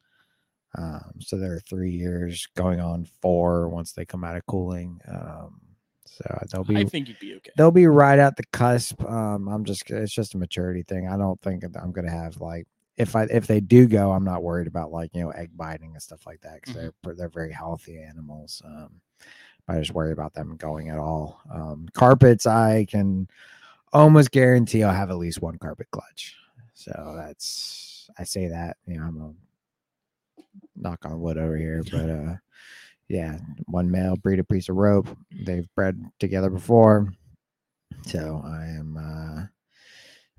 [0.76, 5.00] um, so they're three years going on four once they come out of cooling.
[5.08, 5.60] Um,
[6.06, 7.50] so they'll be I think you'd be okay.
[7.56, 9.02] they'll be right at the cusp.
[9.04, 11.08] Um, I'm just it's just a maturity thing.
[11.08, 12.66] I don't think I'm gonna have like
[12.96, 15.92] if I if they do go, I'm not worried about like you know egg biting
[15.92, 16.92] and stuff like that because Mhm.
[17.02, 18.62] they're they're very healthy animals.
[18.64, 19.00] Um,
[19.68, 21.40] I just worry about them going at all.
[21.52, 23.28] Um, carpets, I can
[23.92, 26.36] almost guarantee I'll have at least one carpet clutch.
[26.74, 29.34] So that's I say that you know I'm a
[30.76, 32.34] knock on wood over here, but uh,
[33.08, 35.08] yeah, one male breed a piece of rope.
[35.30, 37.12] They've bred together before.
[38.06, 39.46] So I am uh,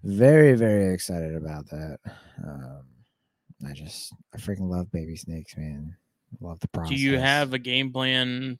[0.03, 1.99] very, very excited about that.
[2.44, 2.84] Um,
[3.68, 5.95] I just, I freaking love baby snakes, man.
[6.41, 6.95] Love the process.
[6.95, 8.60] Do you have a game plan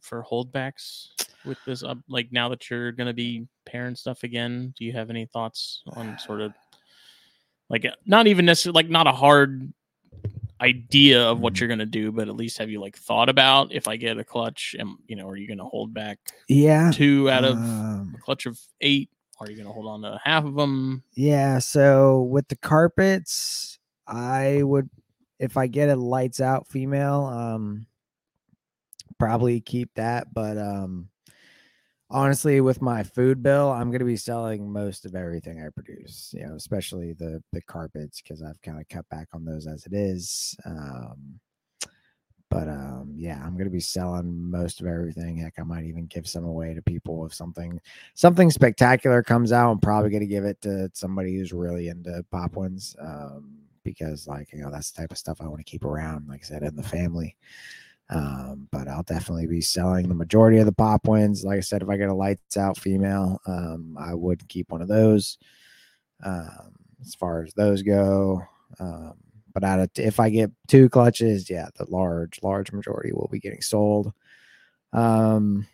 [0.00, 1.08] for holdbacks
[1.44, 4.72] with this up like now that you're going to be pairing stuff again?
[4.78, 6.52] Do you have any thoughts on sort of
[7.68, 9.72] like not even necessarily like not a hard
[10.60, 11.60] idea of what Mhm.
[11.60, 14.18] you're going to do, but at least have you like thought about if I get
[14.18, 16.18] a clutch and you know, are you going to hold back
[16.48, 16.90] Yeah.
[16.92, 19.10] two out of um, a clutch of 8?
[19.40, 21.02] Are you going to hold on to half of them?
[21.14, 24.88] Yeah, so with the carpets, I would
[25.40, 27.86] if I get a lights out female, um
[29.18, 31.08] probably keep that, but um
[32.14, 36.32] honestly with my food bill, I'm going to be selling most of everything I produce,
[36.36, 39.84] you know, especially the the carpets cuz I've kind of cut back on those as
[39.86, 40.56] it is.
[40.64, 41.40] Um
[42.50, 45.36] but um yeah, I'm going to be selling most of everything.
[45.36, 47.80] Heck, I might even give some away to people if something
[48.14, 52.24] something spectacular comes out, I'm probably going to give it to somebody who's really into
[52.30, 55.70] pop ones um, because, like, you know, that's the type of stuff I want to
[55.70, 57.36] keep around, like I said, in the family.
[58.10, 61.44] Um, but I'll definitely be selling the majority of the pop wins.
[61.44, 64.82] Like I said, if I get a lights out female, um, I would keep one
[64.82, 65.38] of those.
[66.22, 66.72] Um,
[67.04, 68.42] as far as those go,
[68.80, 69.14] um,
[69.52, 73.40] but out of if I get two clutches, yeah, the large, large majority will be
[73.40, 74.12] getting sold.
[74.92, 75.66] Um,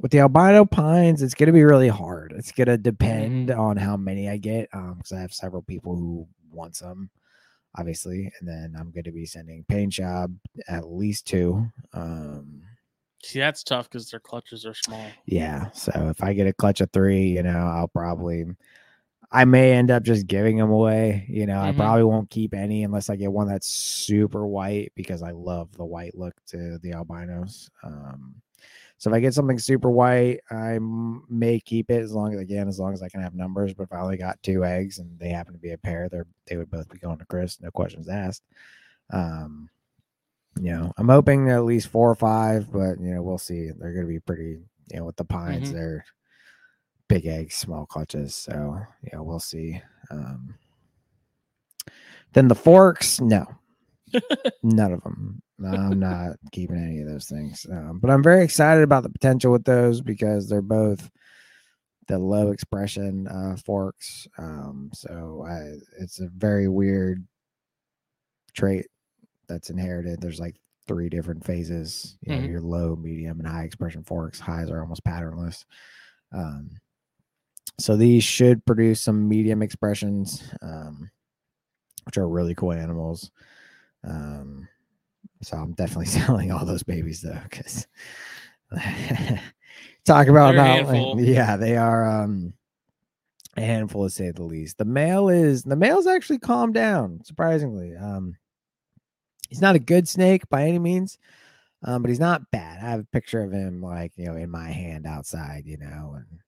[0.00, 2.34] with the albino pines, it's going to be really hard.
[2.36, 6.26] It's going to depend on how many I get because I have several people who
[6.52, 7.10] want some,
[7.76, 10.34] obviously, and then I'm going to be sending paint job
[10.68, 11.66] at least two.
[11.92, 12.62] Um,
[13.22, 15.10] See, that's tough cuz their clutches are small.
[15.26, 18.44] yeah, so if I get a clutch of three, you know, I'll probably.
[19.32, 21.26] I may end up just giving them away.
[21.28, 21.76] You know, I Mhm.
[21.76, 25.84] probably won't keep any unless I get one that's super white because I love the
[25.84, 27.68] white look to the albinos.
[27.82, 28.36] Um,
[29.04, 32.68] so if I get something super white, I may keep it as long as again
[32.68, 33.74] as long as I can have numbers.
[33.74, 36.26] But if I only got two eggs and they happen to be a pair, they're
[36.46, 38.42] they would both be going to Chris, no questions asked.
[39.10, 39.68] Um,
[40.58, 43.70] you know, I'm hoping at least four or five, but you know, we'll see.
[43.70, 44.60] They're going to be pretty.
[44.90, 45.72] You know, with the pines, Mhm.
[45.74, 46.04] they're
[47.08, 48.34] big eggs, small clutches.
[48.34, 49.82] So yeah, we'll see.
[50.10, 50.54] Um,
[52.32, 53.46] then the forks, no,
[54.62, 55.42] none of them.
[55.64, 57.66] I'm not keeping any of those things.
[57.70, 61.08] Um, but I'm very excited about the potential with those because they're both
[62.08, 64.26] the low expression uh, forks.
[64.36, 67.24] Um, so I, it's a very weird
[68.52, 68.86] trait
[69.48, 70.20] that's inherited.
[70.20, 72.18] There's like three different phases.
[72.22, 72.50] You know, Mhm.
[72.50, 74.38] your low, medium, and high expression forks.
[74.38, 75.64] Highs are almost patternless.
[76.32, 76.70] Um,
[77.78, 81.10] so these should produce some medium expressions, um,
[82.04, 83.30] which are really cool animals.
[84.06, 84.68] Um,
[85.42, 87.86] so I'm definitely selling all those babies though, because
[90.04, 92.54] talk about They're about like, yeah, they are um
[93.56, 94.78] a handful to say the least.
[94.78, 97.94] The male is the male's actually calmed down, surprisingly.
[97.96, 98.36] Um
[99.48, 101.18] he's not a good snake by any means,
[101.84, 102.82] um, but he's not bad.
[102.82, 106.14] I have a picture of him like, you know, in my hand outside, you know,
[106.16, 106.40] and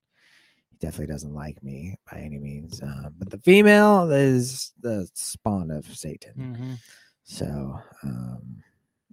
[0.69, 2.81] he definitely doesn't like me by any means.
[2.81, 6.33] Um, but the female is the spawn of Satan.
[6.37, 6.73] Mm-hmm.
[7.29, 8.63] So, um,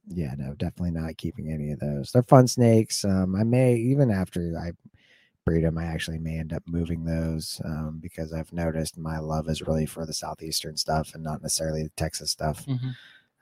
[0.07, 2.13] yeah, no, definitely not keeping any of those.
[2.13, 3.05] They're fun snakes.
[3.05, 4.71] Um, I may even after I
[5.45, 9.49] breed them, I actually may end up moving those um, because I've noticed my love
[9.49, 12.65] is really for the southeastern stuff and not necessarily the Texas stuff.
[12.67, 12.91] Mm-hmm.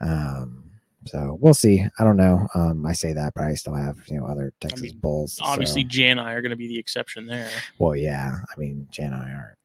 [0.01, 0.65] Um,
[1.05, 1.85] so we'll see.
[1.99, 2.49] I don't know.
[2.55, 5.39] Um, I say that, but I still have you know other Texas mean, bulls.
[5.43, 7.51] Obviously, so- Jan and I are going to be the exception there.
[7.79, 8.39] well, yeah.
[8.41, 9.59] I mean, Jan and I aren't.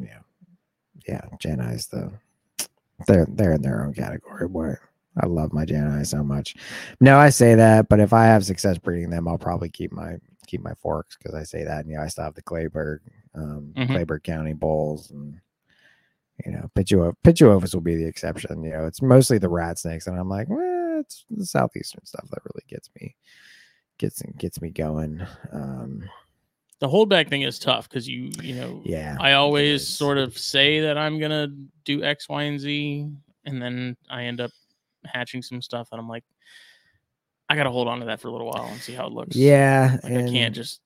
[0.00, 0.20] Yeah,
[1.06, 1.22] yeah.
[1.40, 2.10] Jan and I's the
[3.06, 4.48] they're they're in their own category.
[4.48, 4.74] Boy,
[5.20, 6.56] I love my Jan and I so much.
[7.00, 10.16] No, I say that, but if I have success breeding them, I'll probably keep my
[10.46, 11.84] keep my forks because I say that.
[11.84, 13.00] And yeah, I still have the Kleberg,
[13.34, 13.88] um, Mhm.
[13.88, 15.40] Kleberg County bulls, and
[16.44, 18.62] you know, Pituo Pituophis will be the exception.
[18.62, 22.28] You know, it's mostly the rat snakes, and I'm like, well, it's the southeastern stuff
[22.30, 23.14] that really gets me
[23.98, 25.26] gets gets me going.
[25.52, 26.08] Um,
[26.80, 30.80] The holdback thing is tough because you, you know, yeah, I always sort of say
[30.80, 31.48] that I'm gonna
[31.84, 33.08] do X, Y, and Z,
[33.44, 34.52] and then I end up
[35.04, 36.24] hatching some stuff, and I'm like,
[37.48, 39.34] I gotta hold on to that for a little while and see how it looks.
[39.34, 40.80] Yeah, like I can't just.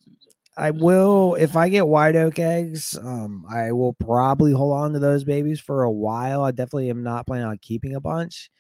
[0.57, 2.97] I will if I get white oak eggs.
[2.97, 6.45] Um, I will probably hold on to those babies for a while.
[6.45, 8.51] I definitely am not planning on keeping a bunch.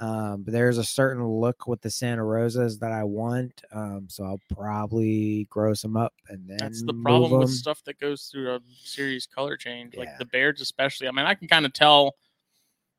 [0.00, 3.62] Um, but there's a certain look with the Santa Rosas that I want.
[3.72, 8.00] Um, so I'll probably grow some up and then That's the problem with stuff that
[8.00, 10.16] goes through a series color change, like Yeah.
[10.18, 11.06] the Bairds, especially.
[11.06, 12.16] I mean, I can kind of tell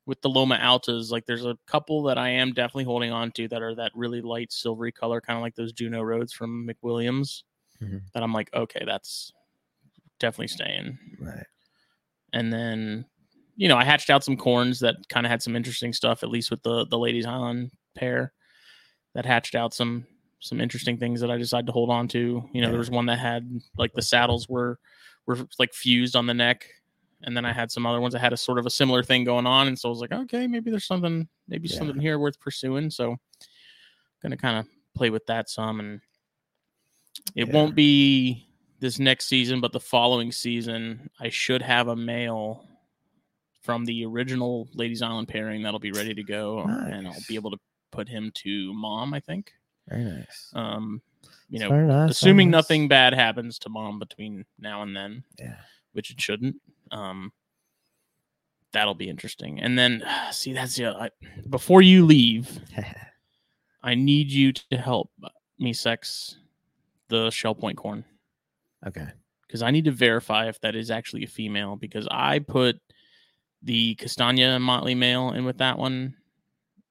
[0.06, 3.48] with the Loma Altas, like there's a couple that I am definitely holding on to
[3.50, 7.44] that are that really light silvery color, kind of like those Juno Roads from McWilliams.
[7.82, 8.04] Mhm.
[8.14, 9.34] That I'm like, okay, that's
[10.20, 10.98] definitely staying.
[11.20, 11.46] Right.
[12.34, 13.06] And then,
[13.56, 16.30] you know, I hatched out some corns that kind of had some interesting stuff, at
[16.30, 18.34] least with the the Lady's Island pair
[19.14, 20.06] that hatched out some
[20.40, 22.48] some interesting things that I decided to hold on to.
[22.53, 24.80] You know, there was one that had like the saddles were
[25.26, 26.68] were like fused on the neck.
[27.23, 29.23] And then I had some other ones that had a sort of a similar thing
[29.23, 29.68] going on.
[29.68, 31.77] And so I was like, okay, maybe there's something, maybe Yeah.
[31.77, 32.91] something here worth pursuing.
[32.91, 33.18] So I'm
[34.22, 36.02] gonna kind of play with that some and
[37.34, 37.53] it Yeah.
[37.53, 38.45] won't be
[38.80, 42.68] this next season, but the following season, I should have a male
[43.66, 47.52] from the original Lady's Island pairing that'll be ready to go, and I'll be able
[47.52, 47.58] to
[47.92, 49.14] put him to mom.
[49.14, 49.52] I think.
[49.90, 50.52] Very nice.
[50.54, 51.02] Um,
[51.50, 52.60] you know, nice, assuming nice.
[52.64, 55.58] nothing bad happens to mom between now and then, Yeah.
[55.94, 56.56] which it shouldn't.
[56.92, 57.32] Um,
[58.72, 59.60] that'll be interesting.
[59.60, 61.10] And then, see, that's the I,
[61.50, 62.60] before you leave,
[63.84, 65.12] I need you to help
[65.60, 66.38] me sex
[67.10, 68.04] the shell point corn.
[68.88, 69.08] okay.
[69.48, 72.80] because I need to verify if that is actually a female because I put
[73.66, 76.16] the Castagna Motley male in with that one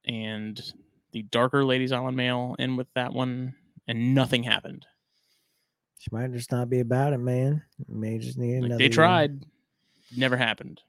[0.05, 0.61] and
[1.13, 3.55] the darker Lady's Island male in with that one,
[3.87, 4.85] and nothing happened.
[5.99, 7.63] She might just not be about it, man.
[7.87, 8.77] May just need Like another.
[8.83, 9.43] they tried,
[10.15, 10.81] never happened.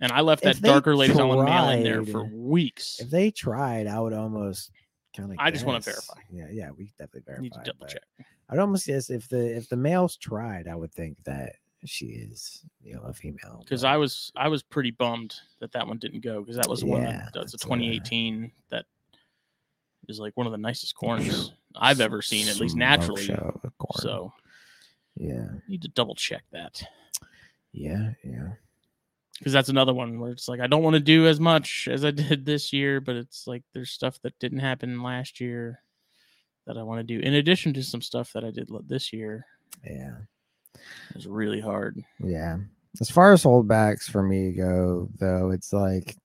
[0.00, 3.00] And I left that darker Lady's Island male in there for weeks.
[3.00, 4.70] If they tried, I would almost
[5.16, 5.36] kind of.
[5.38, 6.20] I just wanna verify.
[6.30, 7.42] Yeah, yeah, we definitely verify.
[7.42, 8.02] need to double check.
[8.48, 11.52] I'd almost guess if the if the males tried, I would think that
[11.84, 13.60] she is you know a female.
[13.60, 16.80] Because I was I was pretty bummed that that one didn't go because that was
[16.80, 18.86] the one that, that's uh, a a- 2018 that
[20.08, 23.28] is like one of the nicest corns I've ever seen, at least naturally.
[23.96, 24.32] So
[25.16, 26.82] yeah, need to double check that
[27.74, 28.50] yeah, yeah.
[29.38, 32.04] because that's another one where it's like I don't want to do as much as
[32.04, 35.80] I did this year, but it's like there's stuff that didn't happen last year
[36.66, 39.44] that I want to do in addition to some stuff that I did this year.
[39.84, 40.14] Yeah.
[40.74, 42.04] It was really hard.
[42.18, 42.58] Yeah.
[43.00, 46.16] As far as holdbacks for me go, though, it's like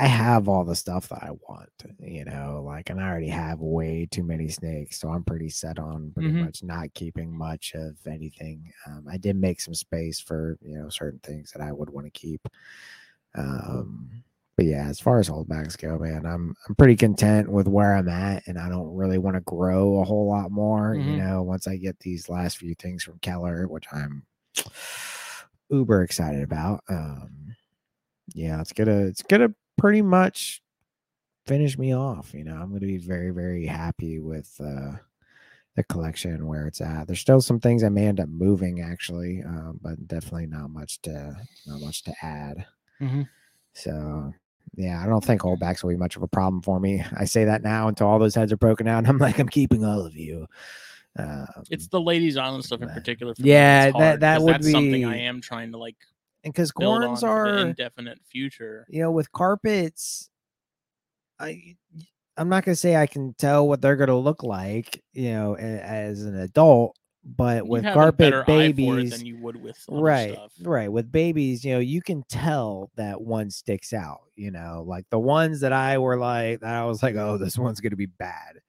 [0.00, 3.58] I have all the stuff that I want, you know, like, and I already have
[3.58, 5.00] way too many snakes.
[5.00, 6.44] So I'm pretty set on pretty Mhm.
[6.44, 8.72] much not keeping much of anything.
[8.86, 12.06] Um, I did make some space for, you know, certain things that I would want
[12.06, 12.46] to keep.
[13.34, 14.24] Um,
[14.58, 18.10] but yeah, as far as holdbacks go, man, I'm I'm pretty content with where I'm
[18.10, 20.96] at, and I don't really want to grow a whole lot more.
[20.96, 21.16] You Mhm.
[21.16, 24.26] know, once I get these last few things from Keller, which I'm
[25.70, 26.82] uber excited about.
[26.88, 27.56] Um,
[28.34, 30.62] yeah, it's gonna it's gonna pretty much
[31.46, 32.34] finish me off.
[32.34, 34.94] You know, I'm gonna be very very happy with uh
[35.76, 37.06] the collection where it's at.
[37.06, 41.00] There's still some things I may end up moving actually, uh, but definitely not much
[41.02, 41.36] to
[41.66, 42.66] not much to add.
[43.00, 43.28] Mhm.
[43.74, 44.34] So
[44.76, 47.04] yeah, I don't think holdbacks will be much of a problem for me.
[47.16, 48.98] I say that now until all those heads are broken out.
[48.98, 50.46] And I'm like, I'm keeping all of you.
[51.18, 53.34] Um, It's the Lady's Island stuff in particular.
[53.34, 55.96] For Yeah, me, that- hard, would that's something I am trying to like
[56.44, 58.86] and because corns are indefinite future.
[58.88, 60.30] you know, with carpets,
[61.40, 61.76] I
[62.36, 66.22] I'm not gonna say I can tell what they're gonna look like, you know, as
[66.22, 69.84] an adult, but You with carpet better eye for it babies, than you would with
[69.88, 70.52] right, stuff.
[70.62, 74.20] right, with babies, you know, you can tell that one sticks out.
[74.36, 77.58] You know, like the ones that I were like, that I was like, oh, this
[77.58, 78.60] one's gonna be bad,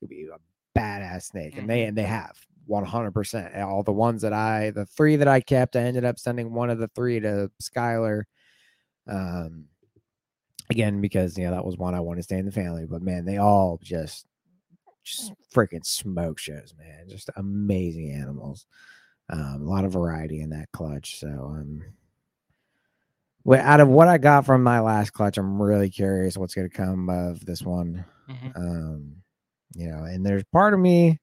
[0.00, 1.88] could be a badass snake, and they Mhm.
[1.88, 2.36] and they have.
[2.68, 6.52] 100% all the ones that i the three that i kept i ended up sending
[6.52, 8.24] one of the three to skylar
[9.06, 9.66] um
[10.70, 12.84] again because you know that was one I wanted to stay in the family.
[12.86, 14.26] But man, they all just
[15.06, 17.08] just freaking smoke shows, man.
[17.08, 18.66] Just amazing animals.
[19.30, 21.18] Um, a lot of variety in that clutch.
[21.20, 21.82] So um
[23.44, 26.68] well, out of what I got from my last clutch, I'm really curious what's gonna
[26.68, 28.04] come of this one.
[28.28, 28.56] Mhm.
[28.56, 29.16] Um,
[29.74, 31.20] you know, and there's part of me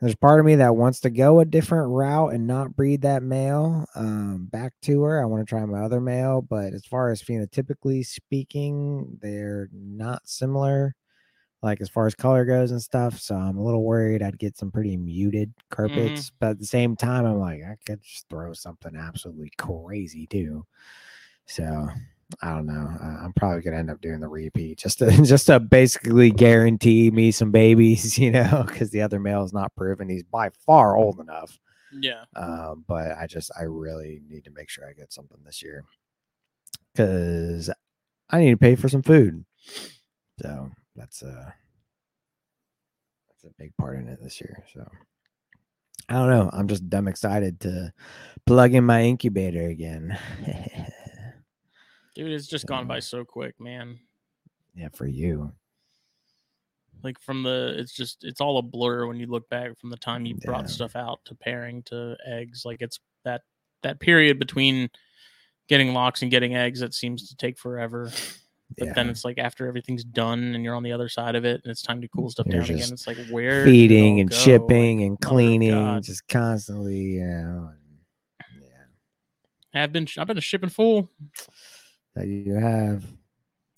[0.00, 3.22] there's part of me that wants to go a different route and not breed that
[3.22, 5.20] male um, back to her.
[5.22, 10.22] I want to try my other male, but as far as phenotypically speaking, they're not
[10.26, 10.94] similar,
[11.62, 13.18] like as far as color goes and stuff.
[13.20, 16.96] So I'm a little worried I'd get some pretty muted carpets, but at the same
[16.96, 20.64] time, I'm like, I could just throw something absolutely crazy too.
[21.46, 21.88] So
[22.42, 22.88] I don't know.
[23.02, 27.10] Uh, I'm probably gonna end up doing the repeat just to just to basically guarantee
[27.10, 30.08] me some babies, you know, because the other male is not proven.
[30.08, 31.58] He's by far old enough.
[31.92, 32.24] Yeah.
[32.36, 35.84] Um, but I just I really need to make sure I get something this year
[36.92, 37.68] because
[38.30, 39.44] I need to pay for some food.
[40.40, 41.54] So that's a
[43.28, 44.64] that's a big part in it this year.
[44.74, 44.86] So
[46.08, 46.50] I don't know.
[46.52, 47.92] I'm just dumb excited to
[48.46, 50.18] plug in my incubator again.
[52.14, 53.98] Dude, it's just gone by So- so quick, man.
[54.74, 55.52] yeah, for you.
[57.02, 59.96] Like from the it's just it's all a blur when you look back from the
[59.96, 60.46] time you Yeah.
[60.50, 62.64] brought stuff out to pairing to eggs.
[62.66, 63.42] Like it's that
[63.82, 64.90] that period between
[65.68, 68.10] getting locks and getting eggs that seems to take forever.
[68.78, 68.92] But Yeah.
[68.94, 71.70] then it's like after everything's done and you're on the other side of it and
[71.70, 72.88] it's time to cool stuff You're down again.
[72.92, 74.36] It's like where feeding and go?
[74.36, 76.02] Like, shipping and oh cleaning, God.
[76.04, 77.72] just constantly, you know.
[79.72, 81.10] Yeah, I've been I've been a shipping fool.
[82.14, 83.04] that you have.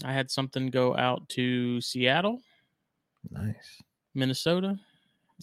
[0.05, 2.41] I had something go out to Seattle,
[3.31, 3.83] Nice.
[4.15, 4.79] Minnesota,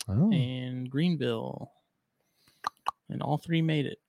[0.08, 1.72] Oh, and Greenville,
[3.10, 4.00] and all three made it.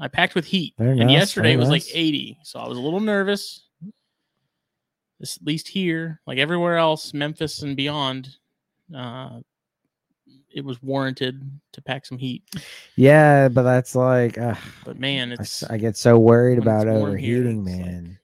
[0.00, 2.68] I packed with heat, Very and nice, yesterday very it was like 80, so I
[2.68, 3.64] was a little nervous.
[5.20, 8.36] This, at least here, like everywhere else, Memphis and beyond,
[8.94, 9.40] uh,
[10.54, 11.42] it was warranted
[11.72, 12.42] to pack some heat.
[12.96, 14.54] yeah, but that's like, uh,
[14.84, 18.18] But man, I it's s- I get so worried about warm here, overheating, like- man.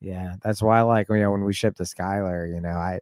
[0.00, 3.00] Yeah, that's why, like, you know, when we shipped to Skylar, you know, I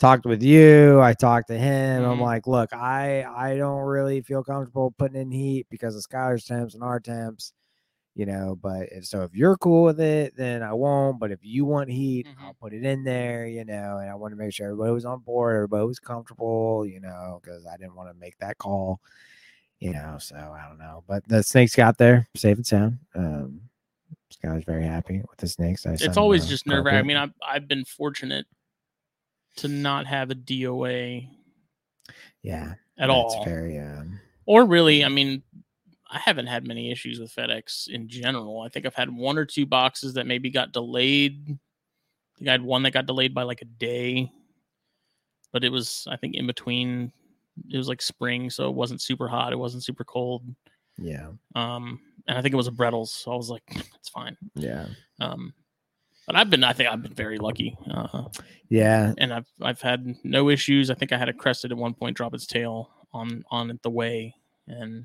[0.00, 2.04] talked with you, I talked to him.
[2.04, 2.22] I'm Mhm.
[2.22, 6.74] like, look, I I don't really feel comfortable putting in heat because of Skylar's temps
[6.74, 7.52] and our temps,
[8.20, 8.58] you know.
[8.60, 11.18] But if so, if you're cool with it, then I won't.
[11.18, 12.44] But if you want heat, Mhm.
[12.44, 13.96] I'll put it in there, you know.
[13.96, 17.40] And I want to make sure everybody was on board, everybody was comfortable, you know,
[17.42, 19.00] because I didn't want to make that call
[19.80, 21.02] you know, so I don't know.
[21.08, 22.98] But the snakes got there safe and sound.
[23.14, 23.62] Um
[24.30, 25.86] Skylar's very happy with the snakes.
[25.86, 26.84] I it's always just nerve.
[26.84, 26.98] Wracking.
[26.98, 28.46] I mean, I've I've been fortunate
[29.56, 31.28] to not have a DOA
[32.42, 33.42] yeah, at all.
[33.44, 35.42] Very um or really, I mean,
[36.10, 38.60] I haven't had many issues with FedEx in general.
[38.62, 41.44] I think I've had one or two boxes that maybe got delayed.
[41.48, 44.30] I think I had one that got delayed by like a day,
[45.52, 47.12] but it was I think in between.
[47.70, 49.52] It was like spring, so it wasn't super hot.
[49.52, 50.42] It wasn't super cold.
[50.96, 53.62] yeah, Um, and I think it was a Brettles, so I was like,
[53.96, 54.36] it's fine.
[54.54, 54.86] yeah,
[55.20, 55.52] Um,
[56.26, 57.76] but I've been, I think I've been very lucky.
[57.92, 58.28] Uh,
[58.70, 59.12] yeah.
[59.18, 60.90] and I've I've had no issues.
[60.90, 63.90] I think I had a crested at one point drop its tail on on the
[63.90, 64.34] way,
[64.66, 65.04] and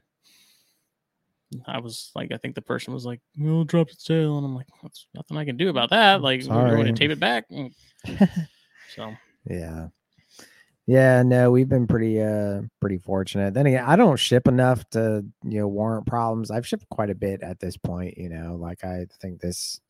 [1.68, 4.56] I was like, I think the person was like, "We'll drop its tail," and I'm
[4.56, 7.45] like, "That's nothing I can do about that." Like, we're going to tape it back.
[8.06, 8.48] Mm.
[8.95, 9.14] So
[9.49, 9.88] Yeah.
[10.88, 13.56] Yeah, no, we've been pretty uh pretty fortunate.
[13.56, 16.52] Then again, I don't ship enough to, you know, warrant problems.
[16.52, 18.56] I've shipped quite a bit at this point, you know.
[18.56, 19.82] Like I think this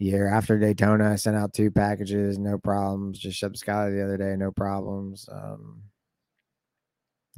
[0.00, 3.20] year after Daytona, I sent out two packages, no problems.
[3.20, 5.28] Just shipped Skylar the other day, no problems.
[5.30, 5.82] Um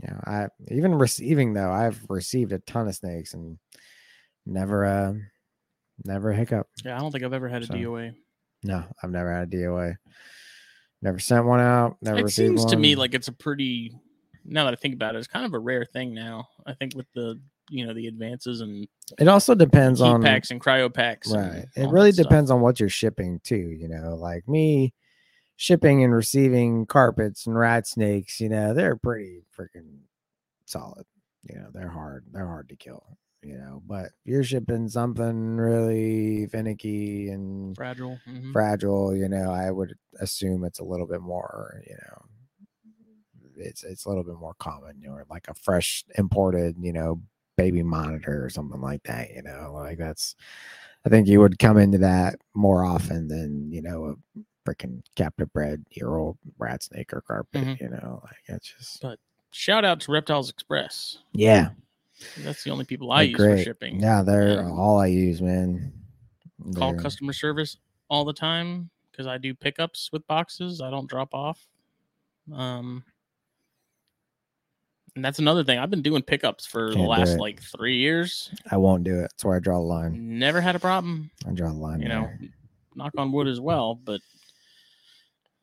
[0.03, 3.59] yeah, I even receiving though, I've received a ton of snakes and
[4.47, 5.15] never uh
[6.05, 6.66] never a hiccup.
[6.85, 7.75] yeah, I don't think I've ever had a So.
[7.75, 8.15] DOA.
[8.62, 9.97] No, I've never had a DOA.
[11.03, 11.97] Never sent one out.
[12.01, 13.93] Never it seems to me like it's a pretty.
[14.47, 16.49] Now that I think about it, it's kind of a rare thing now.
[16.66, 17.41] I think with the
[17.71, 18.87] you know the advances and
[19.19, 21.31] it also depends on packs and cryo packs.
[21.31, 21.65] right.
[21.77, 22.25] It really stuff.
[22.25, 23.57] depends on what you're shipping too.
[23.79, 24.93] You know, like me
[25.56, 28.40] shipping and receiving carpets and rat snakes.
[28.40, 29.98] You know, they're pretty freaking
[30.66, 31.06] solid.
[31.44, 32.24] You know, they're hard.
[32.32, 33.18] They're hard to kill.
[33.43, 38.18] You know, but you're shipping something really finicky and fragile.
[38.26, 38.52] mhm.
[38.55, 42.22] fragile, you know, I would assume it's a little bit more, you know,
[43.56, 47.20] it's it's a little bit more common, you know, like a fresh imported, you know,
[47.56, 50.35] baby monitor or something like that, you know, like that's
[51.06, 55.53] I think you would come into that more often than, you know, a freaking captive
[55.53, 57.81] bred year old rat snake or carpet, Mhm.
[57.81, 59.19] you know, like it's just But
[59.51, 61.19] Shout out to Reptiles Express.
[61.32, 61.70] yeah,
[62.39, 63.59] That's the only people I they're use great.
[63.59, 64.01] for shipping.
[64.01, 65.93] Yeah, they're and all I use, man.
[66.77, 67.77] Call They're- customer service
[68.09, 70.81] all the time because I do pickups with boxes.
[70.81, 71.66] I don't drop off.
[72.53, 73.05] Um,
[75.16, 75.78] and that's another thing.
[75.78, 78.51] I've been doing pickups for the Can't do last like three years.
[78.70, 79.23] I won't do it.
[79.31, 80.39] That's where I draw the line.
[80.39, 81.31] Never had a problem.
[81.47, 82.01] I draw the line.
[82.01, 82.28] You know,
[82.97, 83.95] knock on wood as well.
[83.95, 84.20] But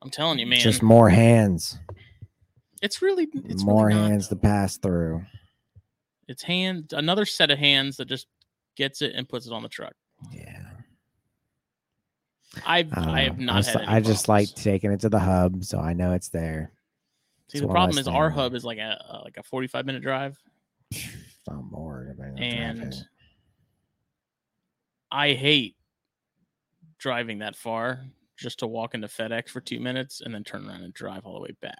[0.01, 1.77] I'm telling you, man, just more hands.
[2.81, 5.23] it's really it's more really not, hands to pass through.
[6.27, 8.27] It's hand another set of hands that just
[8.75, 9.93] gets it and puts it on the truck.
[10.31, 10.63] Yeah.
[12.65, 13.81] I've I, I have not I just, had.
[13.83, 16.71] Any I just like taking it to the hub, so I know it's there.
[17.49, 20.01] See, it's the problem is our hub is like a uh, like a 45 minute
[20.01, 20.37] drive,
[21.45, 22.95] Some more, and.
[25.11, 25.75] I hate
[26.97, 27.99] driving that far
[28.41, 31.33] just to walk into FedEx for two minutes and then turn around and drive all
[31.35, 31.77] the way back.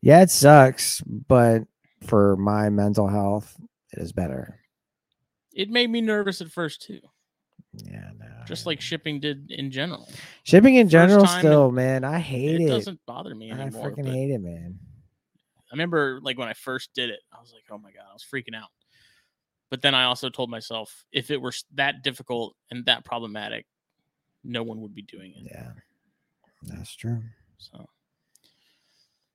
[0.00, 1.62] yeah, it sucks, but
[2.06, 3.56] for my mental health,
[3.92, 4.58] it is better.
[5.54, 7.00] It made me nervous at first too,
[7.84, 8.26] Yeah, no.
[8.46, 10.08] just like shipping did in general.
[10.44, 11.26] shipping in general.
[11.26, 12.68] Still, man, I hate It it.
[12.68, 13.86] doesn't bother me anymore.
[13.86, 14.78] I freaking hate it, man.
[15.70, 18.12] I remember like when I first did it, I was like, "Oh my god," I
[18.12, 18.68] was freaking out.
[19.70, 23.64] But then I also told myself, if it were that difficult and that problematic,
[24.44, 25.50] no one would be doing it.
[25.50, 25.72] Yeah,
[26.62, 27.22] that's true.
[27.58, 27.88] So,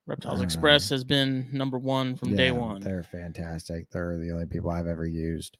[0.06, 2.82] Reptiles Uh, Express has been number one from day one.
[2.82, 3.90] They're fantastic.
[3.90, 5.58] They're the only people I've ever used.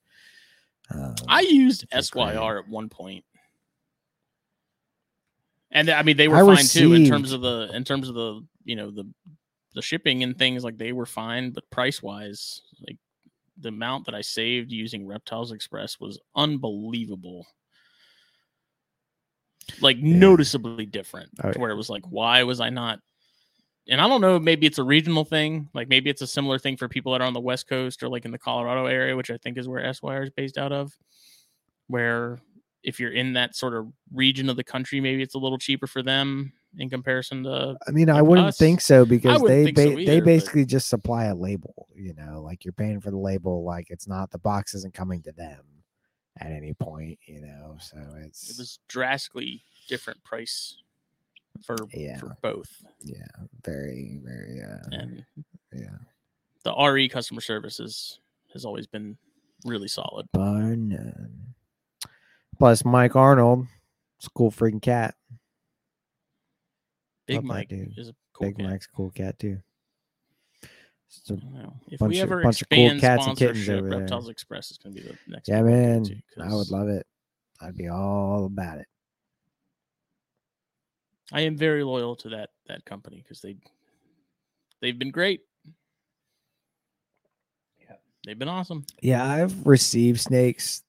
[0.90, 2.34] Um, I used They're great.
[2.34, 3.26] SYR at one point,
[5.72, 8.16] and I mean they were I fine too in terms of the in terms of
[8.16, 9.04] the you know the
[9.74, 12.98] the shipping and things like they were fine, but price wise, like
[13.60, 17.46] the amount that I saved using Reptiles Express was unbelievable.
[19.82, 23.00] Like noticeably different, Oh, to where it was like, why was I not?
[23.90, 25.70] And I don't know, maybe it's a regional thing.
[25.74, 28.10] Like maybe it's a similar thing for people that are on the West Coast or
[28.10, 30.92] like in the Colorado area, which I think is where SYR is based out of.
[31.88, 32.38] Where
[32.84, 35.88] if you're in that sort of region of the country, maybe it's a little cheaper
[35.88, 38.58] for them in comparison to I mean, I wouldn't us.
[38.58, 41.88] think so because they think so either, they but- basically just supply a label.
[41.96, 43.64] You know, like you're paying for the label.
[43.64, 45.62] Like it's not the box isn't coming to them
[46.42, 47.20] at any point.
[47.26, 50.78] You know, so it's it was drastically different price
[51.64, 52.18] for Yeah.
[52.20, 52.70] for both.
[53.02, 53.26] yeah,
[53.64, 55.26] very very uh, And
[55.74, 55.98] yeah.
[56.64, 58.20] the RE customer services
[58.54, 59.18] has always been
[59.66, 60.28] really solid.
[60.34, 61.54] Bar none.
[62.60, 63.68] Plus, Mike Arnold,
[64.36, 65.16] cool freaking cat.
[67.28, 67.94] Big Love Mike dude.
[67.98, 68.66] is a cool Big cat.
[68.70, 69.60] Mike's cool cat too.
[71.10, 71.70] It's a- I.
[71.90, 74.00] If bunch we of- ever bunch of cool expand cats and kittens sponsorship, over there.
[74.00, 75.48] Reptiles Express is going to be the next.
[75.48, 77.06] yeah, one we'll man, to, I would love it.
[77.62, 78.88] I'd be all about it.
[81.32, 83.58] I am very loyal to that that company because they
[84.82, 85.42] they've been great.
[87.80, 87.96] Yeah.
[88.26, 88.86] they've been awesome.
[89.02, 90.84] Yeah, I've received snakes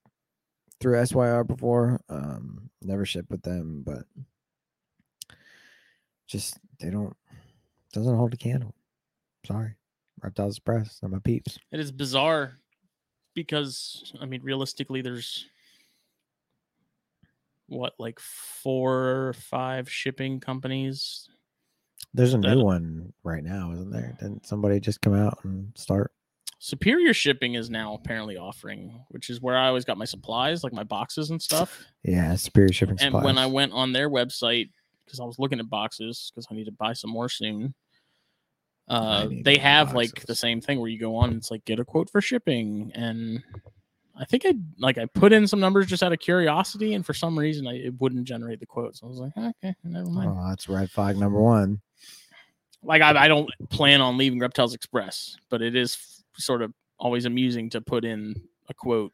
[0.80, 2.00] through SYR before.
[2.08, 4.04] Um, never shipped with them, but
[6.28, 7.16] just they don't
[7.92, 8.74] doesn't hold a candle.
[9.46, 9.74] Sorry,
[10.22, 10.98] Reptiles Express.
[11.02, 11.58] I'm my peeps.
[11.72, 12.54] It is bizarre
[13.34, 15.46] because I mean, realistically, there's
[17.66, 21.28] what like four or five shipping companies.
[22.14, 24.16] There's a That- new one right now, isn't there?
[24.20, 26.12] Didn't somebody just come out and start?
[26.60, 30.72] Superior Shipping is now apparently offering, which is where I always got my supplies, like
[30.72, 31.84] my boxes and stuff.
[32.02, 33.24] Yeah, Superior Shipping And Supplies.
[33.24, 34.70] when I went on their website,
[35.04, 37.74] because I was looking at boxes, because I need to buy some more soon.
[38.88, 41.78] Uh, they have like the same thing where you go on, and it's like get
[41.78, 43.42] a quote for shipping, and
[44.18, 47.14] I think I like I put in some numbers just out of curiosity, and for
[47.14, 49.02] some reason I, it wouldn't generate the quotes.
[49.02, 50.30] I was like, okay, never mind.
[50.30, 51.80] oh, that's red flag number one.
[52.82, 56.72] Like I, I don't plan on leaving Reptiles Express, but it is f- sort of
[56.98, 58.34] always amusing to put in
[58.68, 59.12] a quote.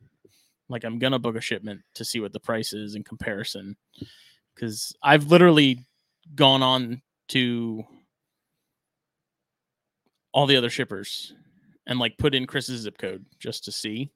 [0.68, 3.76] Like I'm gonna book a shipment to see what the price is in comparison,
[4.54, 5.84] because I've literally
[6.34, 7.84] gone on to
[10.34, 11.32] all the other shippers
[11.86, 14.10] and like put in Chris's zip code just to see,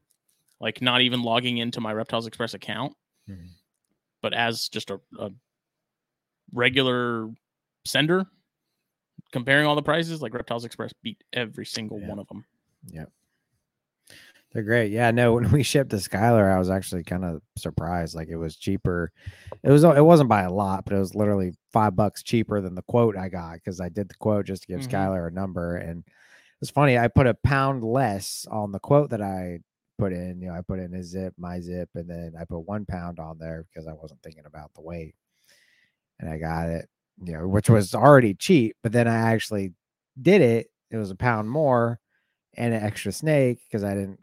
[0.61, 2.93] like not even logging into my Reptiles Express account,
[3.29, 3.49] Mhm.
[4.21, 5.31] but as just a, a
[6.53, 7.31] regular
[7.85, 8.27] sender,
[9.33, 12.09] comparing all the prices, like Reptiles Express beat every single Yeah.
[12.09, 12.45] one of them.
[12.91, 13.13] Yep.
[14.53, 14.91] They're great.
[14.93, 18.15] Yeah, no, when we shipped to Skylar, I was actually kind of surprised.
[18.15, 19.13] Like it was cheaper.
[19.63, 22.75] It was it wasn't by a lot, but it was literally five bucks cheaper than
[22.75, 24.89] the quote I got because I did the quote just to give Mhm.
[24.91, 25.77] Skylar a number.
[25.77, 26.05] And
[26.61, 29.61] it's funny, I put a pound less on the quote that I
[29.99, 30.41] put in.
[30.41, 33.19] You know, I put in his zip, my zip, and then I put one pound
[33.21, 35.15] on there because I wasn't thinking about the weight.
[36.21, 36.89] And I got it,
[37.23, 39.73] you know, which was already cheap, but then I actually
[40.21, 40.69] did it.
[40.91, 42.01] It was a pound more
[42.57, 44.19] and an extra snake because I didn't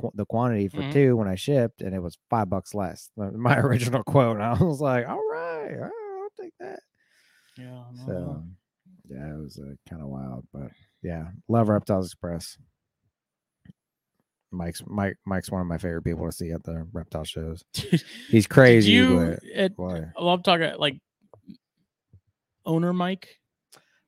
[0.00, 0.92] qu- the quantity for Mhm.
[0.92, 4.36] two when I shipped, and it was five bucks less than my original quote.
[4.36, 6.80] And I was like, all right, I'll take that.
[7.56, 7.82] Yeah.
[8.06, 8.44] So,
[9.08, 10.70] yeah, it was uh, kind of wild, but
[11.02, 12.56] yeah, love Reptiles Express.
[14.54, 17.64] Mike's Mike Mike's one of my favorite people to see at the reptile shows.
[18.28, 20.98] He's crazy, you, but it, boy, I love talking like
[22.66, 23.28] owner Mike.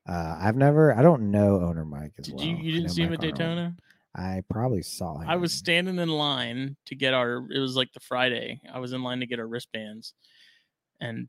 [0.07, 0.95] uh, I've never.
[0.95, 2.45] I don't know owner Mike as Did well.
[2.45, 3.73] you you didn't see him Mike at Arnold.
[4.17, 5.29] I probably saw him.
[5.29, 7.45] I was standing in line to get our.
[7.51, 8.61] It was like the Friday.
[8.73, 10.13] I was in line to get our wristbands,
[11.01, 11.27] and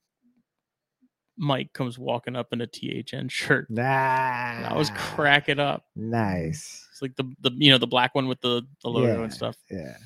[1.36, 3.68] Mike comes walking up in a THN shirt.
[3.70, 5.84] Nah, and I was cracking up.
[5.96, 6.86] Nice.
[6.92, 9.22] It's like the the you know the black one with the the logo Yeah.
[9.24, 9.56] and stuff.
[9.70, 9.96] Yeah,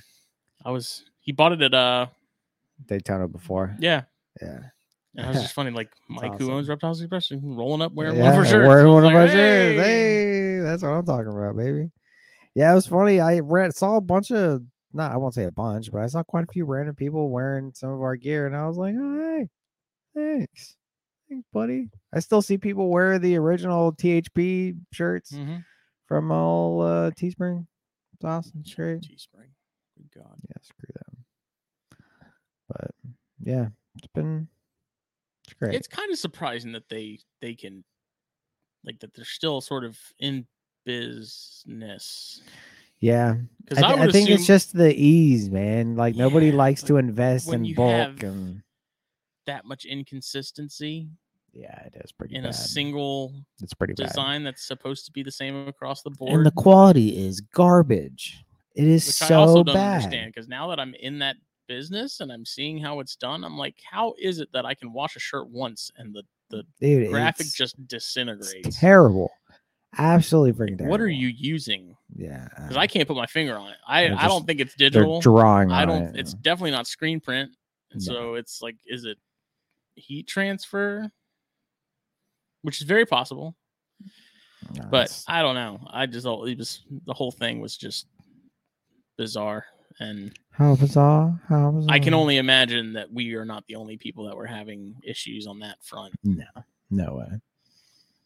[0.64, 1.04] I was.
[1.20, 2.06] He bought it at uh
[2.86, 3.76] Daytona before.
[3.78, 4.02] yeah.
[4.40, 4.60] Yeah.
[5.16, 8.22] And I was just funny, like Mike, who owns Reptiles Express, rolling up wearing yeah,
[8.22, 8.66] one of our shirts.
[8.66, 9.80] Wearing one of my shirts.
[9.82, 11.90] Hey, that's what I'm talking about, baby.
[12.54, 13.20] Yeah, it was funny.
[13.20, 14.62] I read saw a bunch of
[14.92, 17.72] not I won't say a bunch, but I saw quite a few random people wearing
[17.74, 19.48] some of our gear, and I was like, oh, hey,
[20.14, 20.76] thanks.
[21.28, 21.88] Thanks, buddy.
[22.12, 25.64] I still see people wear the original THP shirts Mhm.
[26.06, 27.66] from all uh Teespring.
[28.14, 28.60] It's awesome.
[28.60, 29.00] It's great.
[29.02, 29.50] Teespring.
[29.96, 30.36] Good God.
[30.48, 31.24] Yeah, screw them.
[32.68, 32.90] But
[33.40, 34.48] yeah, it's been
[35.44, 35.74] it's great.
[35.74, 37.84] It's kind of surprising that they they can
[38.84, 40.46] like that they're still sort of in
[40.84, 42.42] business
[43.00, 43.36] yeah.
[43.78, 45.96] I, I, I think it's just the ease, man.
[45.96, 48.62] Like nobody likes to invest in bulk, and
[49.46, 51.08] that much inconsistency
[51.52, 52.50] yeah, it is pretty in bad.
[52.50, 54.08] a single it's pretty bad.
[54.08, 56.32] design that's supposed to be the same across the board.
[56.32, 58.44] and the quality is garbage.
[58.74, 59.96] It is which so I also don't bad.
[59.96, 61.36] understand because now that I'm in that
[61.66, 64.92] business and I'm seeing how it's done, I'm like, how is it that I can
[64.92, 66.22] wash a shirt once and the
[66.80, 68.78] Dude, graphic just it's disintegrates?
[68.78, 69.30] terrible.
[69.98, 70.90] Absolutely freaking terrible.
[70.92, 71.96] What are you using?
[72.14, 73.76] Yeah, Because uh, I can't put my finger on it.
[73.86, 75.20] I They're I don't think it's digital.
[75.20, 75.70] drawing.
[75.72, 76.02] I don't.
[76.14, 76.16] it.
[76.16, 77.50] It's definitely not screen print,
[77.92, 78.12] and No.
[78.14, 79.18] so it's like, is it
[79.96, 81.10] heat transfer?
[82.62, 83.56] Which is very possible,
[84.74, 85.80] No, but it's- I don't know.
[85.90, 88.06] I just it was the whole thing was just
[89.16, 89.64] bizarre,
[89.98, 91.40] and how bizarre.
[91.48, 91.94] How bizarre.
[91.94, 95.46] I can only imagine that we are not the only people that were having issues
[95.46, 96.14] on that front.
[96.22, 96.44] no,
[96.90, 97.40] no way.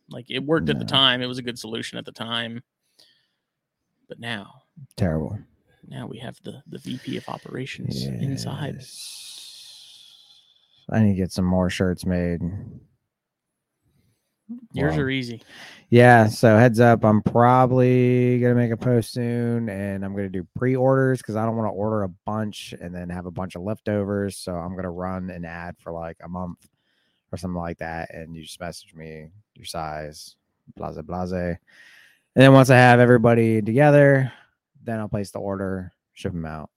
[0.09, 2.62] Like it worked at the time; it was a good solution at the time,
[4.09, 4.62] but now,
[4.97, 5.39] Terrible.
[5.89, 8.81] now we have the the VP of operations inside.
[10.90, 12.43] I need to get some more shirts made.
[14.72, 15.01] Yours Wow.
[15.05, 15.43] are easy.
[15.89, 20.47] Yeah, so heads up, I'm probably gonna make a post soon, and I'm gonna do
[20.55, 23.62] pre-orders because I don't want to order a bunch and then have a bunch of
[23.62, 24.36] leftovers.
[24.36, 26.59] So I'm gonna run an ad for like a month
[27.35, 30.36] or something like that, and you just message me your size,
[30.77, 31.59] blase blase, and
[32.43, 34.32] then once I have everybody together,
[34.82, 36.70] then I'll place the order, ship them out.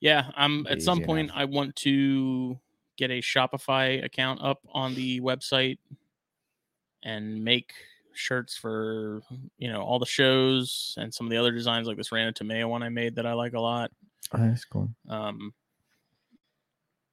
[0.00, 1.36] Yeah, I'm at some point enough.
[1.36, 2.58] I want to
[2.96, 5.78] get a Shopify account up on the website
[7.02, 7.72] and make
[8.12, 9.22] shirts for
[9.58, 12.68] you know all the shows and some of the other designs like this Rana Tomeo
[12.68, 13.90] one I made that I like a lot.
[14.32, 14.90] Oh, that's cool.
[15.08, 15.54] Um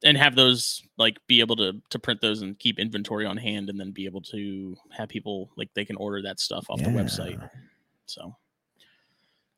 [0.03, 3.69] and have those like be able to to print those and keep inventory on hand
[3.69, 6.85] and then be able to have people like they can order that stuff off the
[6.89, 7.49] website.
[8.05, 8.35] So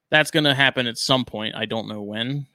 [0.09, 1.55] that's going to happen at some point.
[1.55, 2.47] I don't know when.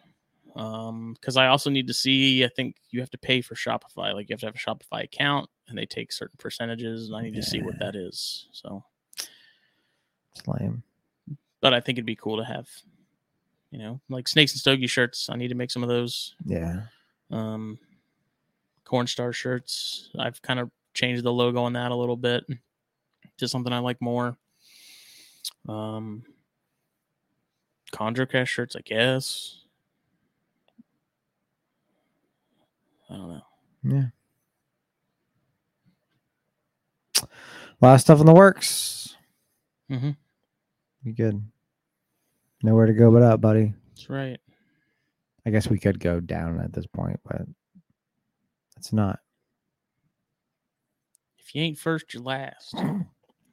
[0.56, 2.44] Um, because I also need to see.
[2.44, 4.14] I think you have to pay for Shopify.
[4.14, 7.22] Like you have to have a Shopify account, and they take certain percentages, and I
[7.22, 8.46] need to see what that is.
[8.52, 8.84] So,
[9.16, 10.82] It's lame.
[11.60, 12.68] but I think it'd be cool to have,
[13.72, 15.28] you know, like Snakes and Stogie shirts.
[15.28, 16.34] I need to make some of those.
[16.44, 16.82] Yeah.
[17.34, 17.78] Um,
[18.86, 20.10] Cornstar shirts.
[20.18, 22.44] I've kind of changed the logo on that a little bit
[23.38, 24.36] to something I like more.
[25.68, 26.22] Um,
[27.92, 29.62] ConjureCast shirts, I guess.
[33.10, 33.42] I don't know.
[33.82, 34.06] Yeah.
[37.22, 39.16] A lot of stuff in the works.
[39.90, 40.10] Mm-hmm.
[41.02, 41.42] Be good.
[42.62, 43.74] Nowhere to go but up, buddy.
[43.90, 44.40] That's right.
[45.46, 47.42] I guess we could go down at this point, but
[48.76, 49.20] it's not.
[51.38, 52.74] If you ain't first, you're last.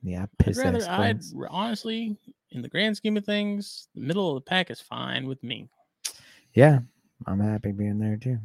[0.03, 2.17] Yeah, I'd piss rather, I'd r- honestly,
[2.49, 5.69] in the grand scheme of things, the middle of the pack is fine with me.
[6.55, 6.79] Yeah,
[7.27, 8.39] I'm happy being there too.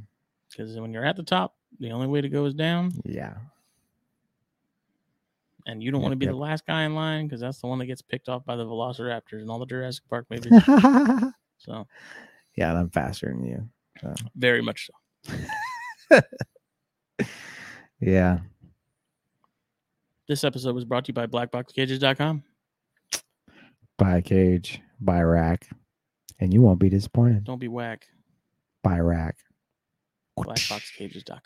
[0.50, 3.36] Because when you're at the top, the only way to go is down, Yeah.
[5.64, 6.32] and you don't Yep, want to be yep.
[6.34, 8.66] the last guy in line because that's the one that gets picked off by the
[8.66, 10.52] Velociraptors and all the Jurassic Park movies.
[11.56, 11.86] so
[12.56, 13.68] and I'm faster than you.
[14.00, 14.90] So very much
[16.10, 16.20] so.
[18.00, 18.38] yeah.
[20.28, 22.42] This episode was brought to you by BlackBoxCages.com.
[23.98, 25.68] Buy a cage, buy a rack,
[26.40, 27.44] and you won't be disappointed.
[27.44, 28.06] Don't be whack.
[28.82, 29.36] Buy a rack.
[30.38, 31.40] BlackBoxCages.com.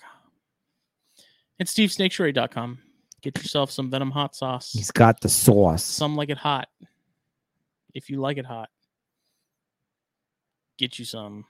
[1.58, 2.78] And SteveSnaketuary.com.
[3.22, 4.72] Get yourself some Venom hot sauce.
[4.72, 5.84] He's got the sauce.
[5.84, 6.68] Some like it hot.
[7.94, 8.70] If you like it hot,
[10.81, 11.44] get you some.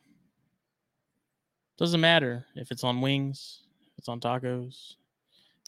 [1.79, 3.61] Doesn't matter if it's on wings,
[3.93, 4.97] if it's on tacos,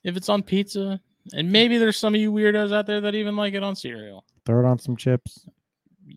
[0.05, 1.01] if it's on pizza,
[1.33, 4.25] and maybe there's some of you weirdos out there that even like it on cereal.
[4.45, 5.49] Throw it on some chips,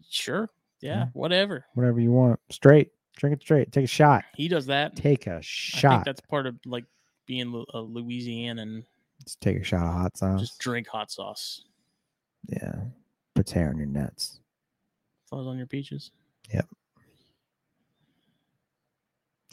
[0.10, 0.50] Sure.
[0.82, 1.06] Yeah, Yeah.
[1.14, 1.66] whatever.
[1.76, 2.40] whatever you want.
[2.50, 2.92] Straight.
[3.16, 3.72] Drink it straight.
[3.72, 4.26] Take a shot.
[4.36, 4.96] He does that.
[4.96, 6.04] Take a I think shot.
[6.06, 6.84] that's part of like
[7.28, 8.84] being a Louisianan
[9.24, 10.42] Just take a shot of hot sauce.
[10.42, 11.64] just drink hot sauce.
[12.50, 12.76] yeah.
[13.36, 14.40] Puts hair on your nuts.
[15.30, 16.12] Flows on your peaches.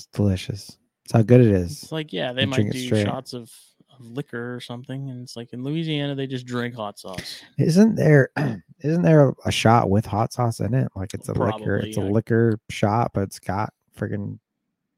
[0.02, 0.76] It's delicious.
[1.04, 1.82] It's how good it is.
[1.84, 3.50] It's like, yeah, they You might do shots of,
[3.98, 5.10] of liquor or something.
[5.10, 7.42] And it's like in Louisiana, they just drink hot sauce.
[7.58, 8.30] Isn't there
[8.80, 10.88] isn't there a shot with hot sauce in it?
[10.96, 14.38] Like it's a liquor, it's a liquor shot, but it's got friggin'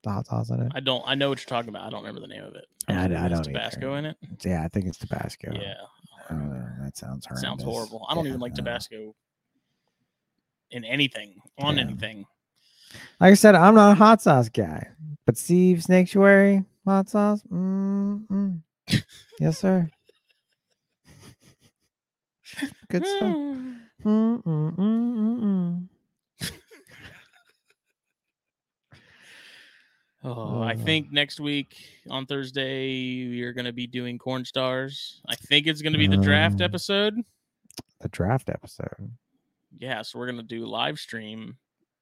[0.05, 0.73] hot sauce in it.
[0.75, 1.87] I don't, I know what you're talking about.
[1.87, 2.67] I don't remember the name of it.
[2.89, 3.45] I It I don't either.
[3.45, 4.17] Tabasco in it.
[4.43, 5.53] Yeah, I think it's Tabasco.
[5.53, 5.75] Yeah.
[6.31, 6.67] I don't know.
[6.85, 7.43] That sounds horrendous.
[7.43, 8.07] sounds horrible.
[8.09, 8.55] I don't Yeah, even like no.
[8.55, 9.15] Uh, Tabasco
[10.71, 11.83] in anything, on Yeah.
[11.83, 12.27] anything.
[13.21, 14.89] Like I said, I'm not a hot sauce guy,
[15.27, 17.43] but Steve Snaketuary hot sauce.
[17.51, 18.61] Mm, mm.
[19.41, 19.89] yes, sir.
[22.91, 23.37] Good stuff.
[23.37, 25.89] Mm, mm, mm, mm, mm.
[30.27, 30.77] Oh, I Oh.
[30.79, 31.77] think next week
[32.09, 35.21] on Thursday we are going to be doing corn stars.
[35.29, 37.15] I think it's going to be the draft Um, episode.
[38.01, 39.11] The draft episode.
[39.79, 41.59] Yeah, so we're going to do live stream,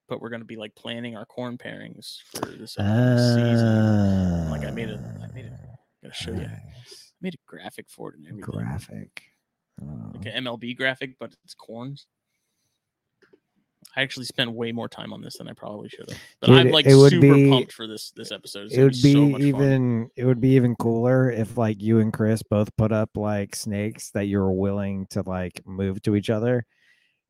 [0.09, 4.51] but we're going to be like planning our corn pairings for this upcoming season.
[4.51, 5.53] Like, I made it- I made it.
[5.55, 6.41] Ah, Gotta show you.
[6.43, 6.61] I
[7.21, 8.51] made a graphic for it and everything.
[8.53, 9.23] Graphic.
[9.81, 10.11] Oh.
[10.15, 12.07] Like an MLB graphic, but it's corns.
[13.97, 16.19] I actually spent way more time on this than I probably should have.
[16.41, 18.67] But Dude, I'm like super be- pumped for this this episode.
[18.67, 19.49] It's it would be so much fun.
[19.49, 23.55] even it would be even cooler if like you and chris both put up like
[23.55, 26.65] snakes that you were willing to like move to each other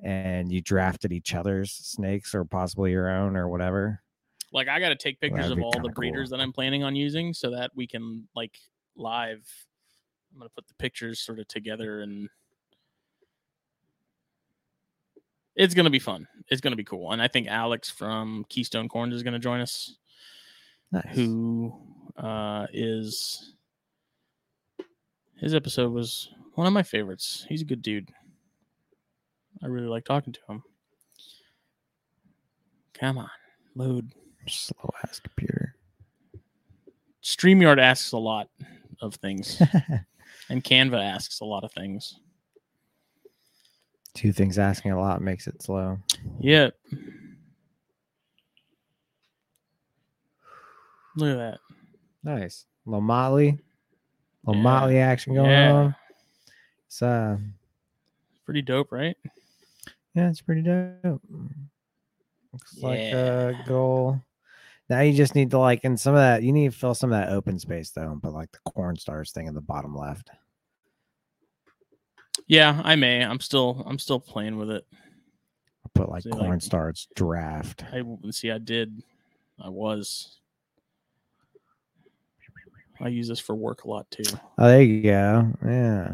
[0.03, 4.03] and you drafted each other's snakes or possibly your own or whatever
[4.53, 6.39] Like I got to take pictures that'd of all the breeders cool.
[6.39, 8.59] that I'm planning on using so that we can like
[8.97, 9.43] live.
[10.33, 12.29] I'm gonna put the pictures sort of together and
[15.55, 16.27] it's gonna be fun.
[16.49, 19.97] It's gonna be cool, and I think Alex from Keystone Corns is gonna join us,
[20.91, 21.79] nice who
[22.17, 23.55] uh, is
[25.39, 27.45] his episode was one of my favorites.
[27.49, 28.09] He's a good dude.
[29.63, 30.63] I really like talking to him.
[32.95, 33.31] Come on,
[33.75, 34.13] load.
[34.49, 35.75] slow ass computer
[37.23, 38.49] StreamYard asks a lot
[39.01, 39.61] of things,
[40.49, 42.19] and Canva asks a lot of things.
[44.15, 45.99] two things asking a lot makes it slow
[46.41, 46.71] Yeah.
[51.17, 51.59] Look at that.
[52.25, 53.59] nice little motley
[54.45, 54.63] little Yeah.
[54.63, 55.73] motley action going Yeah.
[55.73, 55.97] on
[56.87, 57.39] it's uh
[58.45, 59.17] Pretty dope, right?
[60.15, 61.21] Yeah it's pretty dope
[62.53, 64.21] looks like a goal
[64.91, 67.11] now you just need to like and some of that you need to fill some
[67.13, 69.95] of that open space though and put like the corn stars thing in the bottom
[69.97, 70.31] left
[72.49, 73.25] Yeah, I may.
[73.25, 74.85] I'm still I'm still playing with it.
[75.95, 79.03] put like See, like- corn stars draft I see I did.
[79.61, 80.39] I was.
[83.01, 84.25] I use this for work a lot too.
[84.59, 86.13] oh there you go yeah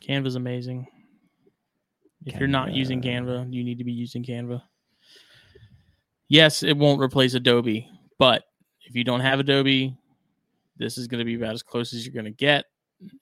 [0.00, 0.86] Canva's amazing.
[2.24, 3.46] If you're not using Canva.
[3.46, 4.62] Canva, you need to be using Canva.
[6.28, 7.88] Yes, it won't replace Adobe,
[8.18, 8.44] but
[8.86, 9.96] if you don't have Adobe,
[10.76, 12.64] this is going to be about as close as you're going to get.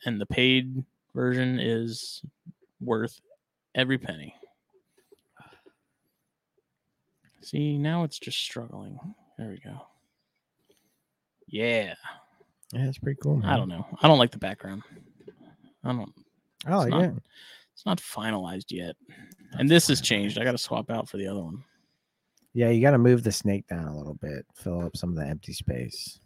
[0.04, 2.22] And the paid version is
[2.80, 3.20] worth
[3.74, 4.34] every penny.
[7.42, 8.98] See, now it's just struggling.
[9.38, 9.80] There we go.
[11.48, 11.94] Yeah.
[12.72, 13.86] yeah it's pretty cool I don't know.
[14.02, 14.82] I don't like the background.
[15.82, 16.12] I don't.
[16.66, 17.14] Not, it.
[17.80, 18.94] It's not finalized yet,
[19.52, 20.38] and this has changed.
[20.38, 21.64] I got to swap out for the other one.
[22.52, 25.16] Yeah, you got to move the snake down a little bit, fill up some of
[25.16, 26.20] the empty space.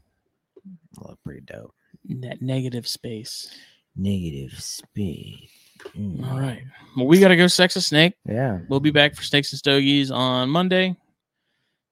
[0.98, 1.72] Look pretty dope.
[2.08, 3.56] That negative space.
[3.94, 5.48] Negative space.
[5.96, 6.28] Mm.
[6.28, 6.64] All right.
[6.96, 8.14] Well, we got to go sex a snake.
[8.28, 8.58] Yeah.
[8.68, 10.96] We'll be back for Snakes and Stogies on Monday.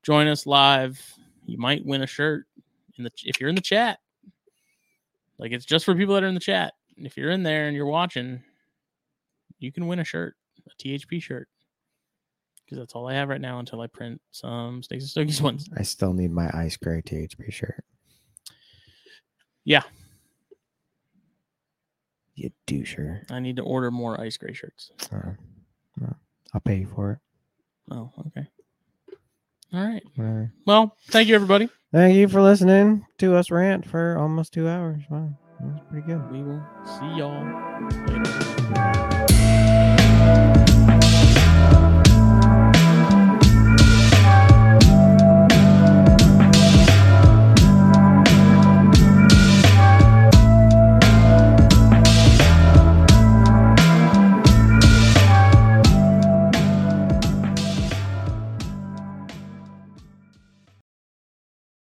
[0.02, 1.00] Join us live.
[1.46, 2.46] You might win a shirt
[2.98, 4.00] in the if you're in the chat.
[5.38, 6.72] Like it's just for people that are in the chat.
[6.96, 8.42] If you're in there and you're watching,
[9.62, 10.34] you can win a shirt,
[10.66, 11.48] a THP shirt.
[12.64, 15.68] Because that's all I have right now until I print some Steaks and Stogies ones.
[15.76, 17.84] I still need my ice gray THP shirt.
[19.64, 19.82] Yeah.
[22.34, 23.30] You do, doucher.
[23.30, 24.90] I need to order more ice gray shirts.
[25.12, 25.32] Uh,
[26.00, 26.16] well,
[26.54, 27.18] I'll pay you for it.
[27.90, 28.48] Oh, okay.
[29.74, 30.02] All right.
[30.16, 30.52] Whatever.
[30.66, 31.68] Well, thank you everybody.
[31.92, 35.02] Thank you for listening to us rant for almost two hours.
[35.10, 35.28] Wow,
[35.60, 36.30] that was pretty good.
[36.32, 37.44] We will see y'all
[38.06, 39.08] later.